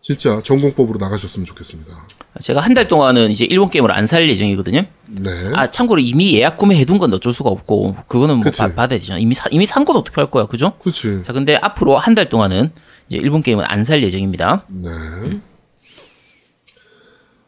[0.00, 1.92] 진짜 전공법으로 나가셨으면 좋겠습니다.
[2.40, 4.84] 제가 한 달 동안은 이제 일본 게임을 안 살 예정이거든요.
[5.06, 5.30] 네.
[5.54, 8.58] 아 참고로 이미 예약 구매해 둔 건 어쩔 수가 없고 그거는 뭐 그치.
[8.60, 9.18] 받- 받아야 되잖아.
[9.18, 10.74] 이미 사, 이미 산 건 어떻게 할 거야, 그죠?
[10.78, 11.22] 그치.
[11.24, 12.70] 자, 근데 앞으로 한 달 동안은
[13.08, 14.64] 이제 일본 게임은 안 살 예정입니다.
[14.68, 14.90] 네.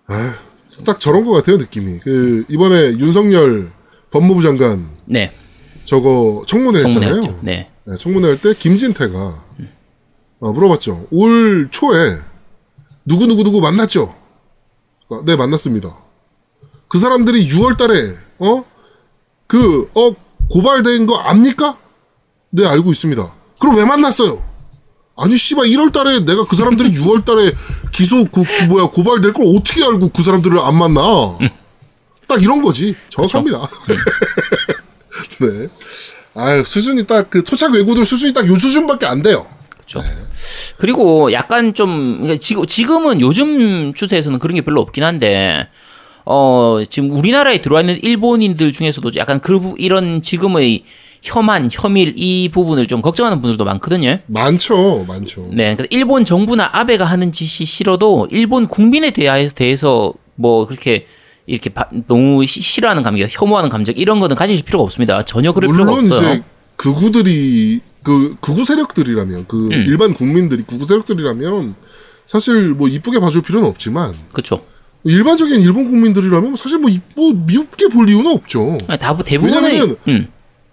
[0.09, 0.35] 아,
[0.85, 1.99] 딱 저런 것 같아요, 느낌이.
[2.01, 3.71] 그, 이번에 윤석열
[4.11, 5.33] 법무부 장관 네,
[5.85, 7.21] 저거 청문회 했잖아요.
[7.43, 9.45] 네, 네, 청문회 할 때 김진태가
[10.41, 11.09] 어, 물어봤죠.
[11.11, 12.17] 올 초에
[13.05, 14.15] 누구 누구 누구 만났죠?
[15.09, 15.99] 어, 네 만났습니다.
[16.89, 18.65] 그 사람들이 6월달에 어
[19.47, 20.15] 그 어
[20.51, 21.79] 고발된 거 압니까?
[22.51, 23.35] 네 알고 있습니다.
[23.61, 24.43] 그럼 왜 만났어요?
[25.17, 27.55] 아니 씨발 1월달에 내가 그 사람들이 6월달에
[27.99, 31.01] 기소 그, 그 뭐야 고발될 걸 어떻게 알고 그 사람들을 안 만나?
[32.29, 32.95] 딱 이런 거지.
[33.09, 33.69] 정확합니다.
[35.41, 35.69] 네.
[36.35, 39.47] 아 수준이 딱 그 토착 외구들 수준이 딱 요 수준밖에 안 돼요.
[39.71, 40.03] 그렇죠.
[40.77, 45.67] 그리고 약간 좀 그러니까 지금 지금은 요즘 추세에서는 그런 게 별로 없긴 한데
[46.25, 50.85] 어 지금 우리나라에 들어와 있는 일본인들 중에서도 약간 그 부- 이런 지금의
[51.23, 54.19] 혐한 혐일 이 부분을 좀 걱정하는 분들도 많거든요.
[54.27, 55.49] 많죠, 많죠.
[55.51, 61.07] 네, 그러니까 일본 정부나 아베가 하는 짓이 싫어도 일본 국민에 대하- 대해서 뭐 그렇게
[61.47, 65.25] 이렇게 바- 너무 시- 싫어하는 감정, 혐오하는 감정 이런 거는 가지실 필요가 없습니다.
[65.25, 66.21] 전혀 그럴 필요가 없어요.
[66.35, 66.43] 이제
[66.77, 69.85] 극우들이 그 극우 세력들이라면 그 음.
[69.87, 71.75] 일반 국민들이 극우 세력들이라면
[72.27, 74.63] 사실 뭐 이쁘게 봐줄 필요는 없지만 그렇죠.
[75.05, 78.79] 일반적인 일본 국민들이라면 사실 뭐 이쁘 미흡게 볼 이유는 없죠.
[79.01, 80.29] 다 대부분의 왜냐면 음,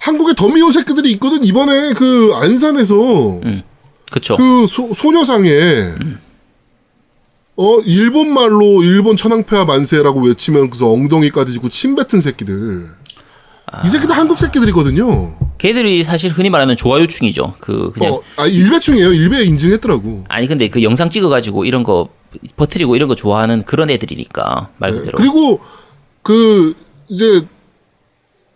[0.05, 1.43] 한국에 더 미운 새끼들이 있거든.
[1.43, 3.63] 이번에 그 안산에서 음,
[4.11, 4.37] 그렇죠.
[4.37, 5.49] 그 소, 소녀상에
[7.57, 12.85] 어, 일본 말로 일본 천황폐하 만세라고 외치면서 엉덩이 까지고 침 뱉은 새끼들.
[13.83, 15.35] 이 새끼들 한국 새끼들이거든요.
[15.57, 17.55] 걔들이 사실 흔히 말하는 좋아요충이죠.
[17.59, 19.11] 그 그냥 어, 아, 일배충이에요.
[19.11, 20.25] 일배 인증했더라고.
[20.27, 22.09] 아니 근데 그 영상 찍어가지고 이런 거
[22.57, 24.99] 버트리고 이런 거 좋아하는 그런 애들이니까 말 네.
[24.99, 25.17] 그대로.
[25.17, 25.59] 그리고
[26.21, 26.75] 그
[27.07, 27.47] 이제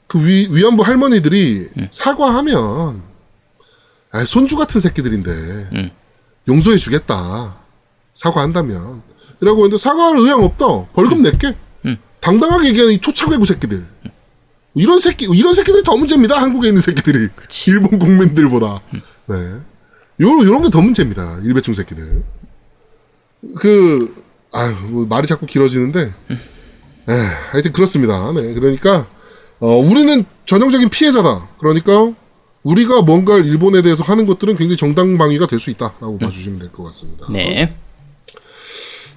[0.09, 1.87] 그 위, 위안부 할머니들이 음.
[1.91, 3.03] 사과하면
[4.11, 5.91] 아, 손주 같은 새끼들인데 음.
[6.47, 7.59] 용서해 주겠다.
[8.15, 9.03] 사과한다면.
[9.39, 10.65] 이라고 했는데 사과할 의향 없다.
[10.93, 11.55] 벌금 낼게.
[11.85, 11.95] 음.
[12.19, 13.85] 당당하게 얘기하는 이 토착외구 새끼들.
[14.73, 16.41] 이런 새끼 이런 새끼들이 더 문제입니다.
[16.41, 17.29] 한국에 있는 새끼들이.
[17.67, 18.81] 일본 국민들보다.
[18.93, 19.01] 음.
[19.27, 19.35] 네.
[20.19, 21.39] 요런 요런 게 더 문제입니다.
[21.43, 22.23] 일배충 새끼들.
[23.59, 27.13] 그 아유 뭐 말이 자꾸 길어지는데 에
[27.51, 28.31] 하여튼 그렇습니다.
[28.33, 29.07] 네 그러니까
[29.59, 31.49] 어 우리는 전형적인 피해자다.
[31.57, 32.11] 그러니까
[32.63, 37.25] 우리가 뭔가 일본에 대해서 하는 것들은 굉장히 정당방위가 될 수 있다라고 봐주시면 될 것 같습니다.
[37.31, 37.75] 네.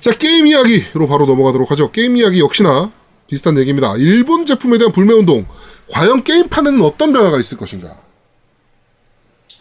[0.01, 1.91] 자 게임 이야기로 바로 넘어가도록 하죠.
[1.93, 2.91] 게임 이야기 역시나
[3.29, 3.95] 비슷한 얘기입니다.
[3.97, 5.47] 일본 제품에 대한 불매 운동
[5.91, 7.97] 과연 게임판에는 어떤 변화가 있을 것인가?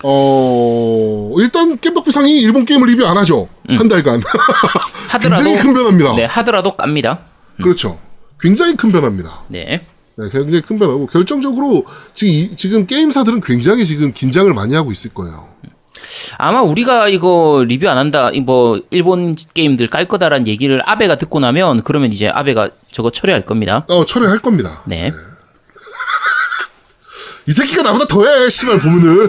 [0.04, 3.48] 어 일단 겜덕비상이 일본 게임을 리뷰 안 하죠.
[3.68, 4.20] 한 달간
[5.12, 6.16] 하더라도 굉장히 큰 변화입니다.
[6.16, 7.20] 네 하더라도 깝니다.
[7.62, 8.00] 그렇죠.
[8.40, 9.42] 굉장히 큰 변화입니다.
[9.48, 9.86] 네.
[10.22, 15.14] 네, 굉장히 큰 변화고 결정적으로 지금 이- 지금 게임사들은 굉장히 지금 긴장을 많이 하고 있을
[15.14, 15.50] 거예요.
[16.38, 21.84] 아마 우리가 이거 리뷰 안 한다, 이뭐 일본 게임들 깔 거다라는 얘기를 아베가 듣고 나면
[21.84, 23.86] 그러면 이제 아베가 저거 철회할 겁니다.
[23.88, 24.82] 어 철회할 겁니다.
[24.86, 25.12] 네.
[27.48, 29.28] 이 새끼가 나보다 더해 씨발 보면은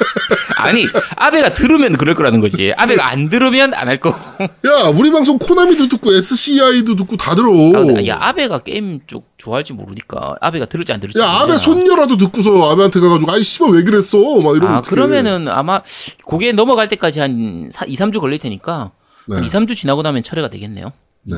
[0.56, 0.86] 아니
[1.16, 2.72] 아베가 들으면 그럴 거라는 거지.
[2.76, 4.10] 아베가 안 들으면 안 할 거.
[4.40, 7.48] 야 우리 방송 코나미도 듣고 SCI도 듣고 다 들어.
[7.50, 11.18] 아, 야 아베가 게임 쪽 좋아할지 모르니까 아베가 들을지 안 들을지.
[11.18, 11.56] 야 아베.
[11.56, 14.94] 손녀라도 듣고서 아베한테 가가지고 아이 씨발 왜 그랬어 막 이러면 아 어떡해.
[14.94, 15.82] 그러면은 아마
[16.24, 18.90] 그게 넘어갈 때까지 한 2, 3주 걸릴 테니까
[19.28, 19.46] 한 네.
[19.46, 20.92] 2, 3주 지나고 나면 철회가 되겠네요.
[21.24, 21.36] 네.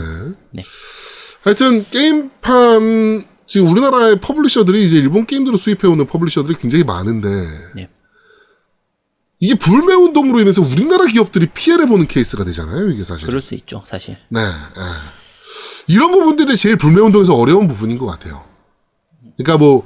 [0.52, 0.62] 네.
[1.44, 7.28] 하여튼 게임판 지금 우리나라의 publisher들이 이제 일본 게임들을 수입해오는 publisher들이 굉장히 많은데
[7.76, 7.90] 네.
[9.40, 12.88] 이게 불매 운동으로 인해서 우리나라 기업들이 피해를 보는 케이스가 되잖아요.
[12.88, 13.26] 이게 사실.
[13.26, 14.16] 그럴 수 있죠, 사실.
[14.30, 14.40] 네.
[14.40, 15.92] 예.
[15.92, 18.42] 이런 부분들이 제일 불매 운동에서 어려운 부분인 것 같아요.
[19.36, 19.84] 그러니까 뭐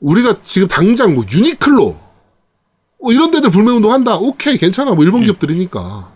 [0.00, 2.00] 우리가 지금 당장 뭐 유니클로
[3.00, 4.16] 뭐 이런 데들 불매 운동 한다.
[4.16, 4.90] 오케이 괜찮아.
[4.90, 6.12] 뭐 일본 기업들이니까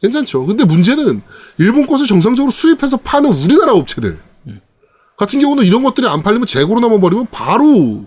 [0.00, 0.46] 괜찮죠.
[0.46, 1.20] 근데 문제는
[1.58, 4.29] 일본 것을 정상적으로 수입해서 파는 우리나라 업체들
[5.20, 8.06] 같은 경우는 이런 것들이 안 팔리면 재고로 남아버리면 바로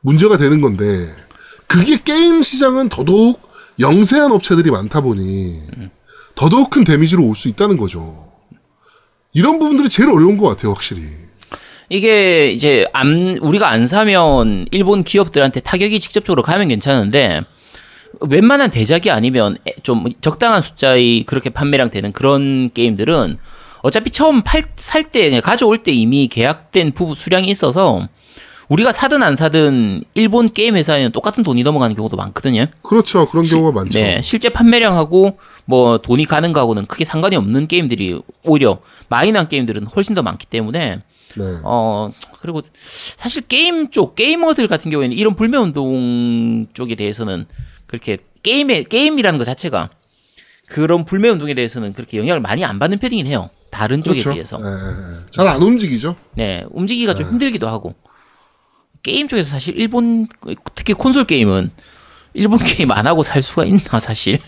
[0.00, 1.06] 문제가 되는 건데
[1.66, 3.38] 그게 게임 시장은 더더욱
[3.78, 5.60] 영세한 업체들이 많다 보니
[6.34, 8.32] 더더욱 큰 데미지로 올 수 있다는 거죠.
[9.34, 11.02] 이런 부분들이 제일 어려운 것 같아요, 확실히.
[11.90, 17.42] 이게 이제 안 우리가 안 사면 일본 기업들한테 타격이 직접적으로 가면 괜찮은데
[18.20, 23.36] 웬만한 대작이 아니면 에- 좀 적당한 숫자의 그렇게 판매량 되는 그런 게임들은
[23.82, 24.42] 어차피 처음
[24.76, 28.06] 살때 가져올 때 이미 계약된 부부 수량이 있어서
[28.70, 32.66] 우리가 사든 안 사든 일본 게임 회사에는 똑같은 돈이 넘어가는 경우도 많거든요.
[32.82, 33.26] 그렇죠.
[33.26, 33.98] 그런 경우가 많죠.
[33.98, 38.78] 네, 실제 판매량하고 뭐 돈이 가는 거하고는 크게 상관이 없는 게임들이 오히려
[39.08, 41.00] 마이너한 게임들은 훨씬 더 많기 때문에
[41.36, 41.44] 네.
[41.64, 42.62] 어 그리고
[43.16, 47.46] 사실 게임 쪽 게이머들 같은 경우에는 이런 불매 운동 쪽에 대해서는
[47.88, 49.90] 그렇게 게임에 게임이라는 것 자체가
[50.66, 53.50] 그런 불매 운동에 대해서는 그렇게 영향을 많이 안 받는 편이긴 해요.
[53.70, 54.32] 다른 쪽에 그렇죠.
[54.34, 54.58] 비해서.
[55.30, 56.16] 잘 안 움직이죠.
[56.36, 57.94] 네, 움직이기가 좀 힘들기도 하고.
[59.02, 60.28] 게임 쪽에서 사실 일본
[60.74, 61.70] 특히 콘솔 게임은
[62.34, 64.38] 일본 게임 안 하고 살 수가 있나 사실.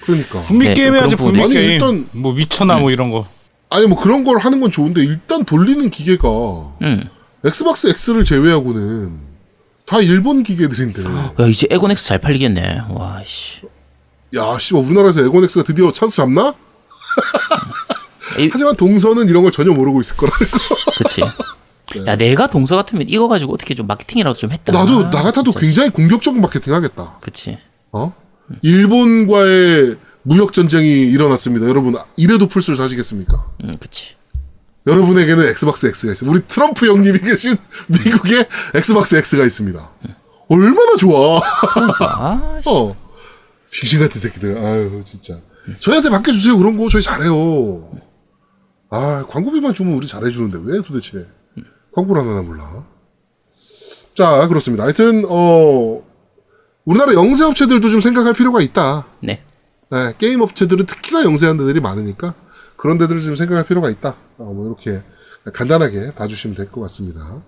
[0.00, 0.42] 그러니까.
[0.42, 1.56] 북미 네, 게임 좀 해야지 그런 북미 게임.
[1.64, 3.26] 아니, 일단- 뭐 위쳐나 뭐 이런 거.
[3.70, 6.28] 아니 뭐 그런 걸 하는 건 좋은데 일단 돌리는 기계가
[6.82, 7.04] 음.
[7.44, 9.18] 엑스박스 X를 제외하고는
[9.86, 11.04] 다 일본 기계들인데.
[11.04, 12.80] 야, 이제 엑원엑스 잘 팔리겠네.
[12.90, 13.62] 와, 씨.
[14.34, 16.54] 야, 씨발 우리나라에서 엑원엑스가 드디어 찬스 잡나?
[18.38, 20.58] 이- 하지만 동서는 이런 걸 전혀 모르고 있을 거라는 거.
[20.98, 21.22] 그치.
[22.06, 24.72] 야, 내가 동서 같으면 이거 가지고 어떻게 좀 마케팅이라도 좀 했다.
[24.72, 27.18] 나도 나 같아도 굉장히 공격적인 마케팅 하겠다.
[27.20, 27.58] 그치.
[27.92, 28.12] 어?
[28.62, 31.66] 일본과의 무역 전쟁이 일어났습니다.
[31.68, 33.46] 여러분 이래도 플스를 사시겠습니까?
[33.64, 34.14] 음, 그치.
[34.86, 36.30] 여러분에게는 엑스박스 X가 있어요.
[36.30, 37.56] 우리 트럼프 형님이 계신
[37.88, 39.90] 미국에 엑스박스 X가 있습니다.
[40.48, 41.40] 얼마나 좋아.
[42.00, 42.68] 아, 씨.
[42.68, 42.96] 어.
[43.72, 44.56] 귀신 같은 새끼들.
[44.58, 45.38] 아유, 진짜.
[45.80, 46.56] 저희한테 맡겨주세요.
[46.56, 47.90] 그런 거 저희 잘해요.
[48.90, 51.26] 아, 광고비만 주면 우리 잘해주는데 왜 도대체
[51.94, 52.84] 광고를 안 하나 몰라.
[54.14, 54.84] 자, 그렇습니다.
[54.84, 56.02] 하여튼, 어,
[56.84, 59.06] 우리나라 영세 업체들도 좀 생각할 필요가 있다.
[59.20, 59.42] 네.
[59.90, 62.34] 네, 게임 업체들은 특히나 영세한 데들이 많으니까
[62.76, 64.16] 그런 데들을 좀 생각할 필요가 있다.
[64.38, 65.02] 어, 뭐 이렇게
[65.52, 67.42] 간단하게 봐주시면 될 것 같습니다.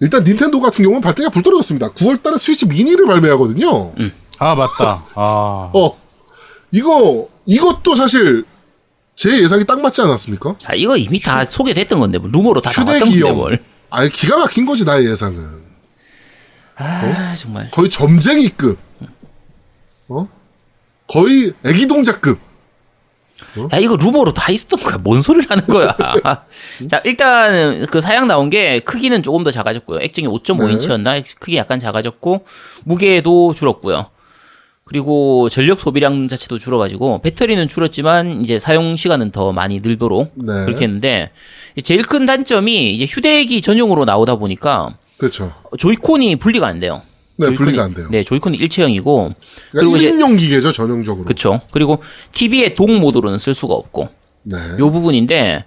[0.00, 1.90] 일단 닌텐도 같은 경우는 발등에 불 떨어졌습니다.
[1.92, 3.92] 9월달에 스위치 미니를 발매하거든요.
[4.38, 5.04] 아 맞다.
[5.14, 5.98] 아 어,
[6.72, 8.44] 이거 이것도 사실
[9.14, 10.56] 제 예상이 딱 맞지 않았습니까?
[10.66, 13.32] 아, 이거 이미 다 소개됐던 건데 뭐 루머로 다 나왔던 건데.
[13.32, 13.64] 뭘.
[13.90, 15.62] 아니 기가 막힌 거지 나의 예상은.
[16.76, 17.70] 아 정말.
[17.70, 18.78] 거의 점쟁이급.
[20.08, 20.28] 어?
[21.06, 22.40] 거의 애기 동작급.
[23.72, 24.98] 야 이거 루머로 다 있었던 거야.
[24.98, 25.96] 뭔 소리를 하는 거야.
[26.90, 30.00] 자 일단 그 사양 나온 게 크기는 조금 더 작아졌고요.
[30.00, 32.44] 액정이 5.5인치였나 크기 약간 작아졌고
[32.84, 34.10] 무게도 줄었고요.
[34.84, 40.44] 그리고 전력 소비량 자체도 줄어가지고 배터리는 줄었지만 이제 사용 시간은 더 많이 늘도록 네.
[40.66, 41.30] 그렇게 했는데
[41.82, 45.52] 제일 큰 단점이 이제 휴대기 전용으로 나오다 보니까 그렇죠.
[45.78, 47.00] 조이콘이 분리가 안 돼요.
[47.36, 48.08] 네, 조이콘이- 분리가 안 돼요.
[48.10, 49.32] 네, 조이콘이 일체형이고
[49.72, 51.24] 그러니까 이제 1인용 기계죠 전용적으로.
[51.24, 51.60] 그렇죠.
[51.72, 51.98] 그리고
[52.32, 54.08] TV의 동 모드로는 쓸 수가 없고
[54.42, 54.56] 네.
[54.78, 55.64] 요 부분인데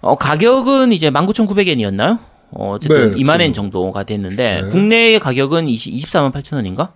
[0.00, 2.18] 어, 가격은 이제 19,900엔이었나요?
[2.50, 4.70] 어, 어쨌든 네, 2만 엔 그- 정도가 됐는데 네.
[4.70, 6.92] 국내의 가격은 20, 24만 8천 원인가?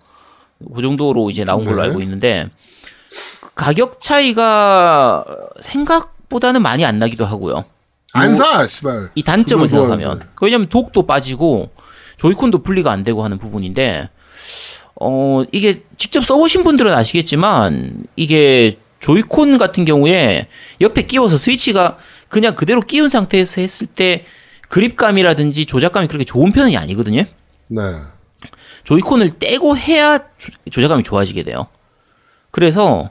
[0.74, 1.88] 그 정도로 이제 나온 걸로 네.
[1.88, 2.48] 알고 있는데
[3.40, 5.24] 그 가격 차이가
[5.60, 7.64] 생각보다는 많이 안 나기도 하고요.
[8.12, 9.10] 안 사, 씨발.
[9.14, 10.30] 이 단점을 생각하면 좋아하는데.
[10.40, 11.70] 왜냐면 독도 빠지고
[12.16, 14.08] 조이콘도 분리가 안 되고 하는 부분인데
[15.00, 20.48] 어 이게 직접 써보신 분들은 아시겠지만 이게 조이콘 같은 경우에
[20.80, 21.98] 옆에 끼워서 스위치가
[22.28, 24.24] 그냥 그대로 끼운 상태에서 했을 때
[24.68, 27.22] 그립감이라든지 조작감이 그렇게 좋은 편이 아니거든요.
[27.68, 27.82] 네.
[28.92, 31.66] 조이콘을 떼고 해야 조- 조작감이 좋아지게 돼요.
[32.50, 33.10] 그래서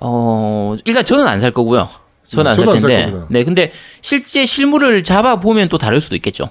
[0.00, 1.88] 어 일단 저는 안 살 거고요.
[2.24, 3.26] 저는 네, 안살 안살 텐데.
[3.30, 6.50] 네, 근데 실제 실물을 잡아 보면 또 다를 수도 있겠죠.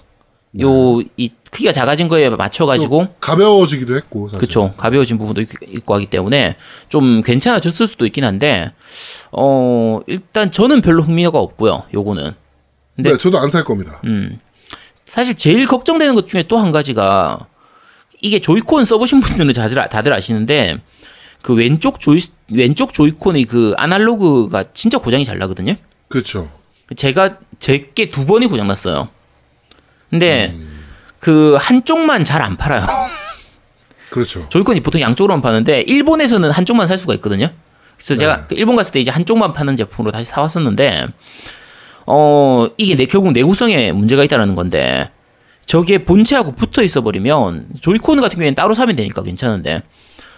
[0.59, 4.39] 요이 크기가 작아진 거에 맞춰 가지고 또 가벼워지기도 했고 사실.
[4.39, 6.57] 그쵸 가벼워진 부분도 있- 있고 하기 때문에
[6.89, 8.73] 좀 괜찮아졌을 수도 있긴 한데
[9.31, 11.83] 어 일단 저는 별로 흥미가 없고요.
[11.93, 12.33] 요거는
[12.97, 14.01] 네, 저도 안 살 겁니다.
[14.03, 14.39] 음.
[15.05, 17.47] 사실 제일 걱정되는 것 중에 또 한 가지가
[18.21, 20.79] 이게 조이콘 써보신 분들은 다들, 아- 다들 아시는데
[21.41, 22.19] 그 왼쪽 조이
[22.51, 25.73] 왼쪽 조이콘의 그 아날로그가 진짜 고장이 잘 나거든요.
[26.07, 26.51] 그렇죠.
[26.95, 29.07] 제가 제게 두 번이 고장 났어요.
[30.09, 30.83] 근데 음.
[31.19, 32.85] 그 한쪽만 잘 안 팔아요.
[34.09, 34.47] 그렇죠.
[34.49, 37.49] 조이콘이 보통 양쪽으로만 파는데 일본에서는 한쪽만 살 수가 있거든요.
[37.95, 38.43] 그래서 제가 네.
[38.49, 41.07] 그 일본 갔을 때 이제 한쪽만 파는 제품으로 다시 사왔었는데
[42.07, 45.11] 어 이게 내, 결국 내구성에 문제가 있다라는 건데
[45.65, 49.83] 저게 본체하고 붙어 있어 버리면 조이콘 같은 경우에는 따로 사면 되니까 괜찮은데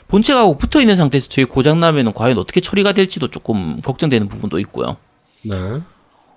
[0.08, 4.98] 본체하고 붙어 있는 상태에서 저게 고장 나면은 과연 어떻게 처리가 될지도 조금 걱정되는 부분도 있고요.
[5.44, 5.56] 네.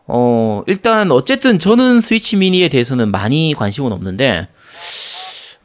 [0.07, 4.49] 어, 일단, 어쨌든 저는 스위치 미니에 대해서는 많이 관심은 없는데,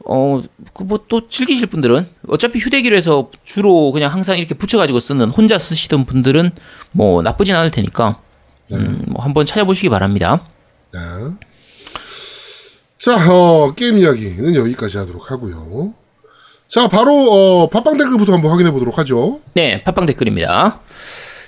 [0.04, 0.42] 어,
[0.74, 5.30] 그 뭐 또 즐기실 분들은, 어차피 휴대기로 해서 주로 그냥 항상 이렇게 붙여 가지고 쓰는,
[5.30, 6.50] 혼자 쓰시던 분들은
[6.90, 8.18] 뭐 나쁘진 않을 테니까,
[8.72, 10.44] 음, 뭐 한번 찾아보시기 바랍니다.
[10.92, 11.00] 네.
[13.02, 15.92] 자, 어, 게임 이야기는 여기까지 하도록 하고요.
[16.68, 19.40] 자, 바로 어, 팟빵 댓글부터 한번 확인해 보도록 하죠.
[19.54, 20.80] 네, 팟빵 댓글입니다.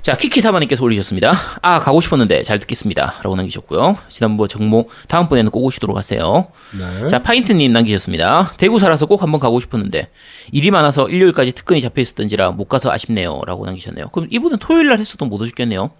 [0.02, 1.32] 자, 키키사마님께서 올리셨습니다.
[1.62, 3.20] 아, 가고 싶었는데 잘 듣겠습니다.
[3.22, 3.96] 라고 남기셨고요.
[4.08, 6.48] 지난번 정모, 다음번에는 꼭 오시도록 하세요.
[6.76, 7.08] 네.
[7.08, 8.54] 자, 파인트님 남기셨습니다.
[8.56, 10.08] 대구 살아서 꼭 한번 가고 싶었는데,
[10.50, 13.42] 일이 많아서 일요일까지 특근이 잡혀 있었던지라 못 가서 아쉽네요.
[13.46, 14.08] 라고 남기셨네요.
[14.08, 15.92] 그럼 이분은 토요일 날 했어도 못 오셨겠네요.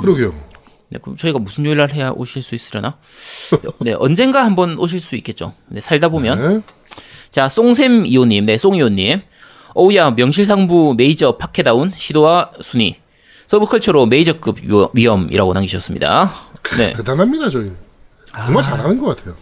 [0.00, 0.32] 그러게요.
[0.90, 2.96] 네, 그럼 저희가 무슨 요일 날 해야 오실 수 있으려나?
[3.80, 5.52] 네, 언젠가 한번 오실 수 있겠죠.
[5.68, 6.38] 네, 살다 보면.
[6.38, 6.60] 네.
[7.30, 9.20] 자, 송샘 이호님, 네, 송이호님.
[9.74, 12.96] 어우야, 명실상부 메이저 팟캐다운 시도와 순위.
[13.48, 16.30] subculture로 메이저급 위- 위엄이라고 남기셨습니다.
[16.78, 16.92] 네.
[16.94, 17.76] 대단합니다, 저희는.
[18.44, 19.36] 정말 잘하는 것 같아요.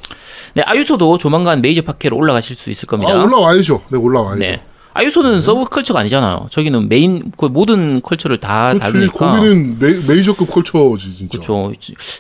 [0.55, 3.13] 네, 아유소도 조만간 메이저 팟캐로 올라가실 수 있을 겁니다.
[3.13, 3.83] 아, 올라와야죠.
[3.91, 4.39] 네, 올라와야죠.
[4.41, 4.63] 네.
[4.97, 6.49] 아유소는 subculture가 아니잖아요.
[6.51, 9.33] 저기는 메인, 그 모든 culture를 다 그렇지, 다루니까.
[9.33, 11.39] 거기는 메, 메이저급 culture지, 진짜.
[11.39, 11.73] 그렇죠.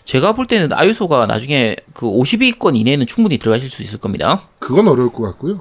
[0.05, 4.43] 제가 볼 때는 아유소가 나중에 그 50위권 이내에는 충분히 들어가실 수 있을 겁니다.
[4.59, 5.61] 그건 어려울 것 같고요.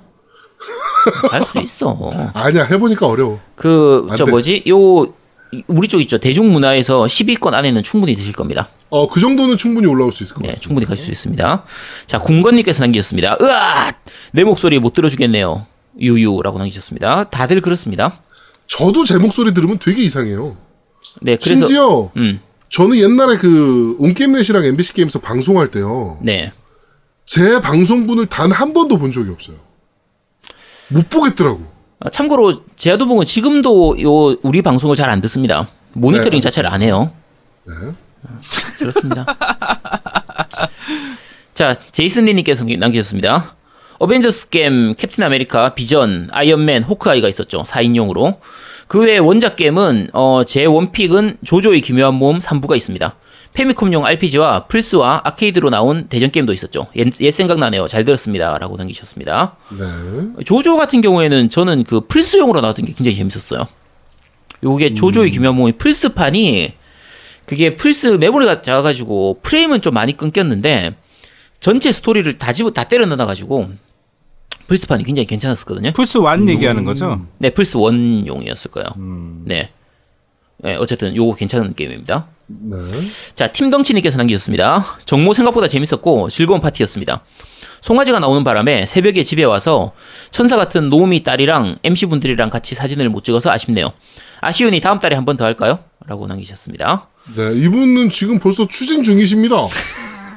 [1.30, 2.10] 갈 수 있어.
[2.34, 3.40] 아니야, 해보니까 어려워.
[3.56, 4.32] 그, 안저 돼.
[4.32, 4.64] 뭐지?
[4.70, 5.06] 요,
[5.68, 6.18] 우리 쪽 있죠.
[6.18, 8.68] 대중문화에서 10위권 안에는 충분히 드실 겁니다.
[8.90, 10.64] 어, 그 정도는 충분히 올라올 수 있을 것 네, 같습니다.
[10.68, 11.64] 충분히 가실 수 있습니다.
[12.08, 13.38] 자, 궁건님께서 남기셨습니다.
[13.42, 13.92] 으아!
[14.34, 15.66] 내 목소리 못 들어주겠네요.
[16.00, 17.26] 유유라고 남기셨습니다.
[17.26, 18.20] 다들 그렇습니다.
[18.68, 20.58] 저도 제 목소리 들으면 되게 이상해요.
[21.22, 21.66] 네, 그래서.
[21.66, 22.40] 심지어 음,
[22.70, 26.18] 저는 옛날에 그 온게임넷이랑 MBC 게임에서 방송할 때요.
[26.22, 26.52] 네.
[27.26, 29.58] 제 방송분을 단 한 번도 본 적이 없어요.
[30.90, 31.64] 못 보겠더라고.
[32.00, 35.68] 아, 참고로 제아도봉은 지금도 요 우리 방송을 잘 안 듣습니다.
[35.94, 37.12] 모니터링 네, 자체를 안 해요.
[37.66, 37.74] 네.
[38.80, 39.26] 그렇습니다.
[41.54, 43.56] 자, 제이슨 리님께서 남기셨습니다.
[43.98, 47.64] 어벤져스 게임, 캡틴 아메리카, 비전, 아이언맨, 호크아이가 있었죠.
[47.64, 48.38] 4인용으로.
[48.88, 53.16] 그 외에 원작 게임은 어, 제 원픽은 죠죠의 기묘한 모험 3부가 있습니다.
[53.54, 56.88] 패미컴용 RPG와 플스와 아케이드로 나온 대전 게임도 있었죠.
[56.98, 57.88] 옛, 옛 생각나네요.
[57.88, 58.58] 잘 들었습니다.
[58.58, 59.56] 라고 남기셨습니다.
[59.72, 60.44] 네.
[60.44, 63.66] 죠죠 같은 경우에는 저는 그 플스용으로 나왔던 게 굉장히 재밌었어요.
[64.64, 66.74] 요게 죠죠의 기묘한 모험의 플스판이
[67.46, 70.96] 그게 플스 메모리가 작아가지고 프레임은 좀 많이 끊겼는데
[71.60, 73.70] 전체 스토리를 다 집어 다 때려 넣어가지고
[74.68, 75.92] 플스판이 굉장히 괜찮았었거든요.
[75.94, 77.22] 플스 1 얘기하는 거죠?
[77.38, 78.88] 네, 플스 1용이었을 거예요.
[79.46, 79.72] 네.
[80.58, 82.28] 네, 어쨌든 요거 괜찮은 게임입니다.
[82.48, 82.76] 네.
[83.36, 84.98] 자, 팀덩치님께서 남기셨습니다.
[85.06, 87.24] 정모 생각보다 재밌었고 즐거운 파티였습니다.
[87.82, 89.92] 송아지가 나오는 바람에 새벽에 집에 와서
[90.32, 93.92] 천사 같은 노우미 딸이랑 MC분들이랑 같이 사진을 못 찍어서 아쉽네요.
[94.42, 95.80] 아쉬우니 다음 달에 한 번 더 할까요?
[96.08, 97.08] 라고 남기셨습니다.
[97.36, 99.56] 네, 이분은 지금 벌써 추진 중이십니다.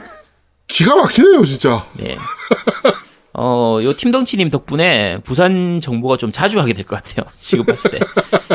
[0.68, 1.84] 기가 막히네요, 진짜.
[1.98, 2.16] 네.
[3.40, 7.24] 어, 요 팀덩치님 덕분에 부산 정보가 좀 자주 하게 될 것 같아요.
[7.38, 8.00] 지금 봤을 때.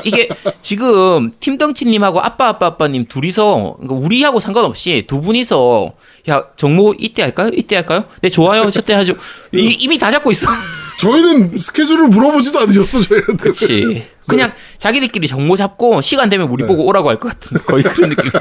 [0.03, 0.27] 이게
[0.59, 5.93] 지금 팀덩치님하고 아빠, 아빠, 아빠님 둘이서, 그러니까 우리하고 상관없이 두 분이서,
[6.29, 7.49] 야, 정모 이때 할까요?
[7.53, 8.05] 이때 할까요?
[8.21, 8.69] 네, 좋아요.
[8.71, 9.13] 저때 하죠.
[9.55, 10.47] 이, 이미 다 잡고 있어.
[10.99, 13.35] 저희는 스케줄을 물어보지도 않으셨어, 저희한테.
[13.43, 14.05] 그치.
[14.27, 18.31] 그냥 자기들끼리 정모 잡고 시간 되면 우리 보고 오라고 할 것 같은 거의 그런 느낌이야.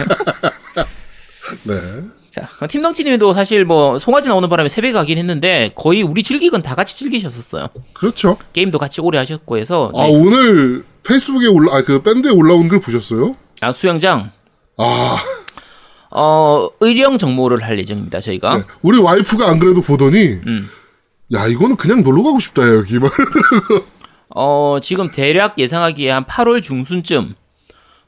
[1.65, 1.75] 네.
[2.33, 6.97] 자, 팀덩치님도 사실 뭐 송아지 나오는 바람에 새벽에 가긴 했는데 거의 우리 즐기건 다 같이
[6.97, 7.69] 즐기셨었어요.
[7.93, 8.39] 그렇죠.
[8.55, 10.17] 게임도 같이 오래 하셨고 해서 아, 네.
[10.17, 13.37] 오늘 페이스북에 올라, 아, 그 밴드에 올라온 글 보셨어요?
[13.61, 14.31] 아, 수영장
[14.79, 15.19] 아,
[16.11, 18.21] 어 의령 정모를 할 예정입니다.
[18.21, 18.65] 저희가 네.
[18.81, 20.71] 우리 와이프가 안 그래도 보더니, 음.
[21.35, 22.99] 야, 이거는 그냥 놀러 가고 싶다, 여기.
[22.99, 23.13] 막.
[24.35, 27.35] 어 지금 대략 예상하기에 한 8월 중순쯤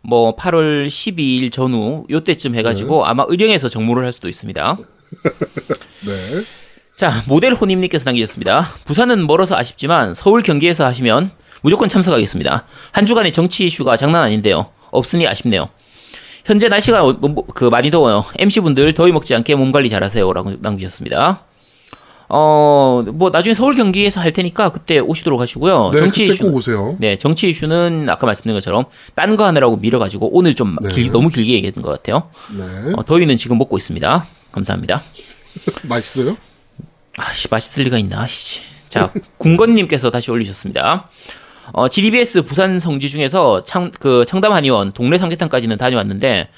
[0.06, 4.76] 뭐 8월 12일 전후 요때쯤 해가지고 아마 의령에서 정모를 할 수도 있습니다.
[6.06, 6.42] 네.
[6.96, 8.60] 자, 모델 호님님께서 남기셨습니다.
[8.84, 11.30] 부산은 멀어서 아쉽지만 서울 경기에서 하시면
[11.62, 12.66] 무조건 참석하겠습니다.
[12.92, 14.70] 한 주간의 정치 이슈가 장난 아닌데요.
[14.90, 15.68] 없으니 아쉽네요.
[16.44, 18.22] 현재 날씨가 어, 뭐, 그 많이 더워요.
[18.38, 21.44] MC분들 더위 먹지 않게 몸 관리 잘하세요라고 남기셨습니다.
[22.28, 25.90] 어, 뭐 나중에 서울 경기에서 할 테니까 그때 오시도록 하시고요.
[25.92, 26.96] 네, 정치 이슈 꼭 오세요.
[26.98, 30.92] 네, 정치 이슈는 아까 말씀드린 것처럼 딴 거 하느라고 미뤄가지고 오늘 좀 네.
[30.94, 32.30] 길- 너무 길게 얘기했던 것 같아요.
[32.56, 32.92] 네.
[32.96, 34.26] 어, 더위는 지금 먹고 있습니다.
[34.52, 35.02] 감사합니다.
[35.82, 36.36] 맛있어요?
[37.16, 38.60] 아씨 맛있을 리가 있나 씨.
[38.88, 41.08] 자 군건님께서 다시 올리셨습니다.
[41.72, 46.48] 어, GDBS 부산 성지 중에서 창, 그 청담 한의원 동네 삼계탕까지는 다녀왔는데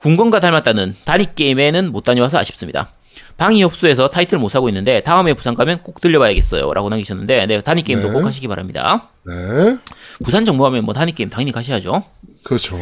[0.00, 2.88] 군건과 닮았다는 단위 게임에는 못 다녀와서 아쉽습니다.
[3.36, 7.82] 방이 협소해서 타이틀 못 사고 있는데 다음에 부산 가면 꼭 들려봐야겠어요 라고 남기셨는데 네 단위
[7.82, 8.12] 게임도 네.
[8.12, 9.08] 꼭 하시기 바랍니다.
[9.26, 9.76] 네.
[10.24, 12.02] 부산 정모하면 뭐 단위 게임 당연히 가셔야죠.
[12.42, 12.78] 그렇죠.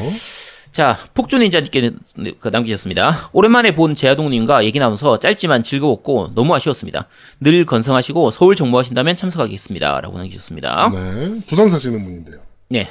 [0.74, 1.92] 자, 폭주닌자님께
[2.40, 3.30] 그 남기셨습니다.
[3.32, 7.06] 오랜만에 본 제아동님과 얘기 나눠서 짧지만 즐거웠고 너무 아쉬웠습니다.
[7.40, 10.00] 늘 건성하시고 서울 정모하신다면 참석하겠습니다.
[10.00, 10.90] 라고 남기셨습니다.
[10.92, 11.40] 네.
[11.46, 12.38] 부산 사시는 분인데요.
[12.70, 12.88] 네.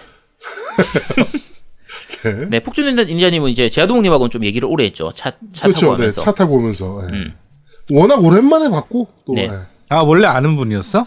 [2.49, 5.11] 네, 폭주닌자님은 이제 제아동님하고는 좀 얘기를 오래 했죠.
[5.13, 5.85] 차, 차 타고 그렇죠.
[5.87, 5.91] 네.
[5.91, 6.21] 하면서.
[6.21, 6.23] 음.
[6.23, 7.01] 차 타고 오면서.
[7.11, 7.33] 예.
[7.91, 9.33] 워낙 오랜만에 봤고, 또.
[9.33, 9.43] 네.
[9.43, 9.51] 예.
[9.89, 11.05] 아 원래 아는 분이었어?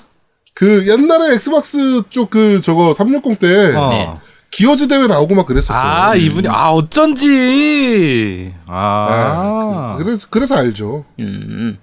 [0.55, 3.89] 그 옛날에 엑스박스 쪽 그 저거 360 때 어.
[3.91, 4.11] 네.
[4.51, 5.79] 기어즈 대회 나오고 막 그랬었어요.
[5.83, 10.05] 아 이분이 아 어쩐지 아 네.
[10.05, 11.05] 그래서 그래서 알죠.
[11.18, 11.79] 음.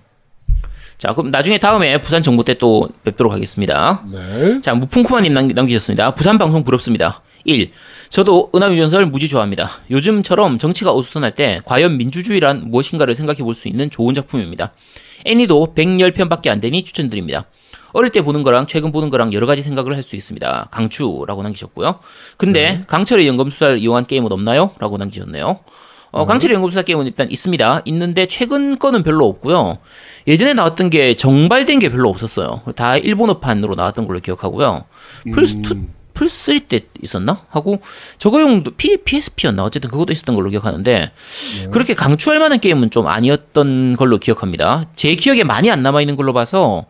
[0.97, 4.03] 자, 그럼 나중에 다음에 부산 정모 때또 뵙도록 하겠습니다.
[4.09, 4.61] 네.
[4.61, 6.13] 자, 무풍쿠마님 남- 남기셨습니다.
[6.15, 7.21] 부산 방송 부럽습니다.
[7.43, 7.71] 1.
[8.13, 9.71] 저도 은하유전설 무지 좋아합니다.
[9.89, 14.71] 요즘처럼 정치가 어수선할 때 과연 민주주의란 무엇인가를 생각해 볼 수 있는 좋은 작품입니다.
[15.25, 17.45] 애니도 110편밖에 안 되니 추천드립니다.
[17.91, 20.67] 어릴 때 보는 거랑 최근 보는 거랑 여러 가지 생각을 할 수 있습니다.
[20.69, 22.01] 강추라고 남기셨고요.
[22.37, 24.69] 근데 강철의 연금수사를 이용한 게임은 없나요?
[24.77, 25.59] 라고 남기셨네요.
[26.11, 27.81] 어, 강철의 연금수사 게임은 일단 있습니다.
[27.85, 29.79] 있는데 최근 거는 별로 없고요.
[30.27, 32.61] 예전에 나왔던 게 정발된 게 별로 없었어요.
[32.75, 34.85] 다 일본어판으로 나왔던 걸로 기억하고요.
[35.25, 37.45] 플스2, 플스3 때 있었나?
[37.49, 37.81] 하고
[38.17, 39.63] 저거용도 P, PSP였나?
[39.63, 41.11] 어쨌든 그것도 있었던 걸로 기억하는데
[41.71, 44.85] 그렇게 강추할 만한 게임은 좀 아니었던 걸로 기억합니다.
[44.95, 46.85] 제 기억에 많이 안 남아 있는 걸로 봐서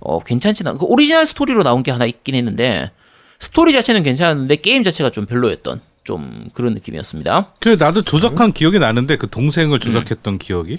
[0.00, 2.90] 어, 괜찮진 않, 그 오리지널 스토리로 나온 게 하나 있긴 했는데
[3.38, 7.54] 스토리 자체는 괜찮았는데 게임 자체가 좀 별로였던 좀 그런 느낌이었습니다.
[7.60, 10.78] 그 나도 조작한 기억이 나는데 그 동생을 조작했던 기억이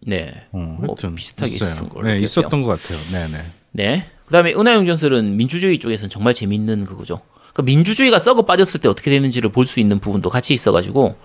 [0.00, 0.32] 네.
[0.52, 1.70] 어, 뭐 비슷하게 있어요.
[1.70, 2.24] 있었던 걸로 네 기억해요.
[2.24, 2.98] 있었던 것 같아요.
[3.12, 3.44] 네네.
[3.72, 4.10] 네.
[4.26, 7.20] 그다음에 은하영웅전설은 민주주의 쪽에서는 정말 재밌는 그거죠.
[7.52, 11.16] 그러니까 민주주의가 썩어 빠졌을 때 어떻게 되는지를 볼 수 있는 부분도 같이 있어가지고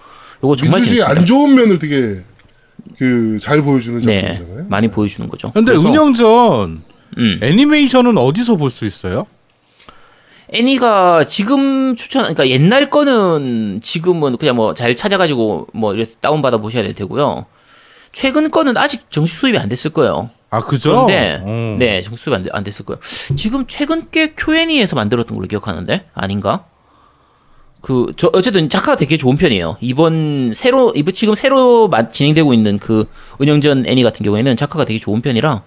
[0.43, 1.19] 요거 정말 민주주의 재밌습니다.
[1.19, 2.21] 안 좋은 면을 되게
[2.97, 4.65] 그 잘 보여주는 네, 작품이잖아요.
[4.69, 5.51] 많이 보여주는 거죠.
[5.51, 6.81] 근데 그래서, 은영전
[7.17, 9.25] 음, 애니메이션은 어디서 볼 수 있어요?
[10.53, 16.57] 애니가 지금 추천, 그러니까 옛날 거는 지금은 그냥 뭐 잘 찾아가지고 뭐 이렇게 다운 받아
[16.57, 17.45] 보셔야 될 테고요.
[18.11, 20.29] 최근 거는 아직 정식 수입이 안 됐을 거예요.
[20.51, 21.05] 아 그죠?
[21.07, 21.75] 그런데 어.
[21.79, 22.99] 네 정식 수입이 안, 돼- 안 됐을 거예요.
[23.35, 26.65] 지금 최근 게 Q&A에서 만들었던 걸로 기억하는데 아닌가?
[27.81, 29.77] 그 저 어쨌든 작화가 되게 좋은 편이에요.
[29.81, 33.05] 이번 새로 이번 지금 새로 마- 진행되고 있는 그
[33.41, 35.63] 은영전 애니 같은 경우에는 작화가 되게 좋은 편이라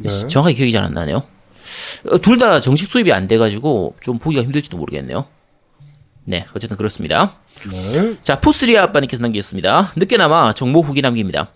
[0.00, 0.26] 네.
[0.28, 1.22] 정확하게 기억이 잘 안 나네요.
[2.22, 5.26] 둘 다 정식 수입이 안 돼가지고 좀 보기가 힘들지도 모르겠네요.
[6.24, 7.32] 네, 어쨌든 그렇습니다.
[7.70, 8.14] 네.
[8.22, 9.92] 자, 포스리아 아빠님께서 남기셨습니다.
[9.96, 11.48] 늦게나마 정보 후기 남깁니다.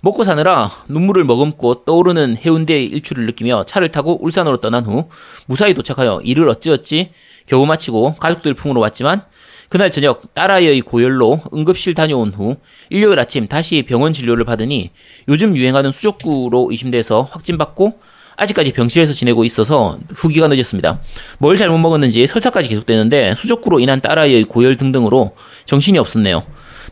[0.00, 5.08] 먹고 사느라 눈물을 머금고 떠오르는 해운대의 일출을 느끼며 차를 타고 울산으로 떠난 후
[5.46, 7.10] 무사히 도착하여 일을 어찌어찌
[7.46, 9.22] 겨우 마치고 가족들 품으로 왔지만
[9.68, 12.56] 그날 저녁 딸아이의 고열로 응급실 다녀온 후
[12.88, 14.90] 일요일 아침 다시 병원 진료를 받으니
[15.28, 18.00] 요즘 유행하는 수족구로 의심돼서 확진받고
[18.36, 21.00] 아직까지 병실에서 지내고 있어서 후기가 늦었습니다.
[21.38, 25.32] 뭘 잘못 먹었는지 설사까지 계속되는데 수족구로 인한 딸아이의 고열 등등으로
[25.66, 26.44] 정신이 없었네요.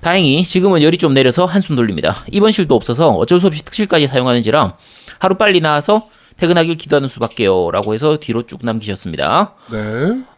[0.07, 2.25] 다행히 지금은 열이 좀 내려서 한숨 돌립니다.
[2.31, 4.77] 입원실도 없어서 어쩔 수 없이 특실까지 사용하는지라
[5.19, 7.73] 하루 빨리 나와서 퇴근하길 기도하는 수밖에요.
[7.73, 9.57] 라고 해서 뒤로 쭉 남기셨습니다.
[9.73, 9.79] 네.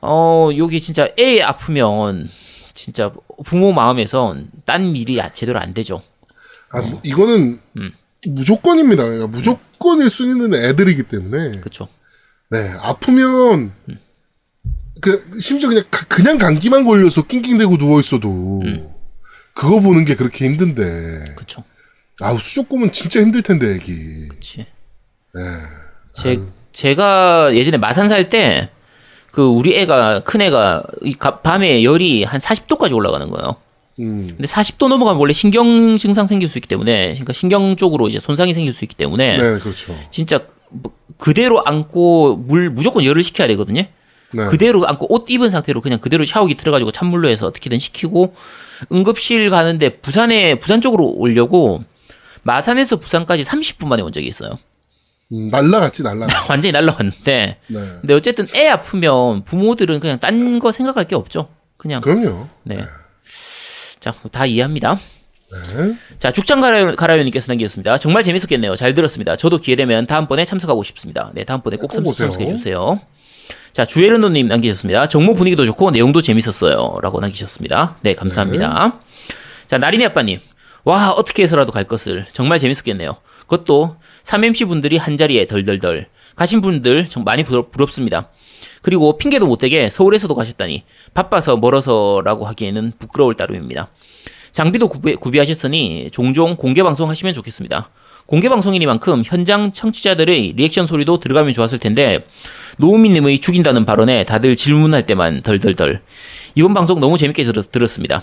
[0.01, 2.27] 어, 여기 진짜 애 아프면
[2.73, 3.13] 진짜
[3.45, 6.01] 부모 마음에선 딴 일이 제대로 안 되죠.
[6.71, 7.93] 아, 뭐, 이거는 음.
[8.27, 9.03] 무조건입니다.
[9.05, 11.59] 그러니까 무조건일 수 있는 애들이기 때문에.
[11.61, 11.89] 그렇죠.
[12.49, 13.73] 네, 아프면,
[15.03, 18.63] 그, 심지어 그냥, 가- 그냥 감기만 걸려서 낑낑대고 누워 있어도,
[19.59, 21.65] 그거 보는 게 그렇게 힘든데, 그렇죠.
[22.21, 24.29] 아우, 수족구면 진짜 힘들 텐데, 애기.
[24.29, 24.67] 그치.
[26.15, 26.39] 제,
[26.73, 28.71] 제가 예전에 마산 살 때,
[29.33, 33.57] 그, 우리 애가, 큰 애가, 이 밤에 열이 한 40도까지 올라가는 거예요.
[33.99, 38.21] 음, 근데 40도 넘어가면 원래 신경 증상 생길 수 있기 때문에, 그러니까 신경 쪽으로 이제
[38.21, 39.93] 손상이 생길 수 있기 때문에, 네, 그렇죠.
[40.13, 43.83] 진짜 뭐 그대로 안고 물 무조건 열을 식혀야 되거든요.
[44.31, 44.47] 네.
[44.51, 48.35] 그대로 안고 옷 입은 상태로 그냥 그대로 샤워기 틀어가지고 찬물로 해서 어떻게든 식히고
[48.93, 51.83] 응급실 가는데 부산에 부산 쪽으로 오려고
[52.43, 54.59] 마산에서 부산까지 30분 만에 온 적이 있어요.
[55.33, 56.47] 음, 날라갔지, 날라가.
[56.49, 57.79] 완전히 날라갔는데 네.
[58.01, 61.49] 근데 어쨌든 애 아프면 부모들은 그냥 딴 거 생각할 게 없죠.
[61.77, 62.49] 그냥 그럼요.
[62.65, 62.79] 네.
[64.01, 64.97] 자, 다 이해합니다.
[65.51, 65.95] 네.
[66.19, 67.99] 자, 가라- 가라요님께서 남기셨습니다.
[67.99, 68.75] 정말 재밌었겠네요.
[68.77, 69.37] 잘 들었습니다.
[69.37, 71.31] 저도 기회 되면 다음번에 참석하고 싶습니다.
[71.35, 72.31] 네, 다음번에 꼭 꼭 참석, 오세요.
[72.31, 73.01] 참석해 주세요.
[73.79, 75.07] 자, 주예른노님 남기셨습니다.
[75.07, 76.97] 정보 분위기도 좋고 내용도 재밌었어요.
[77.01, 77.99] 라고 남기셨습니다.
[78.01, 78.99] 네, 감사합니다.
[79.69, 80.41] 자, 나린이 아빠님.
[80.83, 82.27] 와, 어떻게 해서라도 갈 것을.
[82.33, 83.15] 정말 재밌었겠네요.
[83.47, 86.09] 그것도 3MC 분들이 한 자리에 덜덜덜.
[86.35, 88.31] 가신 분들 좀 많이 부럽, 부럽 습니다.
[88.83, 90.83] 그리고 핑계도 못되게 서울에서도 가셨다니
[91.15, 93.93] 바빠서 멀어서라고 하기에는 부끄러울 따름입니다.
[94.51, 97.91] 장비도 구비, 구비하셨으니 종종 공개 방송 하시면 좋겠습니다.
[98.29, 102.27] 공개 방송이니만큼 현장 청취자들의 리액션 소리도 들어가면 좋았을 텐데
[102.77, 106.03] 노우미님의 죽인다는 발언에 다들 질문할 때만 덜덜덜.
[106.55, 108.21] 이번 방송 너무 재밌게 들었, 들었습니다.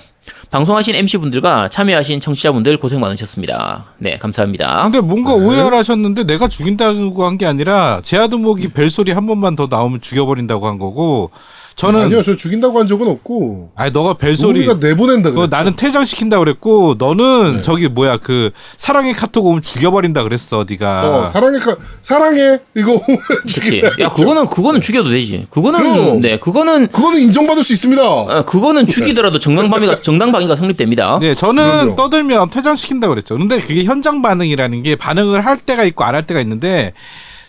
[0.51, 3.93] 방송하신 MC분들과 참여하신 청취자분들 고생 많으셨습니다.
[3.97, 4.83] 네, 감사합니다.
[4.83, 10.01] 근데 뭔가 오해를 하셨는데 내가 죽인다고 한 게 아니라 제아두목이 벨소리 한 번만 더 나오면
[10.01, 11.31] 죽여버린다고 한 거고
[11.75, 15.57] 저는 아니요, 저 죽인다고 한 적은 없고, 아니 너가 벨소리 우리가 내보낸다 그거 그랬죠.
[15.57, 17.05] 나는 퇴장시킨다 그랬고 네.
[17.05, 23.01] 너는 저기 뭐야 그 사랑의 카톡 오면 죽여버린다 그랬어 네가 어, 사랑해, 가- 사랑해, 이거
[23.41, 23.59] 그치.
[23.59, 24.09] 죽인다 야.
[24.09, 25.47] 그거는, 그거는 죽여도 되지.
[25.49, 26.21] 그거는, 그럼.
[26.21, 28.01] 네, 그거는, 그거는 인정받을 수 있습니다.
[28.09, 31.17] 어, 그거는 죽이더라도 정당방위가, 정당방위가 성립됩니다.
[31.19, 31.95] 네, 저는 그럼요.
[31.97, 33.37] 떠들면 퇴장시킨다 그랬죠.
[33.37, 36.93] 근데 그게 현장 반응이라는 게 반응을 할 때가 있고 안 할 때가 있는데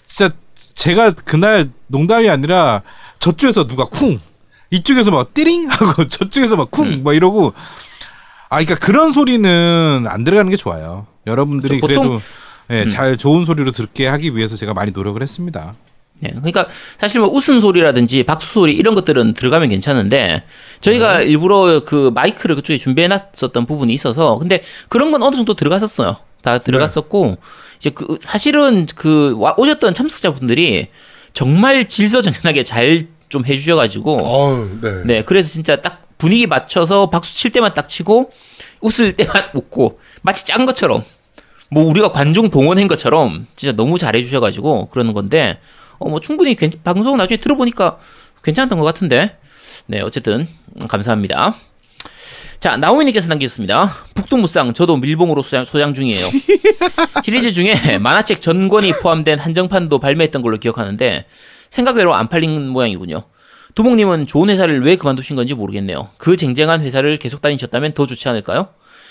[0.04, 0.34] 진짜
[0.74, 2.82] 제가 그날 농담이 아니라
[3.30, 4.18] 저쪽에서 누가 쿵
[4.70, 7.52] 이쪽에서 막 띠링 하고 저쪽에서 막 쿵 막 이러고
[8.48, 11.06] 아 그러니까 그런 소리는 안 들어가는 게 좋아요.
[11.26, 12.00] 여러분들이 그렇죠.
[12.02, 12.22] 그래도
[12.70, 15.74] 예, 잘 좋은 소리로 듣게 하기 위해서 제가 많이 노력을 했습니다.
[16.18, 16.66] 네, 그러니까
[16.98, 20.44] 사실 뭐 웃음 소리라든지 박수 소리 이런 것들은 들어가면 괜찮은데
[20.80, 26.16] 저희가 일부러 그 마이크를 그쪽에 준비해 놨었던 부분이 있어서 근데 그런 건 어느 정도 들어갔었어요.
[26.42, 27.36] 다 들어갔었고
[27.78, 30.86] 이제 그 사실은 그 와- 오셨던 참석자분들이
[31.34, 35.02] 정말 질서정연하게 잘 좀 해주셔가지고 어, 네.
[35.04, 38.30] 네, 그래서 진짜 딱 분위기 맞춰서 박수 칠 때만 딱 치고
[38.80, 41.02] 웃을 때만 웃고 마치 짠 것처럼
[41.70, 45.58] 뭐 우리가 관중 동원한 것처럼 진짜 너무 잘해 주셔가지고 그러는 건데
[45.98, 47.98] 어 뭐 충분히 괜, 방송 나중에 들어보니까
[48.44, 49.36] 괜찮았던 것 같은데
[49.86, 50.46] 네 어쨌든
[50.80, 51.54] 음, 감사합니다.
[52.60, 53.92] 자 나오미님께서 남기셨습니다.
[54.14, 56.26] 북동무쌍 저도 밀봉으로 소장, 소장 중이에요.
[57.24, 61.24] 시리즈 중에 만화책 전권이 포함된 한정판도 발매했던 걸로 기억하는데
[61.70, 63.22] 생각대로 안 팔린 모양이군요.
[63.74, 66.08] 두목님은 좋은 회사를 왜 그만두신 건지 모르겠네요.
[66.16, 68.68] 그 쟁쟁한 회사를 계속 다니셨다면 더 좋지 않을까요?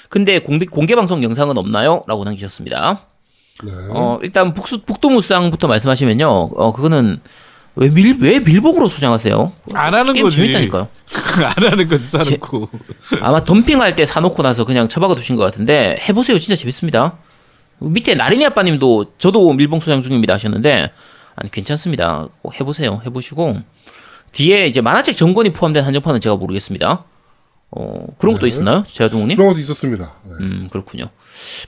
[0.09, 2.03] 근데 공개, 공개 방송 영상은 없나요?
[2.07, 2.99] 라고 남기셨습니다.
[3.63, 3.71] 네.
[3.91, 6.27] 어, 일단 북수, 북도무쌍부터 말씀하시면요.
[6.27, 7.19] 어, 그거는
[7.75, 9.51] 왜 밀, 왜 밀봉으로 소장하세요?
[9.73, 10.37] 안 하는 거지.
[10.37, 10.87] 재밌다니까요.
[11.57, 12.69] 안 하는 거지 사놓고.
[13.21, 16.39] 아마 덤핑할 때 사놓고 나서 그냥 처박아 두신 것 같은데 해보세요.
[16.39, 17.17] 진짜 재밌습니다.
[17.79, 20.91] 밑에 나린이 아빠님도 저도 밀봉 소장 중입니다 하셨는데
[21.35, 22.27] 아니 괜찮습니다.
[22.41, 23.01] 꼭 해보세요.
[23.05, 23.57] 해보시고
[24.31, 27.03] 뒤에 이제 만화책 전권이 포함된 한정판은 제가 모르겠습니다.
[27.71, 29.35] 어 그런 것도 있었나요, 제아동님?
[29.37, 30.13] 그런 것도 있었습니다.
[30.23, 30.31] 네.
[30.41, 31.09] 음 그렇군요.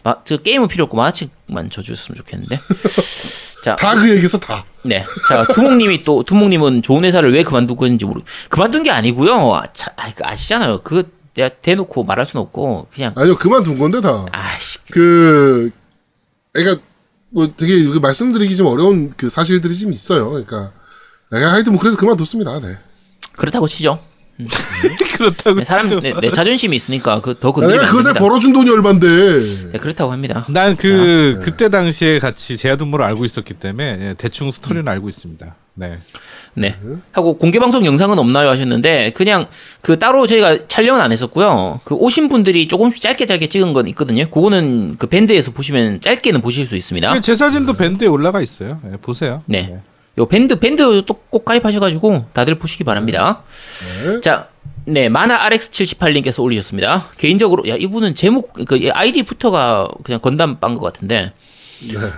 [0.04, 2.58] 마, 저 게임은 필요 없고 만화책만 줘주셨으면 좋겠는데.
[3.64, 4.64] 자, 다 그 얘기에서 다.
[4.84, 5.04] 네.
[5.28, 9.54] 자, 두목님이 또, 두목님은 좋은 회사를 왜 그만두고 있는지 모르, 그만둔 게 아니고요.
[9.56, 10.84] 아, 차, 아, 그 아시잖아요.
[10.84, 14.26] 그, 내가 대놓고 말할 수는 없고 그냥 아니요 그만둔 건데 다.
[14.32, 15.70] 아씨 그,
[16.54, 16.82] 그러니까
[17.30, 20.30] 뭐 되게 이거 말씀드리기 좀 어려운 그 사실들이 좀 있어요.
[20.30, 20.72] 그러니까
[21.32, 22.60] 내가 하여튼 뭐 그래서 그만뒀습니다.
[22.62, 22.78] 네.
[23.36, 24.00] 그렇다고 치죠.
[25.18, 26.00] 그렇다고 네, 사람 치죠.
[26.00, 28.14] 네, 네, 자존심이 있으니까 그더 건드리면 내가 안 그것에.
[28.18, 29.72] 벌어준 돈이 얼만데.
[29.74, 30.46] 네, 그렇다고 합니다.
[30.50, 35.56] 난 그 그때 당시에 같이 제아두모를 알고 있었기 때문에 예, 대충 스토리는 알고 있습니다.
[35.76, 36.00] 네.
[36.58, 36.76] 네.
[37.12, 39.46] 하고 공개 방송 영상은 없나요 하셨는데 그냥
[39.82, 41.82] 그 따로 저희가 촬영은 안 했었고요.
[41.84, 44.28] 그 오신 분들이 조금씩 짧게 짧게 찍은 건 있거든요.
[44.30, 47.20] 그거는 그 밴드에서 보시면 짧게는 보실 수 있습니다.
[47.22, 48.82] 제 사진도 밴드에 올라가 있어요.
[48.92, 49.44] 예, 보세요.
[49.46, 49.80] 네.
[50.18, 53.44] 요 밴드 밴드 또 꼭 가입하셔가지고 다들 보시기 바랍니다.
[54.04, 54.22] 네.
[54.22, 54.48] 자,
[54.86, 57.06] 네 마나 RX78님께서 올리셨습니다.
[57.20, 61.34] 개인적으로 야 이분은 제목 그 아이디부터가 그냥 건담 빤것 같은데.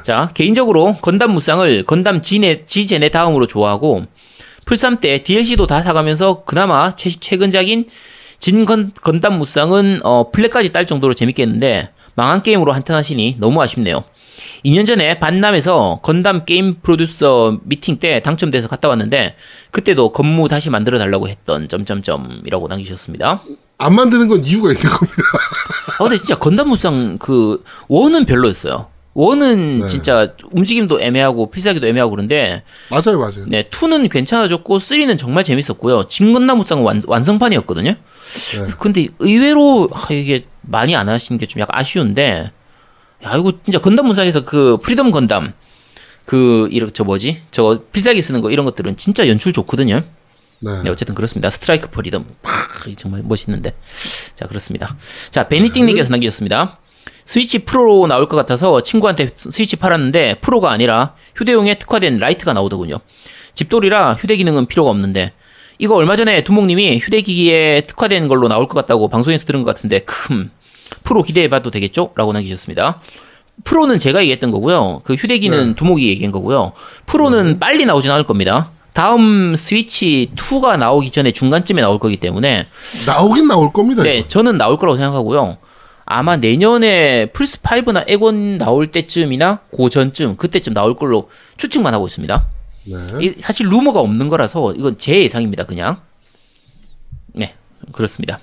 [0.03, 4.05] 자 개인적으로 건담 무쌍을 건담 G네, G제네 다음으로 좋아하고
[4.69, 7.86] 플3 때 DLC도 다 사가면서 그나마 최, 최근작인
[8.39, 14.03] 진 건, 건담 무쌍은 어, 플랫까지 딸 정도로 재밌게 했는데 망한 게임으로 한탄하시니 너무 아쉽네요.
[14.63, 19.36] 2년 전에 반남에서 건담 게임 프로듀서 미팅 때 당첨돼서 갔다 왔는데
[19.72, 23.41] 그때도 건무 다시 만들어 달라고 했던 점점점이라고 남기셨습니다.
[23.80, 25.24] 안 만드는 건 이유가 있는 겁니다.
[25.97, 28.88] 아 근데 진짜 건담 무쌍 그 원은 별로였어요.
[29.14, 29.88] 원은 네.
[29.88, 33.45] 진짜 움직임도 애매하고 필살기도 애매하고 그런데 맞아요, 맞아요.
[33.47, 36.07] 네 투는 괜찮아졌고 쓰리는 정말 재밌었고요.
[36.84, 37.91] 완, 완성판이었거든요.
[37.91, 38.68] 네.
[38.80, 42.51] 근데 의외로 아, 이게 많이 안 하시는 게 좀 약간 아쉬운데
[43.26, 45.53] 야 이거 진짜 건담 무쌍에서 그 프리덤 건담
[46.26, 50.01] 그 이렇게 저 뭐지 저 필살기 쓰는 거 이런 것들은 진짜 연출 좋거든요.
[50.62, 50.84] 네.
[50.84, 51.49] 네, 어쨌든 그렇습니다.
[51.49, 52.26] 스트라이크 프리덤.
[52.41, 53.74] 팍, 정말 멋있는데.
[54.36, 54.95] 자, 그렇습니다.
[55.32, 56.78] 자, 베니띵님께서 남기셨습니다.
[57.30, 63.01] 스위치 프로 나올 것 같아서 친구한테 스위치 팔았는데 프로가 아니라 휴대용에 특화된 라이트가 나오더군요.
[63.53, 65.34] 집돌이라 휴대 기능은 필요가 없는데
[65.77, 70.49] 이거 얼마 전에 두목님이 휴대기기에 특화된 걸로 나올 것 같다고 방송에서 들은 것 같은데 큼
[71.03, 72.13] 프로 기대해봐도 되겠죠?
[72.15, 72.99] 라고 남기셨습니다.
[73.63, 75.01] 프로는 제가 얘기했던 거고요.
[75.03, 76.71] 그 휴대기는 두목이 얘기한 거고요.
[77.05, 78.71] 프로는 빨리 나오진 않을 겁니다.
[78.93, 82.65] 다음 스위치 2가 나오기 전에 중간쯤에 나올 거기 때문에
[83.05, 84.01] 나오긴 나올 겁니다.
[84.01, 84.27] 네, 이거.
[84.27, 85.57] 저는 나올 거라고 생각하고요.
[86.12, 92.47] 아마 내년에 플스 5나 에곤 나올 때쯤이나 그 전쯤 그때쯤 나올 걸로 추측만 하고 있습니다.
[92.86, 92.95] 네.
[93.22, 95.66] 이 사실 루머가 없는 거라서 이건 제 예상입니다.
[95.66, 95.97] 그냥.
[97.34, 97.53] 네,
[97.91, 98.39] 그렇습니다.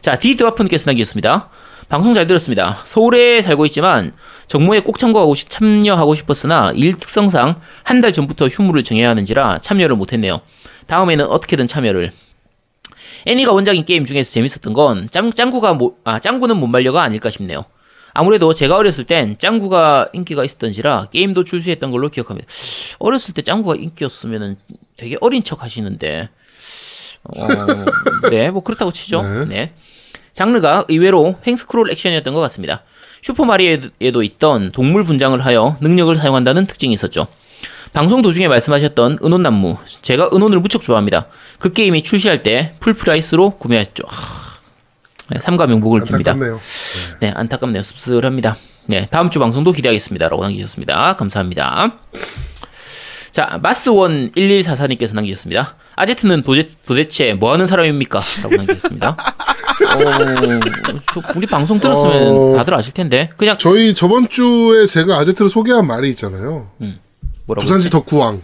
[0.00, 1.50] 자, 디드와프님께서 남기셨습니다.
[1.88, 2.78] 방송 잘 들었습니다.
[2.84, 4.12] 서울에 살고 있지만
[4.48, 7.54] 정모에 꼭 참고하고 싶- 참여하고 싶었으나 일 특성상
[7.84, 10.40] 한 달 전부터 휴무를 정해야 하는지라 참여를 못했네요.
[10.88, 12.10] 다음에는 어떻게든 참여를.
[13.26, 17.64] 애니가 원작인 게임 중에서 재밌었던 건 짱, 짱구가 모, 아, 짱구는 못 말려가 아닐까 싶네요.
[18.12, 22.46] 아무래도 제가 어렸을 땐 짱구가 인기가 있었던지라 게임도 출시했던 걸로 기억합니다.
[22.98, 24.56] 어렸을 때 짱구가 인기였으면
[24.96, 26.28] 되게 어린 척 하시는데,
[27.24, 27.48] 어,
[28.30, 29.22] 네, 뭐 그렇다고 치죠.
[29.22, 29.44] 네.
[29.46, 29.72] 네.
[30.32, 32.82] 장르가 의외로 횡스크롤 액션이었던 것 같습니다.
[33.22, 37.26] 슈퍼마리오에도 있던 동물 분장을 하여 능력을 사용한다는 특징이 있었죠.
[37.94, 41.28] 방송 도중에 말씀하셨던 은혼난무, 제가 은혼을 무척 좋아합니다.
[41.60, 44.02] 그 게임이 출시할 때 full price로 구매했죠.
[44.08, 45.38] 하...
[45.40, 46.28] 삼가 명복을 빕니다.
[46.30, 46.60] 안타깝네요.
[47.20, 47.82] 네, 안타깝네요.
[47.84, 48.56] 씁쓸합니다.
[48.86, 50.28] 네, 다음 주 방송도 기대하겠습니다.
[50.28, 51.14] 라고 남기셨습니다.
[51.14, 51.92] 감사합니다.
[53.30, 55.76] 자, 마스원 1144님께서 남기셨습니다.
[55.94, 58.20] 아제트는 도대, 도대체 뭐 하는 사람입니까?
[58.42, 59.10] 라고 남기셨습니다.
[59.10, 59.98] 어,
[61.14, 62.56] 저 우리 방송 들었으면 어.
[62.56, 63.30] 다들 아실 텐데.
[63.36, 66.70] 그냥 저희 저번 주에 제가 아제트를 소개한 말이 있잖아요.
[67.46, 67.62] 뭐라고.
[67.64, 68.42] 부산시 덕후왕,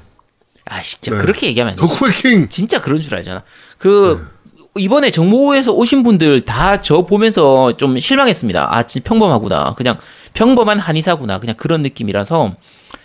[0.67, 1.23] 아, 진짜 네.
[1.23, 1.81] 그렇게 얘기하면 안 돼.
[1.87, 2.49] 덕후의 킹.
[2.49, 3.43] 진짜 그런 줄 알잖아.
[3.79, 4.29] 그
[4.77, 8.69] 이번에 정모에서 오신 분들 다 저 보면서 좀 실망했습니다.
[8.75, 9.75] 아, 진짜 평범하구나.
[9.75, 9.99] 그냥
[10.35, 11.39] 평범한 한의사구나.
[11.41, 12.55] 그냥 그런 느낌이라서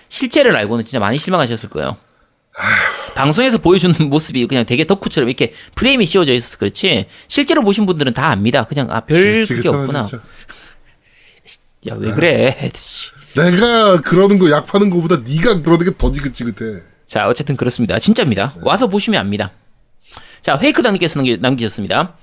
[0.10, 1.98] 실제를 알고는 진짜 많이 실망하셨을 거예요.
[3.16, 8.28] 방송에서 보여주는 모습이 그냥 되게 덕후처럼 이렇게 프레임이 씌워져 있어서 그렇지 실제로 보신 분들은 다
[8.30, 8.64] 압니다.
[8.66, 10.06] 그냥 아 별 그게 지긋지긋하다, 없구나.
[11.90, 12.72] 야 왜 그래?
[13.36, 13.40] 씨.
[13.52, 16.82] 내가 그러는 거 약 파는 거보다 네가 그러는 게 더 지긋지긋해.
[17.08, 18.00] 자, 어쨌든 그렇습니다.
[18.00, 18.54] 진짜입니다.
[18.64, 19.52] 와서 보시면 압니다.
[20.42, 22.14] 자, 페이크당님께서 남기, 남기 셨습니다.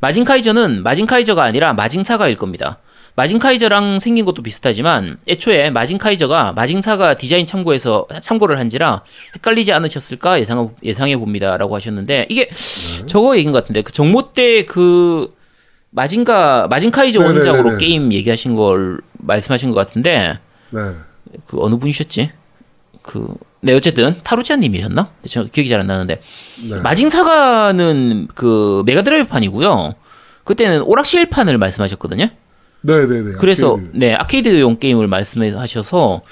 [0.00, 2.78] 마징카이저는 마징카이저가 아니라 마징사가일 겁니다.
[3.16, 9.02] 마징카이저랑 생긴 것도 비슷하지만 애초에 마징카이저가 마징사가 디자인 참고해서 참고를 한지라
[9.34, 12.48] 헷갈리지 않으셨을까 예상 예상해 봅니다라고 하셨는데 이게
[13.06, 15.34] 저거 얘기인 것 같은데 그 정모 때그
[15.90, 17.48] 마징가 마징카이저 네네네네.
[17.50, 20.38] 원작으로 게임 얘기하신 걸 말씀하신 것 같은데
[20.70, 20.80] 네.
[21.46, 22.30] 그 어느 분이셨지?
[23.02, 25.02] 그, 네, 어쨌든, 타루치아님이셨나?
[25.22, 26.20] 네, 저 기억이 잘 안 나는데.
[26.68, 26.76] 네.
[26.80, 29.94] 마징사가는 그 메가드라이브 판이고요.
[30.44, 32.28] 그때는 오락실 판을 말씀하셨거든요.
[32.82, 33.32] 네네네.
[33.38, 33.90] 그래서, 아케이드.
[33.96, 36.22] 네, 아케이드용 게임을 말씀하셔서,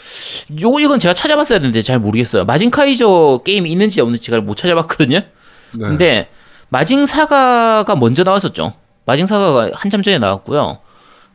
[0.62, 2.44] 요, 이건 제가 찾아봤어야 되는데 잘 모르겠어요.
[2.44, 5.18] 마징 카이저 게임이 있는지 없는지 제가 못 찾아봤거든요.
[5.18, 5.78] 네.
[5.78, 6.28] 근데,
[6.70, 8.74] 마징 사가가 먼저 나왔었죠.
[9.06, 10.78] 마징 사가가 한참 전에 나왔고요.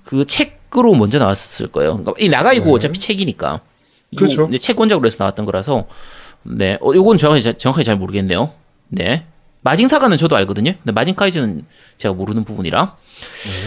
[0.04, 1.98] 그 책 으로 먼저 나왔을 거예요.
[1.98, 3.62] 그러니까 이 나가이고 어차피 책이니까.
[4.16, 4.48] 그렇죠.
[4.50, 5.86] 이제 책 원작으로 해서 나왔던 거라서
[6.44, 8.52] 네, 어, 요건 자- 정확하게 잘 모르겠네요.
[8.90, 9.26] 네.
[9.62, 10.74] 마징사가는 저도 알거든요.
[10.84, 11.64] 근데 마징카이즈는
[11.98, 12.96] 제가 모르는 부분이라.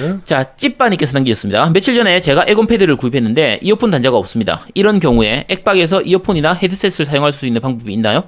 [0.02, 0.18] 네.
[0.24, 1.70] 자, 찌빠님께서 남기셨습니다.
[1.70, 4.66] 며칠 전에 제가 에곤 패드를 구입했는데 이어폰 단자가 없습니다.
[4.74, 8.24] 이런 경우에 액박에서 이어폰이나 헤드셋을 사용할 수 있는 방법이 있나요?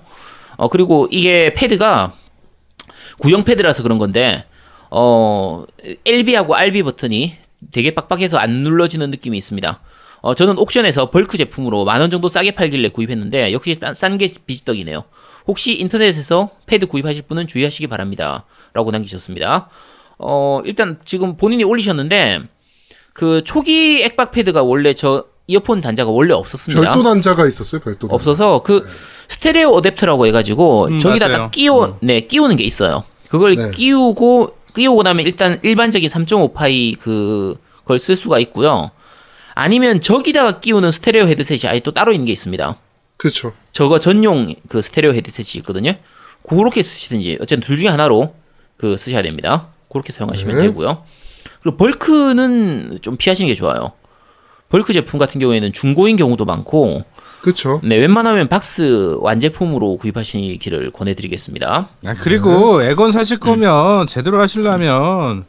[0.56, 2.12] 어, 그리고 이게 패드가
[3.18, 4.44] 구형 패드라서 그런 건데,
[4.90, 5.64] 어,
[6.06, 7.36] LB하고 RB 버튼이
[7.72, 9.80] 되게 빡빡해서 안 눌러지는 느낌이 있습니다.
[10.20, 15.04] 어, 저는 옥션에서 벌크 제품으로 만 원 정도 싸게 팔길래 구입했는데, 역시 싼 게 비지떡이네요.
[15.46, 18.44] 혹시 인터넷에서 패드 구입하실 분은 주의하시기 바랍니다.
[18.74, 19.68] 라고 남기셨습니다.
[20.18, 22.40] 어, 일단 지금 본인이 올리셨는데,
[23.12, 26.82] 그 초기 액박 패드가 원래 저 이어폰 단자가 원래 없었습니다.
[26.92, 27.80] 별도 단자가 있었어요.
[27.80, 28.14] 별도 단자.
[28.14, 28.86] 없어서 그
[29.28, 31.38] 스테레오 어댑터라고 해가지고 음, 저기다 맞아요.
[31.44, 33.04] 딱 끼워 네 끼우는 게 있어요.
[33.28, 33.70] 그걸 네.
[33.70, 38.90] 끼우고 끼우고 나면 일단 일반적인 3.5파이 그걸 쓸 수가 있고요.
[39.54, 42.76] 아니면 저기다가 끼우는 스테레오 헤드셋이 아예 또 따로 있는 게 있습니다.
[43.16, 43.52] 그렇죠.
[43.72, 45.94] 저거 전용 그 스테레오 헤드셋이 있거든요.
[46.48, 48.34] 그렇게 쓰시든지 어쨌든 둘 중에 하나로
[48.76, 49.68] 그 쓰셔야 됩니다.
[49.90, 50.62] 그렇게 사용하시면 네.
[50.62, 51.04] 되고요.
[51.62, 53.92] 그리고 벌크는 좀 피하시는 게 좋아요.
[54.68, 57.04] 벌크 제품 같은 경우에는 중고인 경우도 많고
[57.42, 57.80] 그렇죠.
[57.84, 61.88] 네, 웬만하면 박스 완제품으로 구입하시기를 권해드리겠습니다.
[62.06, 65.44] 아, 그리고 에건 사실 거면 제대로 하시려면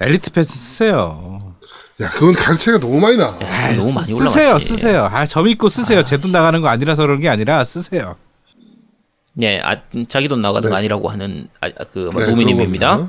[0.00, 1.54] 엘리트 패스 쓰세요.
[2.02, 3.28] 야, 그건 가격차가 너무 많이 나.
[3.40, 4.38] 아, 너무 많이 올라갔지.
[4.38, 5.08] 쓰세요, 쓰세요.
[5.10, 6.02] 아, 점 있고 쓰세요.
[6.04, 8.16] 제돈 나가는 거 아니라서 그런 게 아니라 쓰세요.
[9.32, 10.78] 네, 아, 자기 돈 나가는 거 네.
[10.80, 13.08] 아니라고 하는 아, 그 네, 노미님입니다.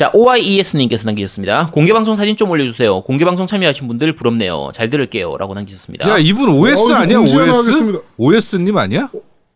[0.00, 1.68] 자, OIES님께서 남기셨습니다.
[1.74, 3.02] 공개 방송 사진 좀 올려주세요.
[3.02, 4.70] 공개 방송 참여하신 분들 부럽네요.
[4.72, 6.08] 잘 들을게요.라고 남기셨습니다.
[6.08, 7.18] 야, 이분 OS 어, 아니야?
[7.18, 8.00] OS?
[8.16, 9.10] OS님 아니야?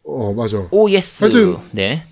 [0.06, 0.58] 어, 맞아.
[0.70, 1.24] OS.
[1.24, 2.04] 하여튼- 네.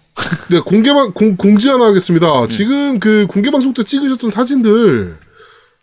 [0.51, 2.49] 네, 공개방, 공, 공지 하나 하겠습니다.
[2.49, 5.19] 지금 그 공개방송 때 찍으셨던 사진들,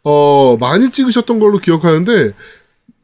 [0.04, 2.32] 어, 많이 찍으셨던 걸로 기억하는데,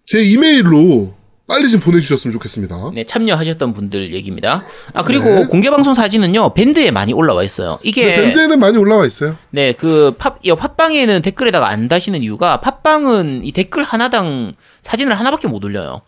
[0.07, 1.13] 제 이메일로
[1.47, 2.91] 빨리 좀 보내주셨으면 좋겠습니다.
[2.95, 4.63] 네, 참여하셨던 분들 얘기입니다.
[4.93, 7.77] 아, 그리고 공개 방송 사진은요, 밴드에 많이 올라와 있어요.
[7.83, 9.37] 이게 네, 밴드에는 많이 올라와 있어요.
[9.51, 15.47] 네, 그 팝, 이 팟빵에는 댓글에다가 안 다시는 이유가 팟빵은 이 댓글 하나당 사진을 하나밖에
[15.47, 16.01] 못 올려요.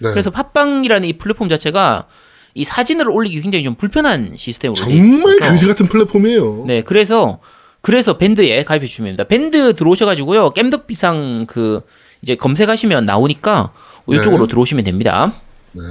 [0.00, 0.10] 네.
[0.10, 2.06] 그래서 팟빵이라는 이 플랫폼 자체가
[2.54, 6.64] 이 사진을 올리기 굉장히 좀 불편한 시스템으로 돼 정말 그지 같은 플랫폼이에요.
[6.66, 7.40] 네, 그래서
[7.80, 9.24] 그래서 밴드에 가입해 주시면 됩니다.
[9.24, 11.82] 밴드 들어오셔가지고요, 겜덕비상 그
[12.22, 13.72] 이제 검색하시면 나오니까
[14.08, 14.50] 이쪽으로 네.
[14.50, 15.32] 들어오시면 됩니다.
[15.72, 15.82] 네.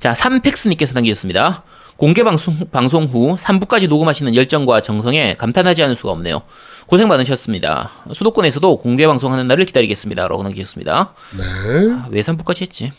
[0.00, 1.62] 자, 삼팩스님께서 남기셨습니다.
[1.96, 6.42] 공개 방송, 방송 후 3부까지 녹음하시는 열정과 정성에 감탄하지 않을 수가 없네요.
[6.86, 7.90] 고생 많으셨습니다.
[8.12, 10.26] 수도권에서도 공개 방송하는 날을 기다리겠습니다.
[10.28, 11.12] 라고 남기셨습니다.
[11.36, 11.92] 네.
[11.92, 12.92] 아, 왜 3부까지 했지?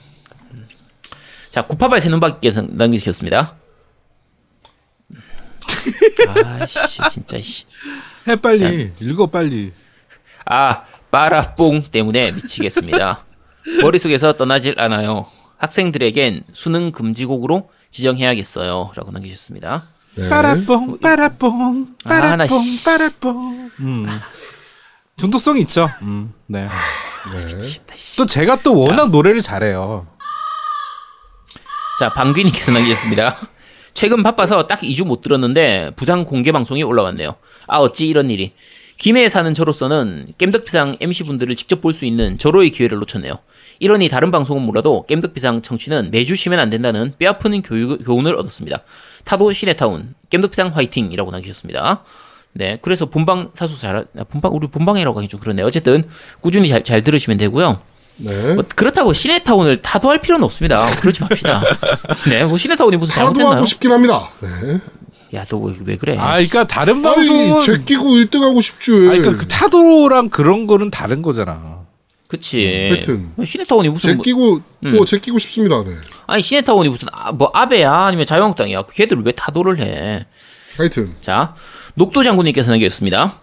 [1.49, 3.55] 자, 구파발 새눈박이께서 남기셨습니다.
[6.45, 7.63] 아씨, 진짜, 씨.
[8.27, 8.91] 해 빨리.
[8.99, 9.71] 읽어 빨리.
[10.45, 13.23] 아, 빠라뽕 때문에 미치겠습니다.
[13.81, 15.25] 머릿속에서 떠나질 않아요.
[15.57, 18.91] 학생들에겐 수능 금지곡으로 지정해야겠어요.
[18.95, 19.83] 라고 남기셨습니다.
[20.15, 20.29] 네.
[20.29, 22.83] 빠라뽕 빠라뽕 아, 나 빠라뽕 씨.
[22.85, 23.71] 빠라뽕.
[23.79, 24.19] 음.
[25.17, 25.89] 중독성이 있죠.
[26.01, 26.33] 음.
[26.47, 26.67] 네.
[27.35, 28.17] 미치겠다, 씨.
[28.17, 30.07] 또 제가 또 워낙 노래를 잘해요.
[31.99, 33.35] 자, 방귀님께서 남기셨습니다.
[33.93, 37.35] 최근 바빠서 딱 2주 못 들었는데 부상 공개 방송이 올라왔네요.
[37.67, 38.53] 아, 어찌 이런 일이.
[38.99, 43.39] 김해에 사는 저로서는 겜덕비상 MC분들을 직접 볼 수 있는 절호의 기회를 놓쳤네요.
[43.79, 48.81] 이러니 다른 방송은 몰라도 겜덕비상 청취는 매주 쉬면 안 된다는 뼈아프는 교육, 교훈을 얻었습니다.
[49.23, 52.03] 타도 시네타운, 겜덕비상 화이팅이라고 남기셨습니다.
[52.51, 55.65] 네, 그래서 본방 사수 잘, 아, 본방, 우리 본방이라고 하기 좀 그렇네요.
[55.65, 56.03] 어쨌든
[56.41, 57.79] 꾸준히 잘, 잘 들으시면 되고요.
[58.17, 58.53] 네.
[58.53, 60.85] 뭐 그렇다고 시네타운을 타도할 필요는 없습니다.
[60.99, 61.63] 그러지 맙시다.
[62.27, 63.63] 네, 뭐 시네타운이 무슨 잘못했나요?
[63.63, 64.29] 싶긴 합니다.
[64.41, 64.79] 네.
[65.35, 66.15] 야, 너 왜 왜 그래?
[66.17, 68.91] 아, 그러니까 다른 아니, 방송은 제 끼고 1등 하고 싶지.
[68.91, 71.79] 아, 그러니까 그 타도랑 그런 거는 다른 거잖아.
[72.27, 72.89] 그치.
[72.91, 73.31] 하여튼.
[73.35, 75.83] 뭐 시네타운이 무슨 뭐, 제끼고, 뭐, 제끼고 싶습니다.
[75.83, 75.91] 네.
[76.27, 78.83] 아니 시네타운이 무슨 아, 뭐 아베야 아니면 자유한국당이야.
[78.93, 80.25] 걔들 왜 타도를 해?
[80.77, 81.15] 하여튼.
[81.21, 81.55] 자,
[81.95, 83.33] 녹도 장군님께서 남겼습니다.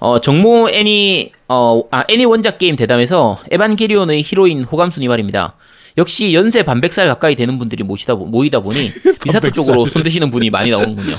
[0.00, 5.54] 어, 정모 애니, 어, 아, 애니 원작 게임 대담에서 에반게리온의 히로인 호감순이 말입니다.
[5.98, 8.90] 역시 연세 반백살 가까이 되는 분들이 모시다, 보- 모이다 보니
[9.26, 11.14] 미사토 쪽으로 손드시는 분이 많이 나오는군요.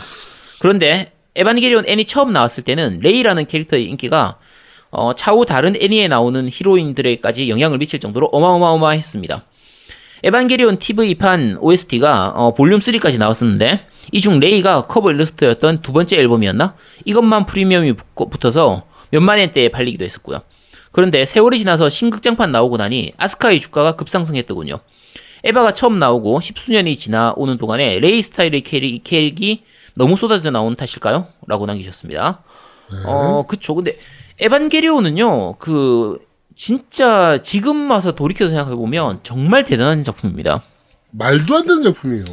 [0.59, 4.37] 그런데 에반게리온 애니 처음 나왔을 때는 레이라는 캐릭터의 인기가
[4.89, 9.45] 어, 차후 다른 애니에 나오는 히로인들에까지 영향을 미칠 정도로 어마어마어마했습니다.
[10.23, 13.79] 에반게리온 TV판 OST가 어, 볼륨 3까지 나왔었는데
[14.11, 16.73] 이 중 레이가 커버 일러스트였던 두 번째 앨범이었나?
[17.05, 17.93] 이것만 프리미엄이
[18.31, 20.41] 붙어서 몇만 엔대에 팔리기도 했었고요.
[20.91, 24.79] 그런데 세월이 지나서 신극장판 나오고 나니 아스카의 주가가 급상승했더군요.
[25.43, 29.63] 에바가 처음 나오고 십수년이 지나오는 동안에 레이 스타일의 캐릭, 캐릭이
[29.93, 31.27] 너무 쏟아져 나온 탓일까요?
[31.47, 32.41] 라고 남기셨습니다.
[33.05, 33.75] 어, 그쵸.
[33.75, 33.97] 근데
[34.39, 36.19] 에반게리온은요, 그,
[36.55, 40.61] 진짜 지금 와서 돌이켜서 생각해보면 정말 대단한 작품입니다.
[41.11, 42.25] 말도 안 되는 작품이에요.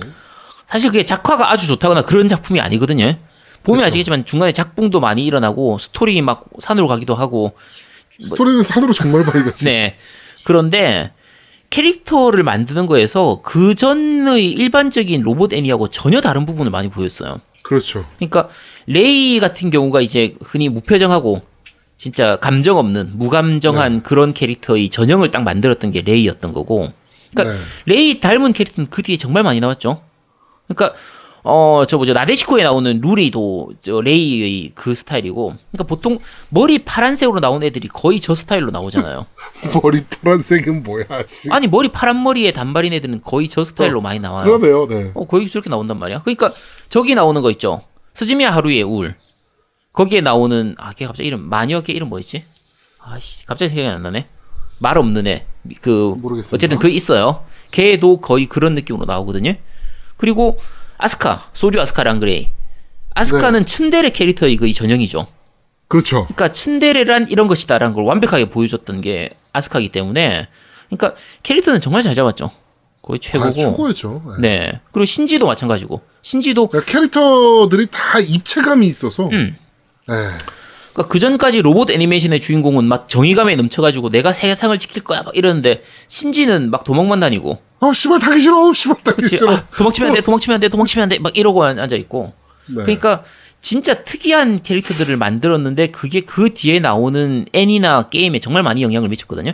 [0.68, 3.16] 사실 그게 작화가 아주 좋다거나 그런 작품이 아니거든요.
[3.62, 3.86] 보면 그쵸.
[3.86, 7.56] 아시겠지만 중간에 작붕도 많이 일어나고 스토리 막 산으로 가기도 하고
[8.18, 9.64] 스토리는 산으로 정말 많이 가지.
[9.64, 9.96] 네.
[10.44, 11.12] 그런데
[11.70, 17.40] 캐릭터를 만드는 거에서 그 전의 일반적인 로봇 애니하고 전혀 다른 부분을 많이 보였어요.
[17.62, 18.06] 그렇죠.
[18.16, 18.48] 그러니까
[18.86, 21.42] 레이 같은 경우가 이제 흔히 무표정하고
[21.96, 24.00] 진짜 감정 없는 무감정한 네.
[24.02, 26.92] 그런 캐릭터의 전형을 딱 만들었던 게 레이였던 거고.
[27.32, 27.64] 그러니까 네.
[27.86, 30.02] 레이 닮은 캐릭터는 그 뒤에 정말 많이 나왔죠.
[30.68, 30.96] 그러니까
[31.48, 35.54] 어 저 뭐죠 나데시코에 나오는 루리도 저 레이의 그 스타일이고.
[35.70, 36.18] 그러니까 보통
[36.48, 39.26] 머리 파란색으로 나온 애들이 거의 저 스타일로 나오잖아요.
[39.80, 41.48] 머리 파란색은 뭐야, 씨.
[41.52, 44.44] 아니 머리 파란 머리에 단발인 애들은 거의 저 스타일로 많이 나와요.
[44.44, 45.12] 그러네요, 네.
[45.14, 46.22] 어, 거기 저렇게 나온단 말이야.
[46.22, 46.50] 그러니까
[46.88, 47.82] 저기 나오는 거 있죠.
[48.14, 49.14] 스즈미야 하루히의 우울.
[49.92, 52.42] 거기에 나오는 아, 걔 갑자기 이름 마녀 걔 이름 뭐였지?
[53.02, 54.26] 아씨, 갑자기 생각이 안 나네.
[54.80, 55.46] 말 없는 애.
[55.80, 56.54] 그 모르겠습니다.
[56.56, 57.44] 어쨌든 그 있어요.
[57.70, 59.54] 걔도 거의 그런 느낌으로 나오거든요.
[60.16, 60.58] 그리고
[60.98, 62.50] 아스카, 소류 아스카 랑그레이.
[63.14, 65.26] 아스카는 츤데레 캐릭터의 그 전형이죠.
[65.88, 66.26] 그렇죠.
[66.26, 70.48] 그러니까 츤데레란 이런 것이다라는 걸 완벽하게 보여줬던 게 아스카이기 때문에
[70.88, 72.50] 그러니까 캐릭터는 정말 잘 잡았죠.
[73.02, 73.52] 거의 아, 최고고.
[73.54, 74.22] 최고였죠.
[74.40, 74.48] 네.
[74.48, 74.80] 네.
[74.92, 76.02] 그리고 신지도 마찬가지고.
[76.22, 79.28] 신지도 그러니까 캐릭터들이 다 입체감이 있어서.
[79.28, 79.56] 음.
[80.08, 80.14] 네.
[80.92, 85.82] 그러니까 그 전까지 로봇 애니메이션의 주인공은 막 정의감에 넘쳐가지고 내가 세상을 지킬 거야 막 이러는데
[86.08, 88.72] 신지는 막 도망만 다니고 아, 씨발, 타기 싫어.
[88.72, 89.36] 씨발, 타기 그치?
[89.36, 89.52] 싫어.
[89.52, 92.32] 아, 도망치면 안 돼, 도망치면 안 돼, 도망치면 안 돼, 막 이러고 앉아 있고.
[92.66, 92.82] 네.
[92.82, 93.22] 그러니까
[93.60, 99.52] 진짜 특이한 캐릭터들을 만들었는데 그게 그 뒤에 나오는 애니나 게임에 정말 많이 영향을 미쳤거든요.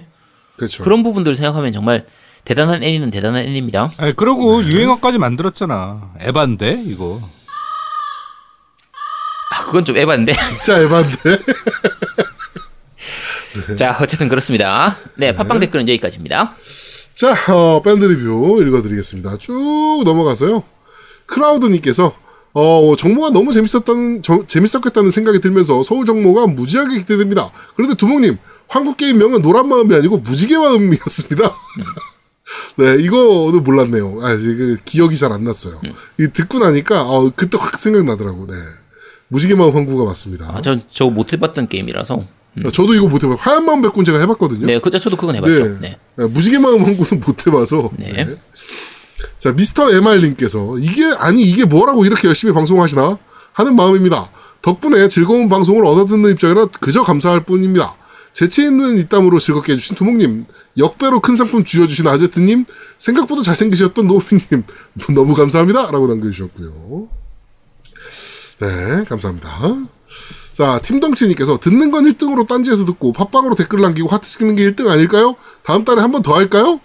[0.56, 0.84] 그렇죠.
[0.84, 2.04] 그런 부분들을 생각하면 정말
[2.44, 3.90] 대단한 애니는 대단한 애니입니다.
[3.96, 4.68] 아니, 그러고 네.
[4.68, 6.12] 유행어까지 만들었잖아.
[6.20, 7.20] 에반데 이거.
[9.50, 10.32] 아, 그건 좀 에반데.
[10.48, 11.16] 진짜 에반데.
[13.76, 14.96] 자, 어쨌든 그렇습니다.
[15.14, 16.54] 네, 팟빵 댓글은 여기까지입니다.
[17.14, 19.36] 자, 어, 밴드 리뷰 읽어드리겠습니다.
[19.38, 20.62] 쭉 넘어가서요.
[21.26, 22.14] 크라우드님께서
[22.54, 27.50] 어, 정모가 너무 재밌었다는, 저- 재밌었겠다는 생각이 들면서 서울 정모가 무지하게 기대됩니다.
[27.74, 28.36] 그런데 두목님,
[28.68, 31.50] 한국 게임 명은 노란 마음이 아니고 무지개 마음이었습니다.
[32.76, 34.18] 네, 이거는 몰랐네요.
[34.20, 35.80] 아, 이게 기억이 잘 안 났어요.
[36.20, 38.54] 이 듣고 나니까, 어, 그때 확 생각나더라고, 네.
[39.28, 40.54] 무지개 마음 황구가 맞습니다.
[40.54, 42.22] 아, 전 저거 못 해봤던 게임이라서.
[42.72, 43.36] 저도 이거 못 해봐요.
[43.40, 44.66] 하얀 마음 백군 제가 해봤거든요.
[44.66, 45.64] 네, 그저 저도 그건 해봤죠.
[45.66, 45.78] 네.
[45.80, 45.98] 네.
[46.16, 47.90] 네, 무지개 마음 한구는 못 해봐서.
[47.96, 48.12] 네.
[48.12, 48.36] 네.
[49.38, 53.18] 자, 미스터 MR님께서 이게 아니 이게 뭐라고 이렇게 열심히 방송하시나
[53.52, 54.30] 하는 마음입니다.
[54.60, 57.96] 덕분에 즐거운 방송을 얻어듣는 입장이라 그저 감사할 뿐입니다.
[58.32, 60.46] 재치 있는 입담으로 즐겁게 해주신 두목님,
[60.78, 62.64] 역배로 큰 상품 쥐어주신 아제트님,
[62.96, 64.64] 생각보다 잘생기셨던 노미님
[65.14, 65.90] 너무 감사합니다.
[65.90, 67.08] 라고 남겨주셨고요.
[68.60, 69.76] 네, 감사합니다.
[70.52, 75.34] 자, 팀덩치님께서 듣는 건 1등으로 딴지에서 듣고 팟빵으로 댓글 남기고 하트 시키는 게 1등 아닐까요?
[75.64, 76.80] 다음 달에 한 번 더 할까요?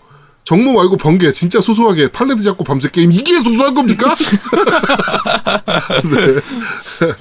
[0.45, 4.15] 정모 말고 번개 진짜 소소하게 팔레드 잡고 밤새 게임 이게 소소한 겁니까?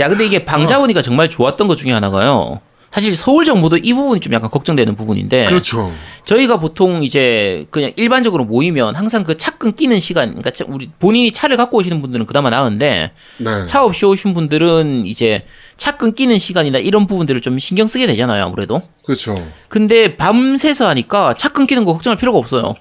[0.01, 2.60] 야, 근데 이게 방자원이가 정말 좋았던 것 중에 하나가요.
[2.93, 5.47] 사실 서울 정보도 이 부분이 좀 약간 걱정되는 부분인데.
[5.47, 5.93] 그렇죠.
[6.24, 11.31] 저희가 보통 이제 그냥 일반적으로 모이면 항상 그 차 끊기는 시간, 그러니까 차- 우리 본인이
[11.32, 13.66] 차를 갖고 오시는 분들은 그나마 나은데 네.
[13.66, 15.44] 차 없이 오신 분들은 이제
[15.77, 18.82] 차 끊기는 시간이나 이런 부분들을 좀 신경 쓰게 되잖아요, 아무래도.
[19.05, 19.35] 그렇죠.
[19.69, 22.74] 근데 밤새서 하니까 차 끊기는 거 걱정할 필요가 없어요.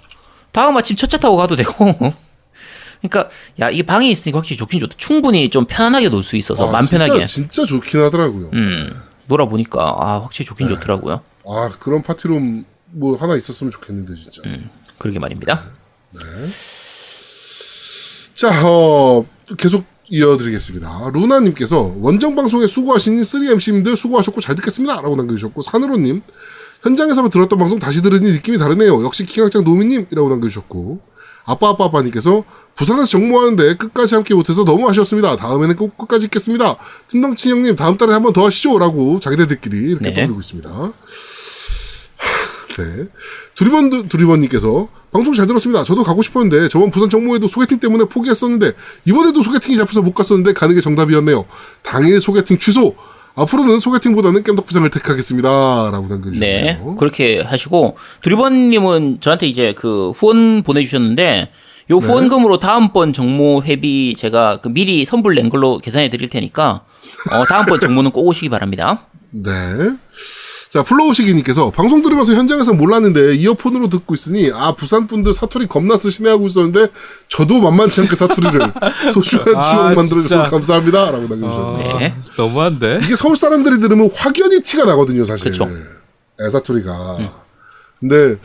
[0.52, 1.74] 다음 아침 첫 차 타고 가도 되고.
[3.02, 4.96] 그러니까 야 이게 방에 있으니까 확실히 좋긴 좋다.
[4.98, 7.26] 충분히 좀 편안하게 놀 수 있어서 아, 마음 편하게.
[7.26, 8.50] 진짜, 진짜 좋긴 하더라고요.
[8.54, 8.90] 음
[9.28, 11.22] 놀아 보니까 아 확실히 좋긴 좋더라고요.
[11.48, 12.64] 아, 그런 파티룸
[12.98, 14.42] 뭐 하나 있었으면 좋겠는데, 진짜.
[14.98, 15.62] 그러게 말입니다.
[18.34, 19.26] 자, 어,
[19.58, 21.12] 계속 이어드리겠습니다.
[21.14, 25.02] 루나님께서 원정 방송에 수고하신 3MC님들 수고하셨고 잘 듣겠습니다.
[25.02, 26.22] 라고 남겨주셨고, 산으로님,
[26.84, 29.04] 현장에서 들었던 방송 다시 들으니 느낌이 다르네요.
[29.04, 31.00] 역시 기강장 노미님 이라고 남겨주셨고,
[31.48, 32.44] 아빠아빠아빠님께서
[32.76, 35.36] 부산에서 정모하는데 끝까지 함께 못해서 너무 아쉬웠습니다.
[35.36, 36.76] 다음에는 꼭 끝까지 있겠습니다.
[37.08, 38.80] 팀덩치 형님 다음 달에 한 번 더 하시죠.
[38.80, 40.22] 라고 자기네들끼리 이렇게 네.
[40.22, 40.70] 떠들고 있습니다.
[42.78, 43.06] 네.
[43.56, 45.84] 두리번, 두리번님께서 방송 잘 들었습니다.
[45.84, 48.74] 저도 가고 싶었는데 저번 부산 정모에도 소개팅 때문에 포기했었는데
[49.06, 51.46] 이번에도 소개팅이 잡혀서 못 갔었는데 가는 게 정답이었네요.
[51.84, 52.96] 당일 소개팅 취소!
[53.36, 55.50] 앞으로는 소개팅보다는 깸덕비상을 택하겠습니다.
[55.92, 56.40] 라고 남겨주셨네요.
[56.40, 61.52] 네 그렇게 하시고 두리번님은 저한테 이제 그 후원 보내주셨는데
[61.92, 62.06] 요 네.
[62.06, 66.86] 후원금으로 다음번 정모 회비 제가 그 미리 선불 낸 걸로 계산해 드릴 테니까
[67.32, 69.02] 어 다음번 정모는 꼭 오시기 바랍니다.
[69.32, 69.52] 네.
[70.76, 76.30] 자, 플로우시기님께서 방송 들으면서 현장에서 몰랐는데 이어폰으로 듣고 있으니 아 부산 분들 사투리 겁나 쓰시네
[76.30, 76.88] 하고 있었는데
[77.30, 78.60] 저도 만만치 않게 사투리를
[79.14, 80.52] 소중한 아, 추억 만들어주셔서.
[80.52, 81.96] 감사합니다라고 남겨주셨네요.
[81.96, 82.14] 아, 네.
[82.38, 83.00] 너무한데.
[83.04, 85.50] 이게 서울 사람들이 들으면 확연히 티가 나거든요, 사실.
[85.50, 85.70] 그쵸.
[86.42, 87.20] 애사투리가.
[88.02, 88.36] 근데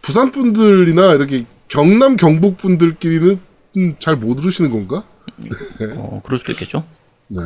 [0.00, 3.40] 부산 분들이나 이렇게 경남 경북 분들끼리는
[3.78, 5.02] 음, 잘못 들으시는 건가?
[5.96, 6.84] 어, 그럴 수도 있겠죠.
[7.26, 7.40] 네.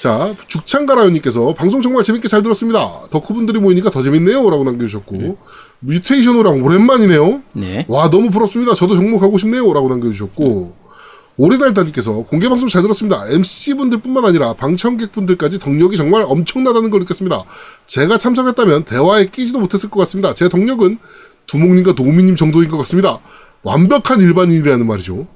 [0.00, 3.02] 자, 죽창가라요님께서 방송 정말 재밌게 잘 들었습니다.
[3.10, 4.48] 덕후분들이 모이니까 더 재밌네요.
[4.48, 5.36] 라고 남겨주셨고,
[5.80, 7.42] 뮤테이션 호랑 오랜만이네요.
[7.52, 7.84] 네.
[7.86, 8.72] 와, 너무 부럽습니다.
[8.72, 9.70] 저도 종목하고 싶네요.
[9.74, 10.74] 라고 남겨주셨고,
[11.36, 13.28] 오래날다님께서 공개방송 잘 들었습니다.
[13.28, 17.44] MC분들 뿐만 아니라 방청객분들까지 덕력이 정말 엄청나다는 걸 느꼈습니다.
[17.86, 20.32] 제가 참석했다면 대화에 끼지도 못했을 것 같습니다.
[20.32, 20.96] 제 덕력은
[21.44, 23.20] 두목님과 도우미님 정도인 것 같습니다.
[23.64, 25.26] 완벽한 일반인이라는 말이죠.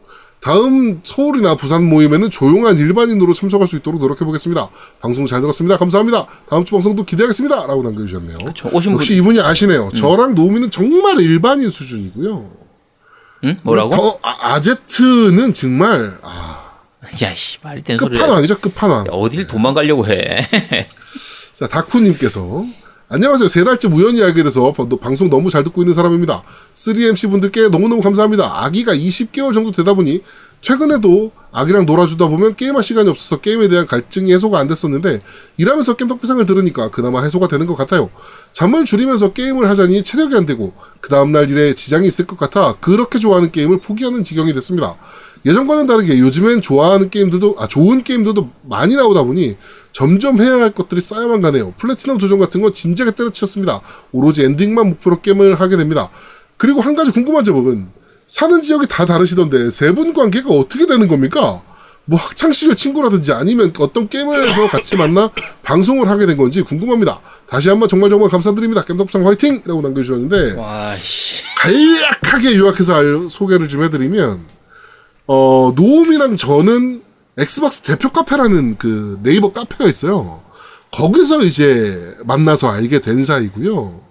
[0.44, 4.68] 다음 서울이나 부산 모임에는 조용한 일반인으로 참석할 수 있도록 노력해보겠습니다.
[5.00, 5.78] 방송 잘 들었습니다.
[5.78, 6.26] 감사합니다.
[6.50, 7.66] 다음 주 방송도 기대하겠습니다.
[7.66, 8.36] 라고 남겨주셨네요.
[8.54, 9.90] 저 오신 분, 역시 이분이 아시네요.
[9.96, 12.50] 저랑 노우미는 정말 일반인 수준이고요.
[13.44, 13.56] 응?
[13.62, 13.90] 뭐라고?
[13.96, 16.60] 더 아, 제트는 정말 아,
[17.22, 18.18] 야 씨 말이 되는 소리.
[18.18, 19.06] 끝판왕이죠 끝판왕.
[19.12, 20.46] 어딜 도망가려고 해.
[21.54, 22.66] 자 다쿠님께서
[23.14, 23.46] 안녕하세요.
[23.46, 26.42] 세 달째 우연히 알게 돼서 버- 방송 너무 잘 듣고 있는 사람입니다.
[26.74, 28.64] 3MC 분들께 너무너무 감사합니다.
[28.64, 30.22] 아기가 20개월 정도 되다 보니
[30.60, 35.22] 최근에도 아기랑 놀아주다 보면 게임할 시간이 없어서 게임에 대한 갈증이 해소가 안 됐었는데
[35.58, 38.10] 일하면서 겜덕비상을 들으니까 그나마 해소가 되는 것 같아요.
[38.50, 43.20] 잠을 줄이면서 게임을 하자니 체력이 안 되고 그 다음날 일에 지장이 있을 것 같아 그렇게
[43.20, 44.96] 좋아하는 게임을 포기하는 지경이 됐습니다.
[45.46, 49.56] 예전과는 다르게 요즘엔 좋아하는 게임들도 아 좋은 게임들도 많이 나오다 보니
[49.98, 51.72] 점점 해야 할 것들이 쌓여만 가네요.
[51.78, 53.80] 플래티넘 도전 같은 건 진작에 때려치웠습니다.
[54.10, 56.10] 오로지 엔딩만 목표로 게임을 하게 됩니다.
[56.56, 57.86] 그리고 한 가지 궁금한 점은
[58.26, 61.62] 사는 지역이 다 다르시던데 세 분 관계가 어떻게 되는 겁니까?
[62.06, 65.30] 뭐 학창 시절 친구라든지 아니면 어떤 게임에서 같이 만나
[65.62, 67.20] 방송을 하게 된 건지 궁금합니다.
[67.46, 68.84] 다시 한번 정말 정말 감사드립니다.
[68.84, 71.44] 겜덕상 화이팅 이라고 남겨주셨는데 와씨.
[71.56, 74.40] 간략하게 요약해서 알- 소개를 좀 해드리면
[75.28, 77.02] 어 노움이랑 저는
[77.38, 80.42] 엑스박스 대표 카페라는 그 네이버 카페가 있어요.
[80.92, 84.04] 거기서 이제 만나서 알게 된 사이고요.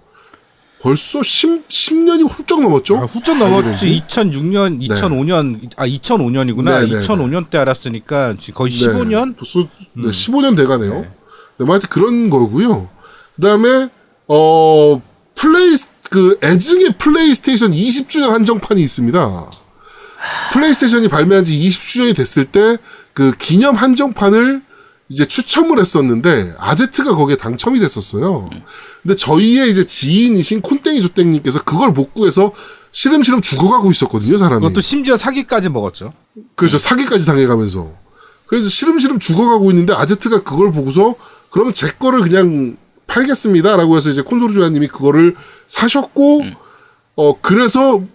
[0.82, 2.98] 벌써 10, 10년이 훌쩍 넘었죠?
[2.98, 3.88] 아, 훨씬 넘었지.
[4.06, 6.80] 2006년, 2005년, 아 2005년이구나.
[6.80, 9.34] 네, 네, 2005년 때 알았으니까 거의 네, 15년.
[9.34, 9.60] 벌써
[9.94, 11.00] 네, 15년 돼가네요.
[11.00, 11.64] 네.
[11.64, 12.90] 뭐 하여튼 그런 거고요.
[13.34, 13.88] 그 다음에
[14.28, 15.00] 어
[15.34, 15.74] 플레이
[16.10, 19.50] 그 애증의 플레이스테이션 20주년 한정판이 있습니다.
[20.52, 22.76] 플레이스테이션이 발매한 지 20주년이 됐을 때
[23.14, 24.62] 그 기념 한정판을
[25.08, 28.50] 이제 추첨을 했었는데 아제트가 거기에 당첨이 됐었어요.
[29.02, 32.52] 근데 저희의 이제 지인이신 콘땡이 조땡님께서 그걸 못 구해서
[32.90, 34.62] 시름시름 죽어가고 있었거든요, 사람이.
[34.62, 36.12] 그것도 심지어 사기까지 먹었죠.
[36.56, 37.92] 그래서 사기까지 당해가면서.
[38.46, 41.14] 그래서 시름시름 죽어가고 있는데 아제트가 그걸 보고서
[41.50, 42.76] 그러면 제 거를 그냥
[43.06, 45.36] 팔겠습니다라고 해서 이제 콘솔 주야님이 그거를
[45.66, 46.42] 사셨고
[47.16, 48.06] 어 그래서 워-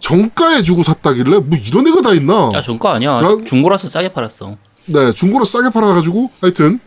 [0.00, 2.50] 정가에 주고 샀다길래 뭐 이런 애가 다 있나?
[2.54, 3.20] 야 전거 아니야.
[3.20, 4.56] 라- 중고라서 싸게 팔았어.
[4.86, 6.78] 네 중고로 싸게 팔아가지고 하여튼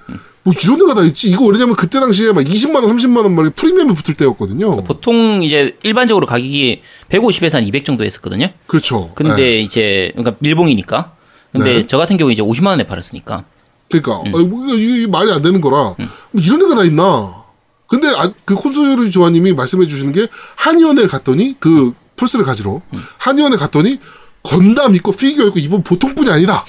[0.43, 1.29] 뭐 이런 애가 다 있지.
[1.29, 4.83] 이거 왜냐면 그때 당시에 막 20만 원, 30만 원 말이 프리미엄이 붙을 때였거든요.
[4.83, 8.49] 보통 이제 일반적으로 가격이 150에서 한 200 정도 했었거든요.
[8.67, 9.11] 그렇죠.
[9.15, 9.59] 근데 네.
[9.59, 11.13] 이제 그러니까 밀봉이니까.
[11.51, 11.87] 근데 네.
[11.87, 13.43] 저 같은 경우 이제 50만 원에 팔았으니까.
[13.91, 17.33] 그러니까 아, 뭐 이거 말이 안 되는 거라 뭐 이런 애가 다 있나
[17.87, 20.27] 근데 아, 그 콘솔 조아님이 말씀해 주시는 게
[20.57, 22.81] 한의원에 갔더니 그 플스를 가지러
[23.17, 23.99] 한의원에 갔더니
[24.43, 26.63] 건담 있고 피규어 있고 이번 보통 분이 아니다.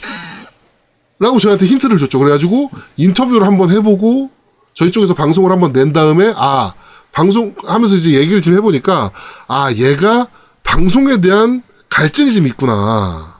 [1.19, 2.19] 라고 저희한테 힌트를 줬죠.
[2.19, 4.31] 그래가지고 인터뷰를 한번 해보고
[4.75, 6.73] 저희 쪽에서 방송을 한번 낸 다음에 아
[7.13, 9.11] 방송하면서 이제 얘기를 좀 해보니까
[9.49, 10.29] 아 얘가
[10.63, 13.39] 방송에 대한 갈증이 좀 있구나.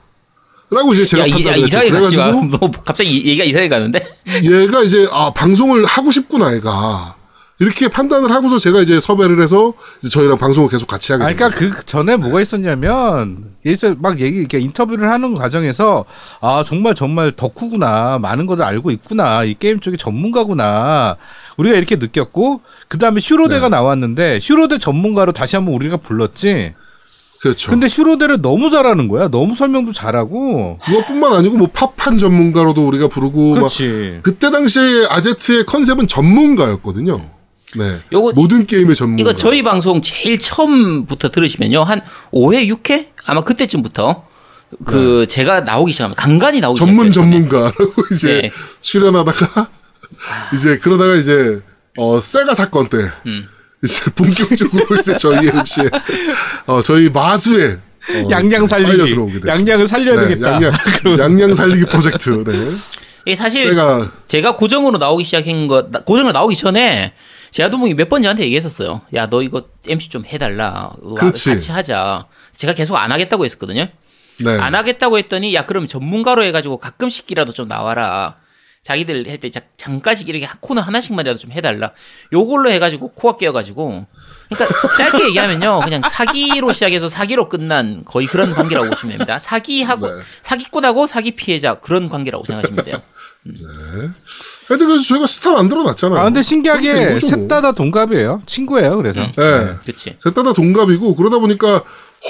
[0.69, 1.79] 라고 이제 제가 야, 판단을 했죠.
[1.79, 4.17] 그래가지고 뭐 갑자기 이- 얘기가 이상하게 가는데?
[4.43, 7.15] 얘가 이제 아 방송을 하고 싶구나 얘가
[7.61, 11.27] 이렇게 판단을 하고서 제가 이제 섭외를 해서 이제 저희랑 방송을 계속 같이 하게 아.
[11.27, 16.05] 그러니까 그 전에 뭐가 있었냐면 예전 막 얘기 이렇게 인터뷰를 하는 과정에서
[16.41, 21.17] 아 정말 정말 덕후구나 많은 것을 알고 있구나 이 게임 쪽에 전문가구나
[21.57, 23.75] 우리가 이렇게 느꼈고 그 다음에 슈로데가 네.
[23.75, 26.73] 나왔는데 슈로데 전문가로 다시 한번 우리가 불렀지.
[27.41, 27.71] 그렇죠.
[27.71, 29.27] 근데 슈로데를 너무 잘하는 거야.
[29.27, 30.77] 너무 설명도 잘하고.
[30.79, 34.19] 그것뿐만 아니고 뭐 팝판 전문가로도 우리가 부르고 막 그렇지.
[34.21, 37.40] 그때 당시에 아제트의 컨셉은 전문가였거든요.
[37.75, 37.99] 네.
[38.11, 39.21] 요거- 모든 게임의 전문가.
[39.21, 41.83] 이거 저희 방송 제일 처음부터 들으시면요.
[41.83, 43.07] 한 5회, 6회?
[43.25, 44.25] 아마 그때쯤부터
[44.85, 46.85] 그 제가 나오기 시작하면 간간히 나오기 네.
[46.85, 47.11] 전문.
[47.11, 48.51] 전문가라고 이제 네.
[48.81, 49.69] 출연하다가
[50.53, 51.59] 이제 그러다가 이제
[51.97, 53.45] 어 세가 사건 때 음.
[53.83, 55.89] 이제 본격적으로 이제 저희 MC에
[56.67, 59.15] 어 저희 마수에 어, 양양 살리기.
[59.45, 60.41] 양양을 살려야 네.
[60.41, 60.71] 양양,
[61.19, 62.43] 양양 살리기 프로젝트.
[63.25, 63.35] 네.
[63.35, 67.13] 사실 세가 제가 고정으로 나오기 시작한 거 나- 고정으로 나오기 전에
[67.51, 69.01] 제아도목이 몇 번 저한테 얘기했었어요.
[69.13, 70.91] 야 너 이거 MC 좀 해달라.
[71.01, 71.49] 와, 그렇지.
[71.51, 72.25] 같이 하자.
[72.55, 73.87] 제가 계속 안 하겠다고 했었거든요.
[74.39, 74.57] 네.
[74.59, 78.37] 안 하겠다고 했더니 야 그럼 전문가로 해가지고 가끔씩이라도 좀 나와라.
[78.83, 81.91] 자기들 할 때 잠깐씩 이렇게 코너 하나씩만이라도 좀 해달라.
[82.33, 84.07] 요걸로 해가지고 코가 깨어가지고.
[84.49, 89.37] 그러니까 짧게 얘기하면요, 그냥 사기로 시작해서 사기로 끝난 거의 그런 관계라고 보시면 됩니다.
[89.37, 90.21] 사기하고 네.
[90.41, 93.01] 사기꾼하고 사기 피해자 그런 관계라고 생각하시면 돼요.
[94.71, 96.17] 하여튼 그래서 저희가 스타 만들어 놨잖아요.
[96.17, 97.19] 아 근데 신기하게 뭐.
[97.19, 98.41] 셋다 다 동갑이에요.
[98.45, 98.95] 친구예요.
[98.95, 99.33] 그래서 네.
[99.83, 100.15] 그렇지.
[100.17, 101.83] 셋다 다 동갑이고 그러다 보니까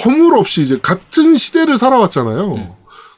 [0.04, 2.54] 허물 없이 이제 같은 시대를 살아왔잖아요.
[2.54, 2.68] 음.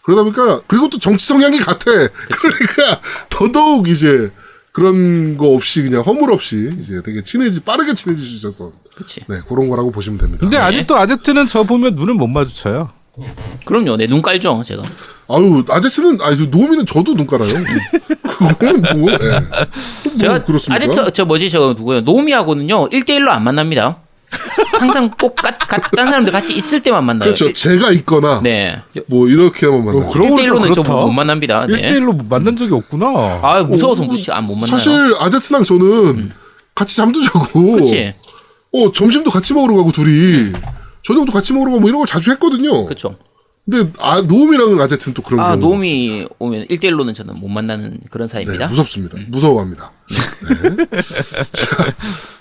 [0.02, 1.84] 그러다 보니까 그리고 또 정치 성향이 같아.
[1.86, 4.30] 그러니까 더더욱 이제
[4.72, 9.22] 그런 거 없이 그냥 허물 없이 이제 되게 친해지 빠르게 친해질 수 있었던 그렇지.
[9.26, 10.40] 네 그런 거라고 보시면 됩니다.
[10.40, 12.90] 근데 아직도 아제트는 저 보면 눈을 못 마주쳐요.
[13.64, 13.96] 그럼요.
[13.96, 14.82] 내 눈 깔죠, 제가.
[15.28, 17.48] 아유 아저씨는 아니 저 노미는 저도 눈 깔아요.
[18.22, 19.16] 그거는 뭐, 예.
[19.16, 21.02] 뭐 제가 그렇습니까?
[21.02, 22.00] 아직 저 뭐지 저 누구요?
[22.02, 23.98] 노미하고는요 1대1로 안 만납니다.
[24.80, 27.32] 항상 꼭 가, 가, 딴 사람들 같이 있을 때만 만나요.
[27.32, 27.52] 그렇죠.
[27.52, 28.76] 제가 있거나 네.
[29.06, 30.10] 뭐 이렇게만 만나요.
[30.10, 30.82] 그러고 보니까 1대1로는 그렇다.
[30.82, 31.66] 좀못 만납니다.
[31.68, 31.88] 네.
[31.88, 33.06] 1대1로 만난 적이 없구나.
[33.42, 34.66] 아 무서워서 어, 그렇지 안못 만나요.
[34.66, 34.70] 음.
[34.70, 36.32] 사실 아제트랑 저는
[36.74, 38.14] 같이 잠도 자고 그렇지.
[38.72, 40.52] 어 점심도 같이 먹으러 가고 둘이
[41.04, 42.84] 저녁도 같이 먹으러 가고 뭐 이런 걸 자주 했거든요.
[42.86, 43.16] 그렇죠.
[43.64, 48.32] 근데 아 노움이랑 아제트는 또 그런 아 노미 오면 1대1로는 저는 못 만나는 그런 네,
[48.32, 48.66] 사이입니다.
[48.68, 49.16] 무섭습니다.
[49.28, 49.92] 무서워합니다.
[50.62, 50.86] 네.
[51.52, 51.94] 자,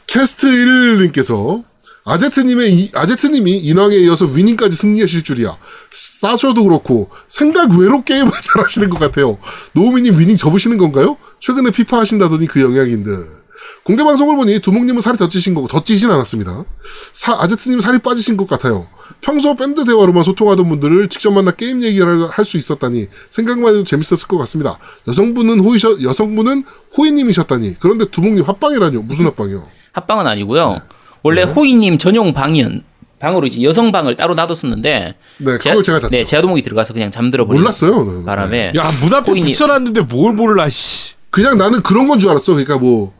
[0.08, 1.64] 캐스트 1님께서
[2.06, 5.58] 아제트님의 이- 아제트님이 인왕에 이어서 위닝까지 승리하실 줄이야.
[5.94, 9.38] 사셔도 그렇고 생각 외로 게임을 잘하시는 것 같아요.
[9.74, 11.16] 노우미님 위닝 접으시는 건가요?
[11.40, 13.43] 최근에 피파 하신다더니 그 영향인 듯.
[13.84, 16.64] 공개 방송을 보니 두목님은 살이 더 찌신 거고 더 찌진 않았습니다.
[17.12, 18.88] 사, 아제트님 살이 빠지신 것 같아요.
[19.20, 24.28] 평소 밴드 대화로만 소통하던 분들을 직접 만나 게임 얘기를 할 수 있었다니 생각만 해도 재밌었을
[24.30, 24.78] 것 같습니다.
[25.08, 26.64] 여성분은 호이셔 여성분은
[26.98, 29.68] 호이님이셨다니 그런데 두목님 합방이라뇨 무슨 합방이요?
[29.92, 30.70] 합방은 아니고요.
[30.70, 30.80] 네.
[31.22, 32.84] 원래 호이님 전용 방이은
[33.20, 36.10] 방으로 이제 여성 방을 따로 놔뒀었는데 네, 그걸 제가 잤죠.
[36.10, 38.04] 네, 제아도목이 들어가서 그냥 잠들어 버린 몰랐어요.
[38.20, 38.24] 네.
[38.26, 41.16] 바람에 야문 앞에 붙여놨는데 뭘 몰라 씨.
[41.30, 42.54] 그냥 나는 그런 건 줄 알았어.
[42.54, 43.14] 그러니까 뭐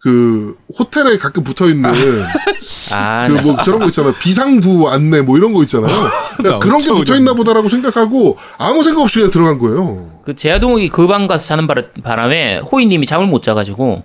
[0.00, 1.90] 그 호텔에 가끔 붙어 있는
[2.94, 4.14] 아, 그뭐 저런 거 있잖아요.
[4.20, 5.92] 비상구 안내 뭐 이런 거 있잖아요.
[6.38, 10.08] 그러니까 그런 게 붙어 있나 보다라고 생각하고 아무 생각 없이 그냥 들어간 거예요.
[10.24, 11.66] 그 제아동욱이 그 방 가서 자는
[12.04, 14.04] 바람에 호이님이 잠을 못 자가지고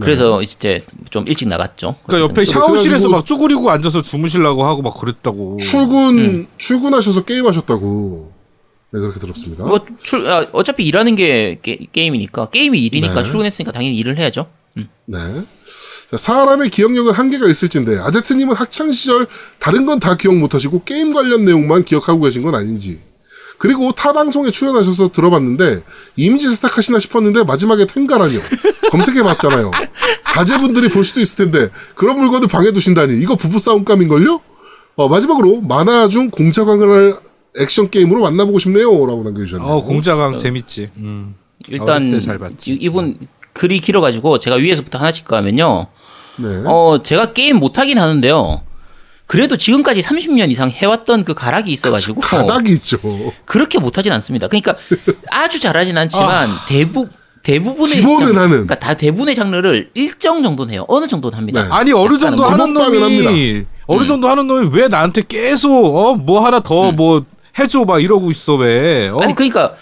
[0.00, 1.94] 그래서 이제 좀 일찍 나갔죠.
[2.06, 2.44] 그러니까 옆에.
[2.46, 5.58] 샤워실에서 막 쪼그리고 앉아서 주무시려고 하고 막 그랬다고.
[5.60, 6.46] 출근 음.
[6.58, 8.32] 출근하셔서 게임 하셨다고.
[8.92, 9.64] 네 그렇게 들었습니다.
[9.64, 13.24] 뭐 출, 아, 어차피 일하는 게 게, 임이니까 게임이 일이니까 네.
[13.24, 14.46] 출근했으니까 당연히 일을 해야죠.
[14.76, 14.88] 음.
[15.06, 15.18] 네.
[16.10, 19.26] 자, 사람의 기억력은 한계가 있을진데 아제트님은 학창 시절
[19.58, 23.00] 다른 건 다 기억 못하시고 게임 관련 내용만 기억하고 계신 건 아닌지.
[23.58, 25.82] 그리고 타 방송에 출연하셔서 들어봤는데
[26.16, 28.40] 이미지 세탁하시나 싶었는데 마지막에 탱가라뇨.
[28.90, 29.70] 검색해봤잖아요.
[30.34, 34.40] 자제분들이 볼 수도 있을 텐데 그런 물건을 방에 두신다니 이거 부부 싸움감인걸요?
[34.96, 37.16] 어, 마지막으로 만화 중 공작왕을
[37.60, 39.68] 액션 게임으로 만나보고 싶네요라고 남겨주셨네요.
[39.70, 40.90] 어 공자강 재밌지.
[40.96, 41.36] 음.
[41.68, 42.72] 일단 봤지.
[42.72, 43.16] 이- 이분
[43.54, 45.86] 글이 길어가지고 제가 위에서부터 하나씩 가면요.
[46.36, 46.48] 네.
[46.66, 48.60] 어 제가 게임 못하긴 하는데요.
[49.26, 52.98] 그래도 지금까지 30년 이상 해왔던 그 가락이 있어가지고 가닥이 있죠.
[53.46, 54.48] 그렇게 못하진 않습니다.
[54.48, 54.74] 그러니까
[55.30, 57.08] 아주 잘하진 않지만 대부
[57.42, 58.50] 대부분의 기본은 장르, 하는.
[58.50, 60.84] 그러니까 다 대부분의 장르를 일정 정도는 해요.
[60.88, 61.62] 어느 정도는 합니다.
[61.62, 61.68] 네.
[61.70, 63.70] 아니 어느 정도 하는 놈이 합니다.
[63.86, 67.24] 어느 정도 하는 놈이 왜 나한테 계속 어 뭐 하나 더뭐
[67.58, 69.08] 해줘 막 이러고 있어 왜?
[69.08, 69.20] 어?
[69.20, 69.74] 아니 그러니까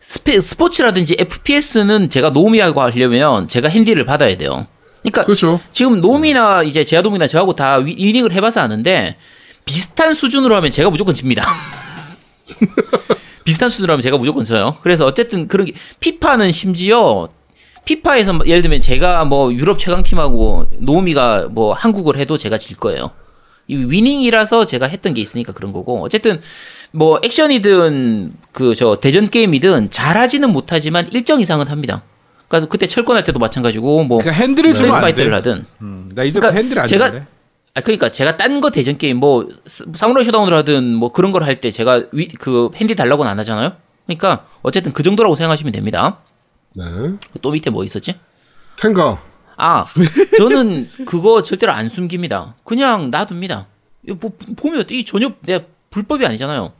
[0.00, 4.66] 스페, 스포츠라든지 FPS는 제가 노미하고 하려면 제가 핸디를 받아야 돼요.
[5.02, 5.60] 그러니까 그렇죠.
[5.72, 9.16] 지금 노미나 이제 제아돔이나 저하고 다 위- 위닝을 해봐서 아는데
[9.64, 11.46] 비슷한 수준으로 하면 제가 무조건 집니다.
[13.44, 14.76] 비슷한 수준으로 하면 제가 무조건 져요.
[14.82, 17.28] 그래서 어쨌든 그런 게 피파는 심지어
[17.84, 22.76] 피파에서 뭐 예를 들면 제가 뭐 유럽 최강 팀하고 노미가 뭐 한국을 해도 제가 질
[22.76, 23.10] 거예요.
[23.70, 26.40] 이 위닝이라서 제가 했던 게 있으니까 그런 거고 어쨌든
[26.92, 32.02] 뭐 액션이든 그 저 대전 게임이든 잘하지는 못하지만 일정 이상은 합니다.
[32.48, 35.28] 그러니까 그때 철권할 때도 마찬가지고 뭐 그러니까 핸디를 주면 안 돼.
[35.30, 37.26] 하든 음, 나 이제 그러니까 핸들 안 제가 주래.
[37.74, 41.44] 아 그러니까 제가 딴 거 대전 게임 뭐 스- 사무라이 쇼다운을 하든 뭐 그런 걸
[41.44, 43.72] 할 때 제가 위, 그 핸디 달라고는 안 하잖아요.
[44.06, 46.18] 그러니까 어쨌든 그 정도라고 생각하시면 됩니다.
[46.74, 46.84] 네.
[47.42, 48.14] 또 밑에 뭐 있었지?
[48.80, 49.22] 탱가.
[49.60, 49.84] 아
[50.38, 52.54] 저는 그거 절대로 안 숨깁니다.
[52.64, 53.66] 그냥 놔둡니다.
[54.06, 56.72] 이거 뭐 보면 이 전혀 내 불법이 아니잖아요.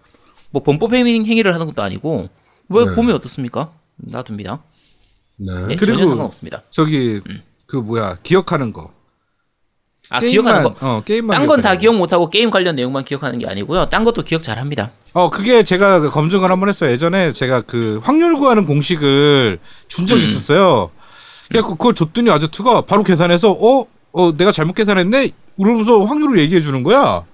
[0.50, 2.28] 뭐 범법 행위, 행위를 하는 것도 아니고
[2.70, 2.94] 왜 네.
[2.94, 3.70] 보면 어떻습니까?
[3.96, 4.62] 놔둡니다.
[5.36, 5.66] 네.
[5.68, 6.62] 네, 그리고- 상관없습니다.
[6.70, 7.20] 저기
[7.66, 8.92] 그 뭐야 기억하는 거.
[10.12, 10.32] 아, 게임만
[10.62, 10.76] 기억하는 거.
[10.96, 13.90] 어 게임만 딴 건 다 기억 못하고 게임 관련 내용만 기억하는 게 아니고요.
[13.90, 14.90] 딴 것도 기억 잘 합니다.
[15.12, 15.24] 거.
[15.24, 20.22] 어 그게 제가 그 검증을 한번 했어요 예전에 제가 그 확률 구하는 공식을 준 적이
[20.22, 20.28] 음.
[20.28, 20.90] 있었어요
[21.50, 23.86] 그냥 그걸 줬더니 아저트가 바로 계산해서 어?
[24.12, 25.30] 어 내가 잘못 계산했네?
[25.56, 27.24] 그러면서 확률을 얘기해 주는 거야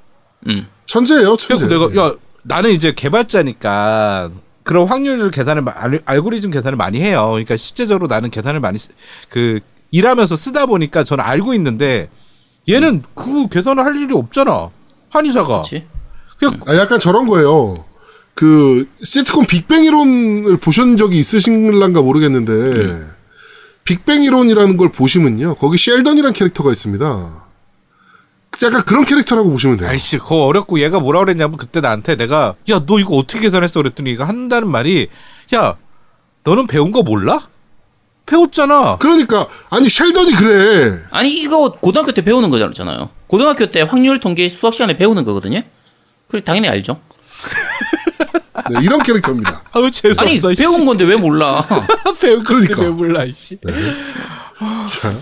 [0.49, 0.67] 음.
[0.87, 1.67] 천재예요, 천재.
[1.67, 4.31] 그래서 내가 야 나는 이제 개발자니까
[4.63, 7.29] 그런 확률 계산을 알, 알고리즘 계산을 많이 해요.
[7.31, 8.89] 그러니까 실제적으로 나는 계산을 많이 쓰,
[9.29, 9.61] 그
[9.91, 12.09] 일하면서 쓰다 보니까 저는 알고 있는데
[12.69, 14.71] 얘는 그 계산을 할 일이 없잖아.
[15.11, 15.63] 한의사가.
[15.63, 15.85] 그렇지?
[16.39, 17.85] 그냥 아, 약간 저런 거예요.
[18.35, 23.16] 그 시트콤 빅뱅 이론을 보신 적이 있으신가 모르겠는데 음.
[23.87, 25.55] 빅뱅 이론이라는 걸 보시면요.
[25.55, 27.47] 거기 셸던이라는 캐릭터가 있습니다.
[28.63, 29.89] 약간 그런 캐릭터라고 보시면 돼요.
[29.91, 34.11] 아이씨 그거 어렵고 얘가 뭐라 그랬냐면 그때 나한테 내가 야 너 이거 어떻게 계산했어 그랬더니
[34.11, 35.09] 얘가 한다는 말이
[35.55, 35.77] 야
[36.43, 37.49] 너는 배운 거 몰라?
[38.25, 38.97] 배웠잖아.
[38.97, 40.99] 그러니까 아니 셸던이 그래.
[41.11, 43.11] 아니 이거 고등학교 때 배우는 거잖아요.
[43.27, 45.63] 고등학교 때 확률 통계 수학 시간에 배우는 거거든요.
[46.29, 46.99] 그래 당연히 알죠.
[48.71, 49.63] 네, 이런 캐릭터입니다.
[49.73, 50.53] 아우 재수 아니 없어.
[50.55, 51.65] 배운 건데 왜 몰라?
[52.21, 52.83] 배운 건데 그러니까.
[52.83, 53.59] 왜 몰라 이씨.
[55.01, 55.15] 자,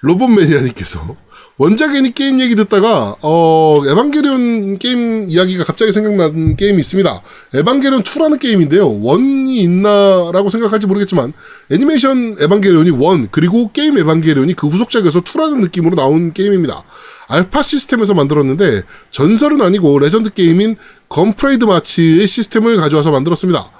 [0.00, 1.16] 로봇 매니아님께서
[1.58, 7.22] 원작 애니 게임 얘기 듣다가 어 에반게리온 게임 이야기가 갑자기 생각난 게임이 있습니다.
[7.54, 9.02] 에반게리온 2라는 게임인데요.
[9.02, 11.32] 원이 있나라고 생각할지 모르겠지만
[11.70, 16.82] 애니메이션 에반게리온이 원 그리고 게임 에반게리온이 그 후속작에서 2라는 느낌으로 나온 게임입니다.
[17.28, 20.76] 알파 시스템에서 만들었는데 전설은 아니고 레전드 게임인
[21.08, 23.70] 건퍼레이드 마치의 시스템을 가져와서 만들었습니다.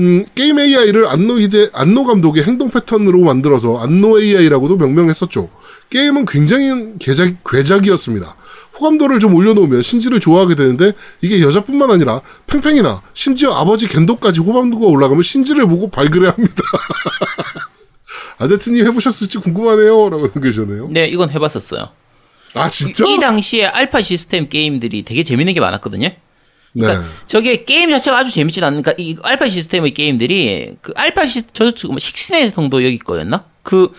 [0.00, 5.50] 음, 게임 AI를 안노 히데, 안노 감독의 행동 패턴으로 만들어서 안노 AI라고도 명명했었죠.
[5.90, 8.36] 게임은 굉장히 괴작, 괴작이었습니다.
[8.78, 15.24] 호감도를 좀 올려놓으면 신지를 좋아하게 되는데 이게 여자뿐만 아니라 펜펜이나 심지어 아버지 겐도까지 호감도가 올라가면
[15.24, 16.62] 신지를 보고 발그레 합니다.
[18.38, 20.10] 아제트님 해보셨을지 궁금하네요.
[20.10, 20.88] 라고 남겨주셨네요.
[20.92, 21.88] 네 이건 해봤었어요.
[22.54, 23.04] 아, 진짜?
[23.04, 26.10] 이, 이 당시에 알파 시스템 게임들이 되게 재밌는 게 많았거든요.
[26.86, 26.98] 네.
[27.26, 32.48] 저게 게임 자체가 아주 재밌진 않으니까 이 알파 시스템의 게임들이 그 알파 시저 지금 식스네
[32.50, 33.44] 정도 여기 거였나?
[33.62, 33.92] 그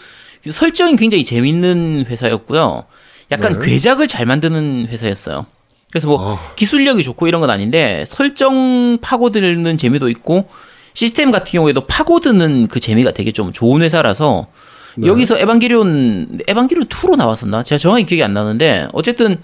[0.49, 2.85] 설정이 굉장히 재밌는 회사였고요.
[3.31, 3.65] 약간 네.
[3.65, 5.45] 괴작을 잘 만드는 회사였어요.
[5.91, 6.53] 그래서 뭐 아.
[6.55, 10.47] 기술력이 좋고 이런 건 아닌데 설정 파고드는 재미도 있고
[10.93, 14.47] 시스템 같은 경우에도 파고드는 그 재미가 되게 좀 좋은 회사라서
[14.95, 15.07] 네.
[15.07, 17.63] 여기서 에반게리온 에반게리온 2로 나왔었나?
[17.63, 19.37] 제가 정확히 기억이 안 나는데 어쨌든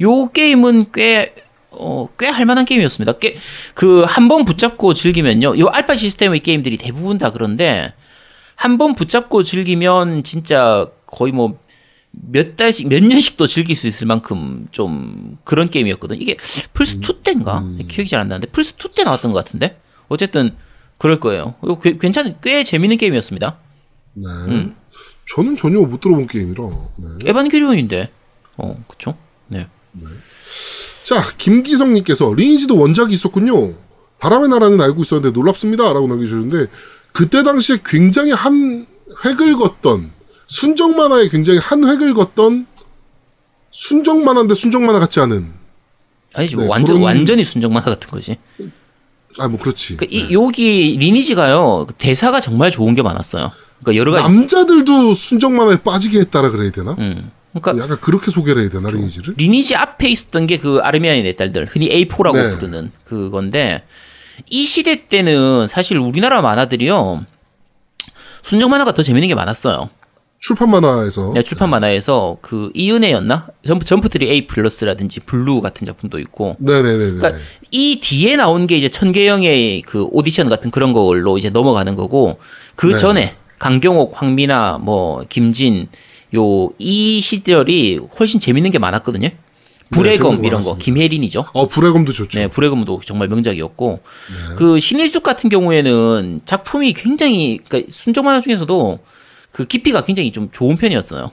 [0.00, 1.34] 요 게임은 꽤
[1.72, 3.14] 어, 꽤 할만한 게임이었습니다.
[3.18, 3.36] 꽤,
[3.74, 5.58] 그, 한 번 붙잡고 즐기면요.
[5.58, 7.92] 요 알파 시스템의 게임들이 대부분 다 그런데,
[8.54, 11.58] 한 번 붙잡고 즐기면 진짜 거의 뭐,
[12.10, 16.20] 몇 달씩, 몇 년씩도 즐길 수 있을 만큼 좀 그런 게임이었거든.
[16.20, 16.36] 이게
[16.74, 17.60] 플스2 때인가?
[17.88, 19.80] 기억이 잘 안 나는데, 플스2 때 나왔던 것 같은데?
[20.08, 20.54] 어쨌든,
[20.98, 21.54] 그럴 거예요.
[21.64, 23.56] 이거 꽤- 괜찮은, 꽤 재밌는 게임이었습니다.
[24.14, 24.24] 네.
[24.48, 24.74] 음.
[25.34, 26.62] 저는 전혀 못 들어본 게임이라.
[26.98, 27.30] 네.
[27.30, 28.10] 에반게리온인데.
[28.58, 29.16] 어, 그쵸?
[29.48, 29.66] 네.
[31.04, 33.72] 자, 김기성님께서 리니지도 원작이 있었군요.
[34.20, 35.84] 바람의 나라는 알고 있었는데 놀랍습니다.
[35.92, 36.70] 라고 남겨주셨는데,
[37.12, 38.86] 그때 당시에 굉장히 한
[39.24, 40.12] 획을 걷던,
[40.46, 42.66] 순정 만화에 굉장히 한 획을 걷던,
[43.70, 45.50] 순정 만화인데 순정 만화 같지 않은.
[46.34, 48.36] 아니지, 네, 완전, 그런- 완전히 순정 만화 같은 거지.
[49.38, 49.96] 아, 뭐, 그렇지.
[49.96, 53.50] 그 이, 여기 리니지가요 대사가 정말 좋은 게 많았어요.
[53.82, 54.32] 그러니까 여러 가지.
[54.32, 56.94] 남자들도 순정 만화에 빠지게 했다라 그래야 되나?
[56.98, 57.30] 음.
[57.54, 59.34] 그러니까 약간 그렇게 소개를 해야 되나, 리니지를?
[59.36, 62.50] 리니지 앞에 있었던 게 그 아르미아의 네 딸들, 흔히 A4라고 네.
[62.54, 63.82] 부르는 그건데
[64.48, 67.24] 이 시대 때는 사실 우리나라 만화들이요
[68.42, 69.90] 순정 만화가 더 재밌는 게 많았어요.
[70.40, 71.32] 출판 만화에서.
[71.34, 73.46] 내가 출판 만화에서 그 이은혜였나?
[73.64, 76.56] 점프 점프트리 A 플러스라든지 블루 같은 작품도 있고.
[76.58, 77.12] 네네네네.
[77.18, 77.38] 그러니까
[77.70, 82.40] 이 뒤에 나온 게 이제 천계영의 그 오디션 같은 그런 걸로 이제 넘어가는 거고
[82.74, 82.96] 그 네.
[82.98, 85.86] 전에 강경옥, 황미나, 뭐 김진
[86.34, 89.28] 요 이 시절이 훨씬 재밌는 게 많았거든요.
[89.90, 90.84] 불의 검거 이런 거 많았습니다.
[90.84, 91.44] 김혜린이죠.
[91.52, 92.38] 어, 불의 검도 좋죠.
[92.40, 94.00] 네, 불의 검도 정말 명작이었고
[94.56, 98.98] 그 신일숙 같은 경우에는 작품이 굉장히 그러니까 순정 만화 중에서도
[99.50, 101.30] 그 깊이가 굉장히 좀 좋은 편이었어요.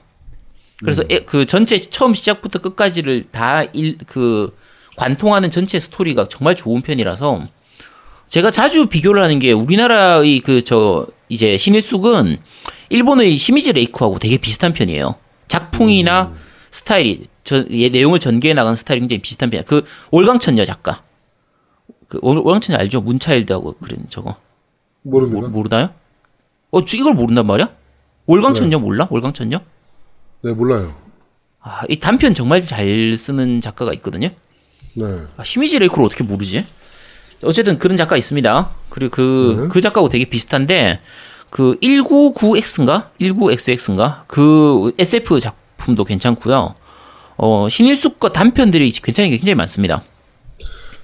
[0.84, 4.56] 그래서 에- 그 전체 처음 시작부터 끝까지를 다그
[4.98, 7.44] 관통하는 전체 스토리가 정말 좋은 편이라서
[8.28, 12.38] 제가 자주 비교를 하는 게 우리나라의 그 저 이제 신일숙은
[12.90, 15.16] 일본의 시미즈 레이크하고 되게 비슷한 편이에요.
[15.48, 16.34] 작품이나
[16.72, 19.66] 스타일이 저얘 내용을 전개해 나가는 스타일이 굉장히 비슷한 편이야.
[19.66, 21.04] 그 올강천녀 작가.
[22.08, 23.02] 그 올- 올강천녀 알죠?
[23.02, 24.36] 문차일드하고 그런 저거
[25.04, 25.42] 모릅니다.
[25.42, 25.90] 모, 모르나요?
[26.72, 27.70] 어, 저 이걸 모른단 말이야?
[28.26, 29.08] 올강천녀 몰라?
[29.10, 29.60] 올강천녀?
[30.44, 30.96] 네, 몰라요.
[31.62, 34.30] 아, 이 단편 정말 잘 쓰는 작가가 있거든요.
[34.94, 35.06] 네.
[35.38, 36.66] 아, 시미즈 레이크를 어떻게 모르지?
[37.42, 38.70] 어쨌든 그런 작가 있습니다.
[38.90, 39.68] 그리고 그, 네.
[39.70, 41.00] 그 작가하고 되게 비슷한데,
[41.50, 43.10] 그 199X인가?
[43.20, 44.24] 19XX-가?
[44.28, 46.76] 그 SF 작품도 괜찮고요.
[47.38, 50.04] 어, 신일숙 거 단편들이 굉장히 굉장히 많습니다.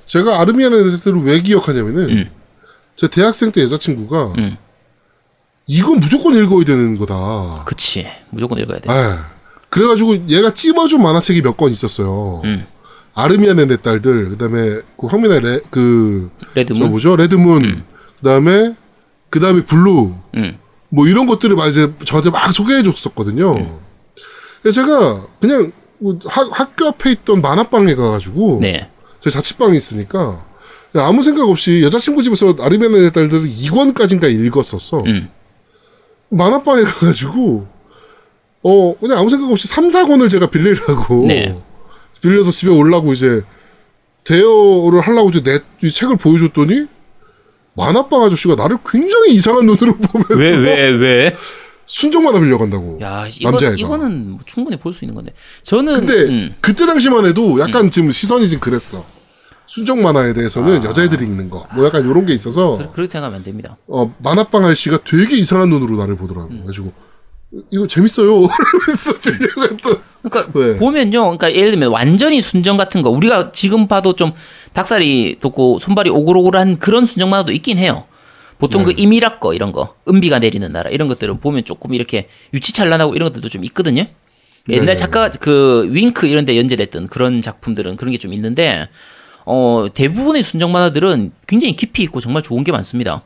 [0.06, 2.32] 제가 아르미안의 네 딸들을 왜 기억하냐면은 음.
[2.96, 4.58] 제 대학생 때 여자친구가 음.
[5.68, 7.64] 이건 무조건 읽어야 되는 거다.
[7.66, 8.06] 그치.
[8.30, 8.90] 무조건 읽어야 돼.
[8.92, 9.16] 예.
[9.70, 12.42] 그래가지고 얘가 찝어준 만화책이 몇 권 있었어요.
[12.44, 12.66] 음.
[13.16, 16.90] 아르미안의 네 딸들, 그다음에 그 황미나 레, 그, 저 레드문.
[16.90, 17.16] 뭐죠?
[17.16, 17.84] 레드문,
[18.18, 18.76] 그다음에
[19.36, 20.58] 그 다음에 블루, 음.
[20.88, 23.82] 뭐 이런 것들을 막 이제 저한테 막 소개해 줬었거든요.
[24.62, 28.90] 그래서 제가 그냥 뭐 학, 학교 앞에 있던 만화방에 가가지고 네.
[29.20, 30.46] 제 자취방이 있으니까
[30.94, 35.04] 아무 생각 없이 여자친구 집에서 아르메니아의 내 딸들을 2권까지인가 읽었었어.
[35.06, 35.28] 음.
[36.30, 37.68] 만화방에 가가지고
[38.64, 41.62] 어 그냥 아무 생각 없이 3, 4권을 제가 빌리라고 네.
[42.22, 43.42] 빌려서 집에 올라고 이제
[44.24, 46.95] 대여를 하려고 이제 내이 책을 보여줬더니
[47.76, 51.36] 만화방 아저씨가 나를 굉장히 이상한 눈으로 보면서 왜, 왜, 왜?
[51.86, 53.00] 순정 만화 빌려간다고.
[53.02, 53.76] 야, 이거, 남자애가.
[53.78, 55.34] 이거는 뭐 충분히 볼 수 있는 건데.
[55.64, 59.06] 저는, 근데 음, 그때 당시만 해도 약간 지금 시선이 지금 그랬어.
[59.68, 61.68] 순정 만화에 대해서는 여자애들이 읽는 거.
[61.76, 63.78] 뭐 약간 이런 게 있어서 그- 그렇게 생각하면 안 됩니다.
[63.88, 66.50] 어, 만화방 아저씨가 되게 이상한 눈으로 나를 보더라고.
[66.50, 66.58] 음.
[66.58, 66.92] 그래가지고
[67.72, 68.30] 이거 재밌어요.
[68.50, 69.98] 이러면서 빌려갔던.
[70.24, 70.78] 그러니까 네.
[70.78, 74.32] 보면요, 그러니까 예를 들면 완전히 순정 같은 거 우리가 지금 봐도 좀
[74.76, 78.04] 닭살이 돋고 손발이 오글오글한 그런 순정 만화도 있긴 해요.
[78.60, 78.94] 보통 네.
[78.94, 83.30] 그 이미락 거 이런 거, 은비가 내리는 나라 이런 것들은 보면 조금 이렇게 유치찬란하고 이런
[83.30, 84.06] 것들도 좀 있거든요.
[84.70, 84.96] 옛날 네.
[84.96, 88.88] 작가 그 윙크 이런 데 연재됐던 그런 작품들은 그런 게 좀 있는데
[89.46, 93.22] 어 대부분의 순정 만화들은 굉장히 깊이 있고 정말 좋은 게 많습니다.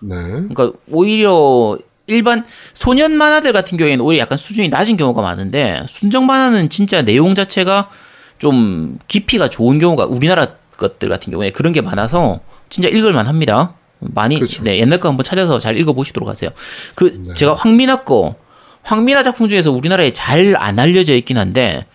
[0.00, 0.16] 네.
[0.16, 2.44] 그러니까 오히려 일반
[2.74, 7.90] 소년 만화들 같은 경우에는 오히려 약간 수준이 낮은 경우가 많은데 순정 만화는 진짜 내용 자체가
[8.38, 12.40] 좀 깊이가 좋은 경우가 우리나라 것들 같은 경우에 그런 게 많아서
[12.70, 13.74] 진짜 읽을만 합니다.
[14.00, 14.62] 많이 그렇죠.
[14.62, 16.50] 네, 옛날 거 한번 찾아서 잘 읽어 보시도록 하세요.
[16.94, 18.34] 그 제가 황미나 거
[18.82, 21.86] 황미나 작품 중에서 우리나라에 잘 안 알려져 있긴 한데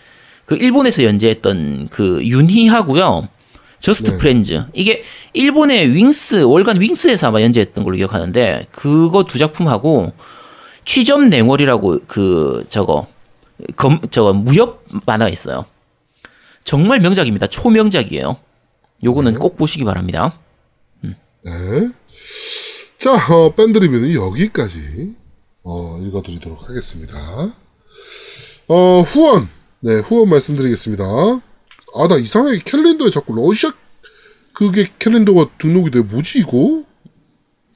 [0.45, 3.27] 그 일본에서 연재했던 그 윤희하고요.
[3.79, 4.17] Just 네.
[4.17, 5.03] Friends 이게
[5.33, 10.11] 일본의 윙스 월간 윙스에서 아마 연재했던 걸로 기억하는데 그거 두 작품하고
[10.83, 13.07] 취접냉월이라고 그 저거
[13.75, 15.65] 검 저거 무협 만화가 있어요.
[16.63, 17.47] 정말 명작입니다.
[17.47, 18.37] 초명작이에요.
[19.03, 20.33] 요거는 꼭 보시기 바랍니다.
[21.01, 21.89] 네.
[22.97, 25.15] 자, 어, 밴드 리뷰는 여기까지
[25.63, 27.17] 어, 읽어드리도록 하겠습니다.
[28.67, 29.47] 어, 후원.
[29.79, 31.05] 네, 후원 말씀드리겠습니다.
[31.05, 33.71] 아, 나 이상하게 캘린더에 자꾸 러시아
[34.53, 36.01] 그게 캘린더가 등록이 돼.
[36.01, 36.83] 뭐지, 이거?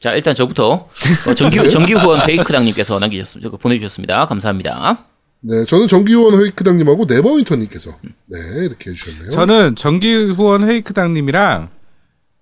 [0.03, 0.89] 자 일단 저부터
[1.29, 3.51] 어, 정기 정기 후원 베이크당님께서 남기셨습니다.
[3.51, 4.25] 보내주셨습니다.
[4.25, 5.07] 감사합니다.
[5.45, 7.91] 네, 저는 정기후원 회이크당님하고 네버윈터님께서
[8.27, 9.31] 네, 이렇게 해주셨네요.
[9.31, 11.69] 저는 정기 후원 헤이크당님이랑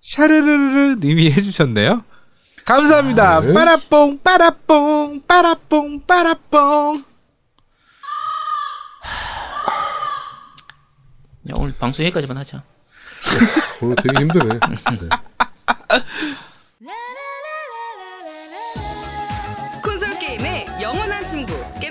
[0.00, 2.04] 샤르르르 님이 해주셨네요.
[2.64, 3.40] 감사합니다.
[3.40, 3.52] 네.
[3.52, 7.02] 빠라뽕 빠라뽕 빠라뽕 빠라뽕.
[11.50, 12.62] 야, 오늘 방송 여기까지만 하자.
[13.82, 14.44] 오늘 되게 힘드네.
[14.44, 14.58] 네.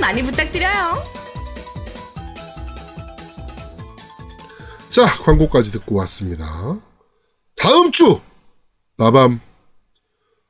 [0.00, 1.02] 많이 부탁드려요.
[4.90, 6.44] 자, 광고까지 듣고 왔습니다.
[7.56, 8.20] 다음 주
[8.96, 9.40] 나밤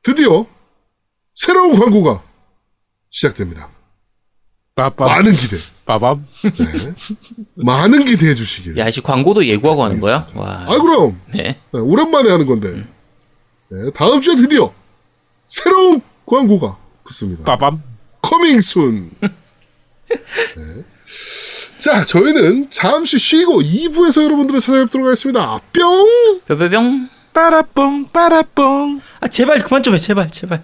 [0.02, 0.47] 드디어
[1.35, 2.22] 새로운 광고가
[3.10, 3.68] 시작됩니다.
[4.74, 6.24] 빠밤 많은 기대, 빠밤.
[7.56, 8.78] 많은 기대해 주시길.
[8.78, 10.27] 야, 이 광고도 예고하고 하는 거야?
[10.35, 10.64] 와.
[10.68, 11.60] 아 그럼 네.
[11.72, 12.72] 네, 오랜만에 하는 건데
[13.70, 14.72] 네, 다음 주에 드디어
[15.47, 17.44] 새로운 광고가 붙습니다.
[17.44, 17.82] 빠밤.
[18.23, 19.11] Coming soon.
[20.11, 20.85] 네.
[21.78, 25.59] 자, 저희는 잠시 쉬고 2부에서 여러분들을 찾아뵙도록 하겠습니다.
[25.73, 26.41] 뿅!
[26.47, 27.09] 뿅뿅뿅.
[27.32, 29.01] 빠라뽕 빠라뽕.
[29.20, 29.99] 아, 제발 그만 좀 해.
[29.99, 30.62] 제발, 제발.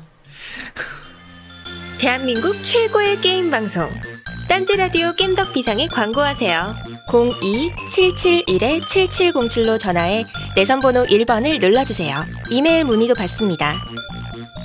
[1.98, 3.88] 대한민국 최고의 게임 방송
[4.48, 6.74] 딴지라디오 겜덕 비상에 광고하세요.
[7.08, 10.24] 02-771-7707로 전화해
[10.54, 12.14] 내선번호 1번을 눌러주세요.
[12.50, 13.74] 이메일 문의도 받습니다.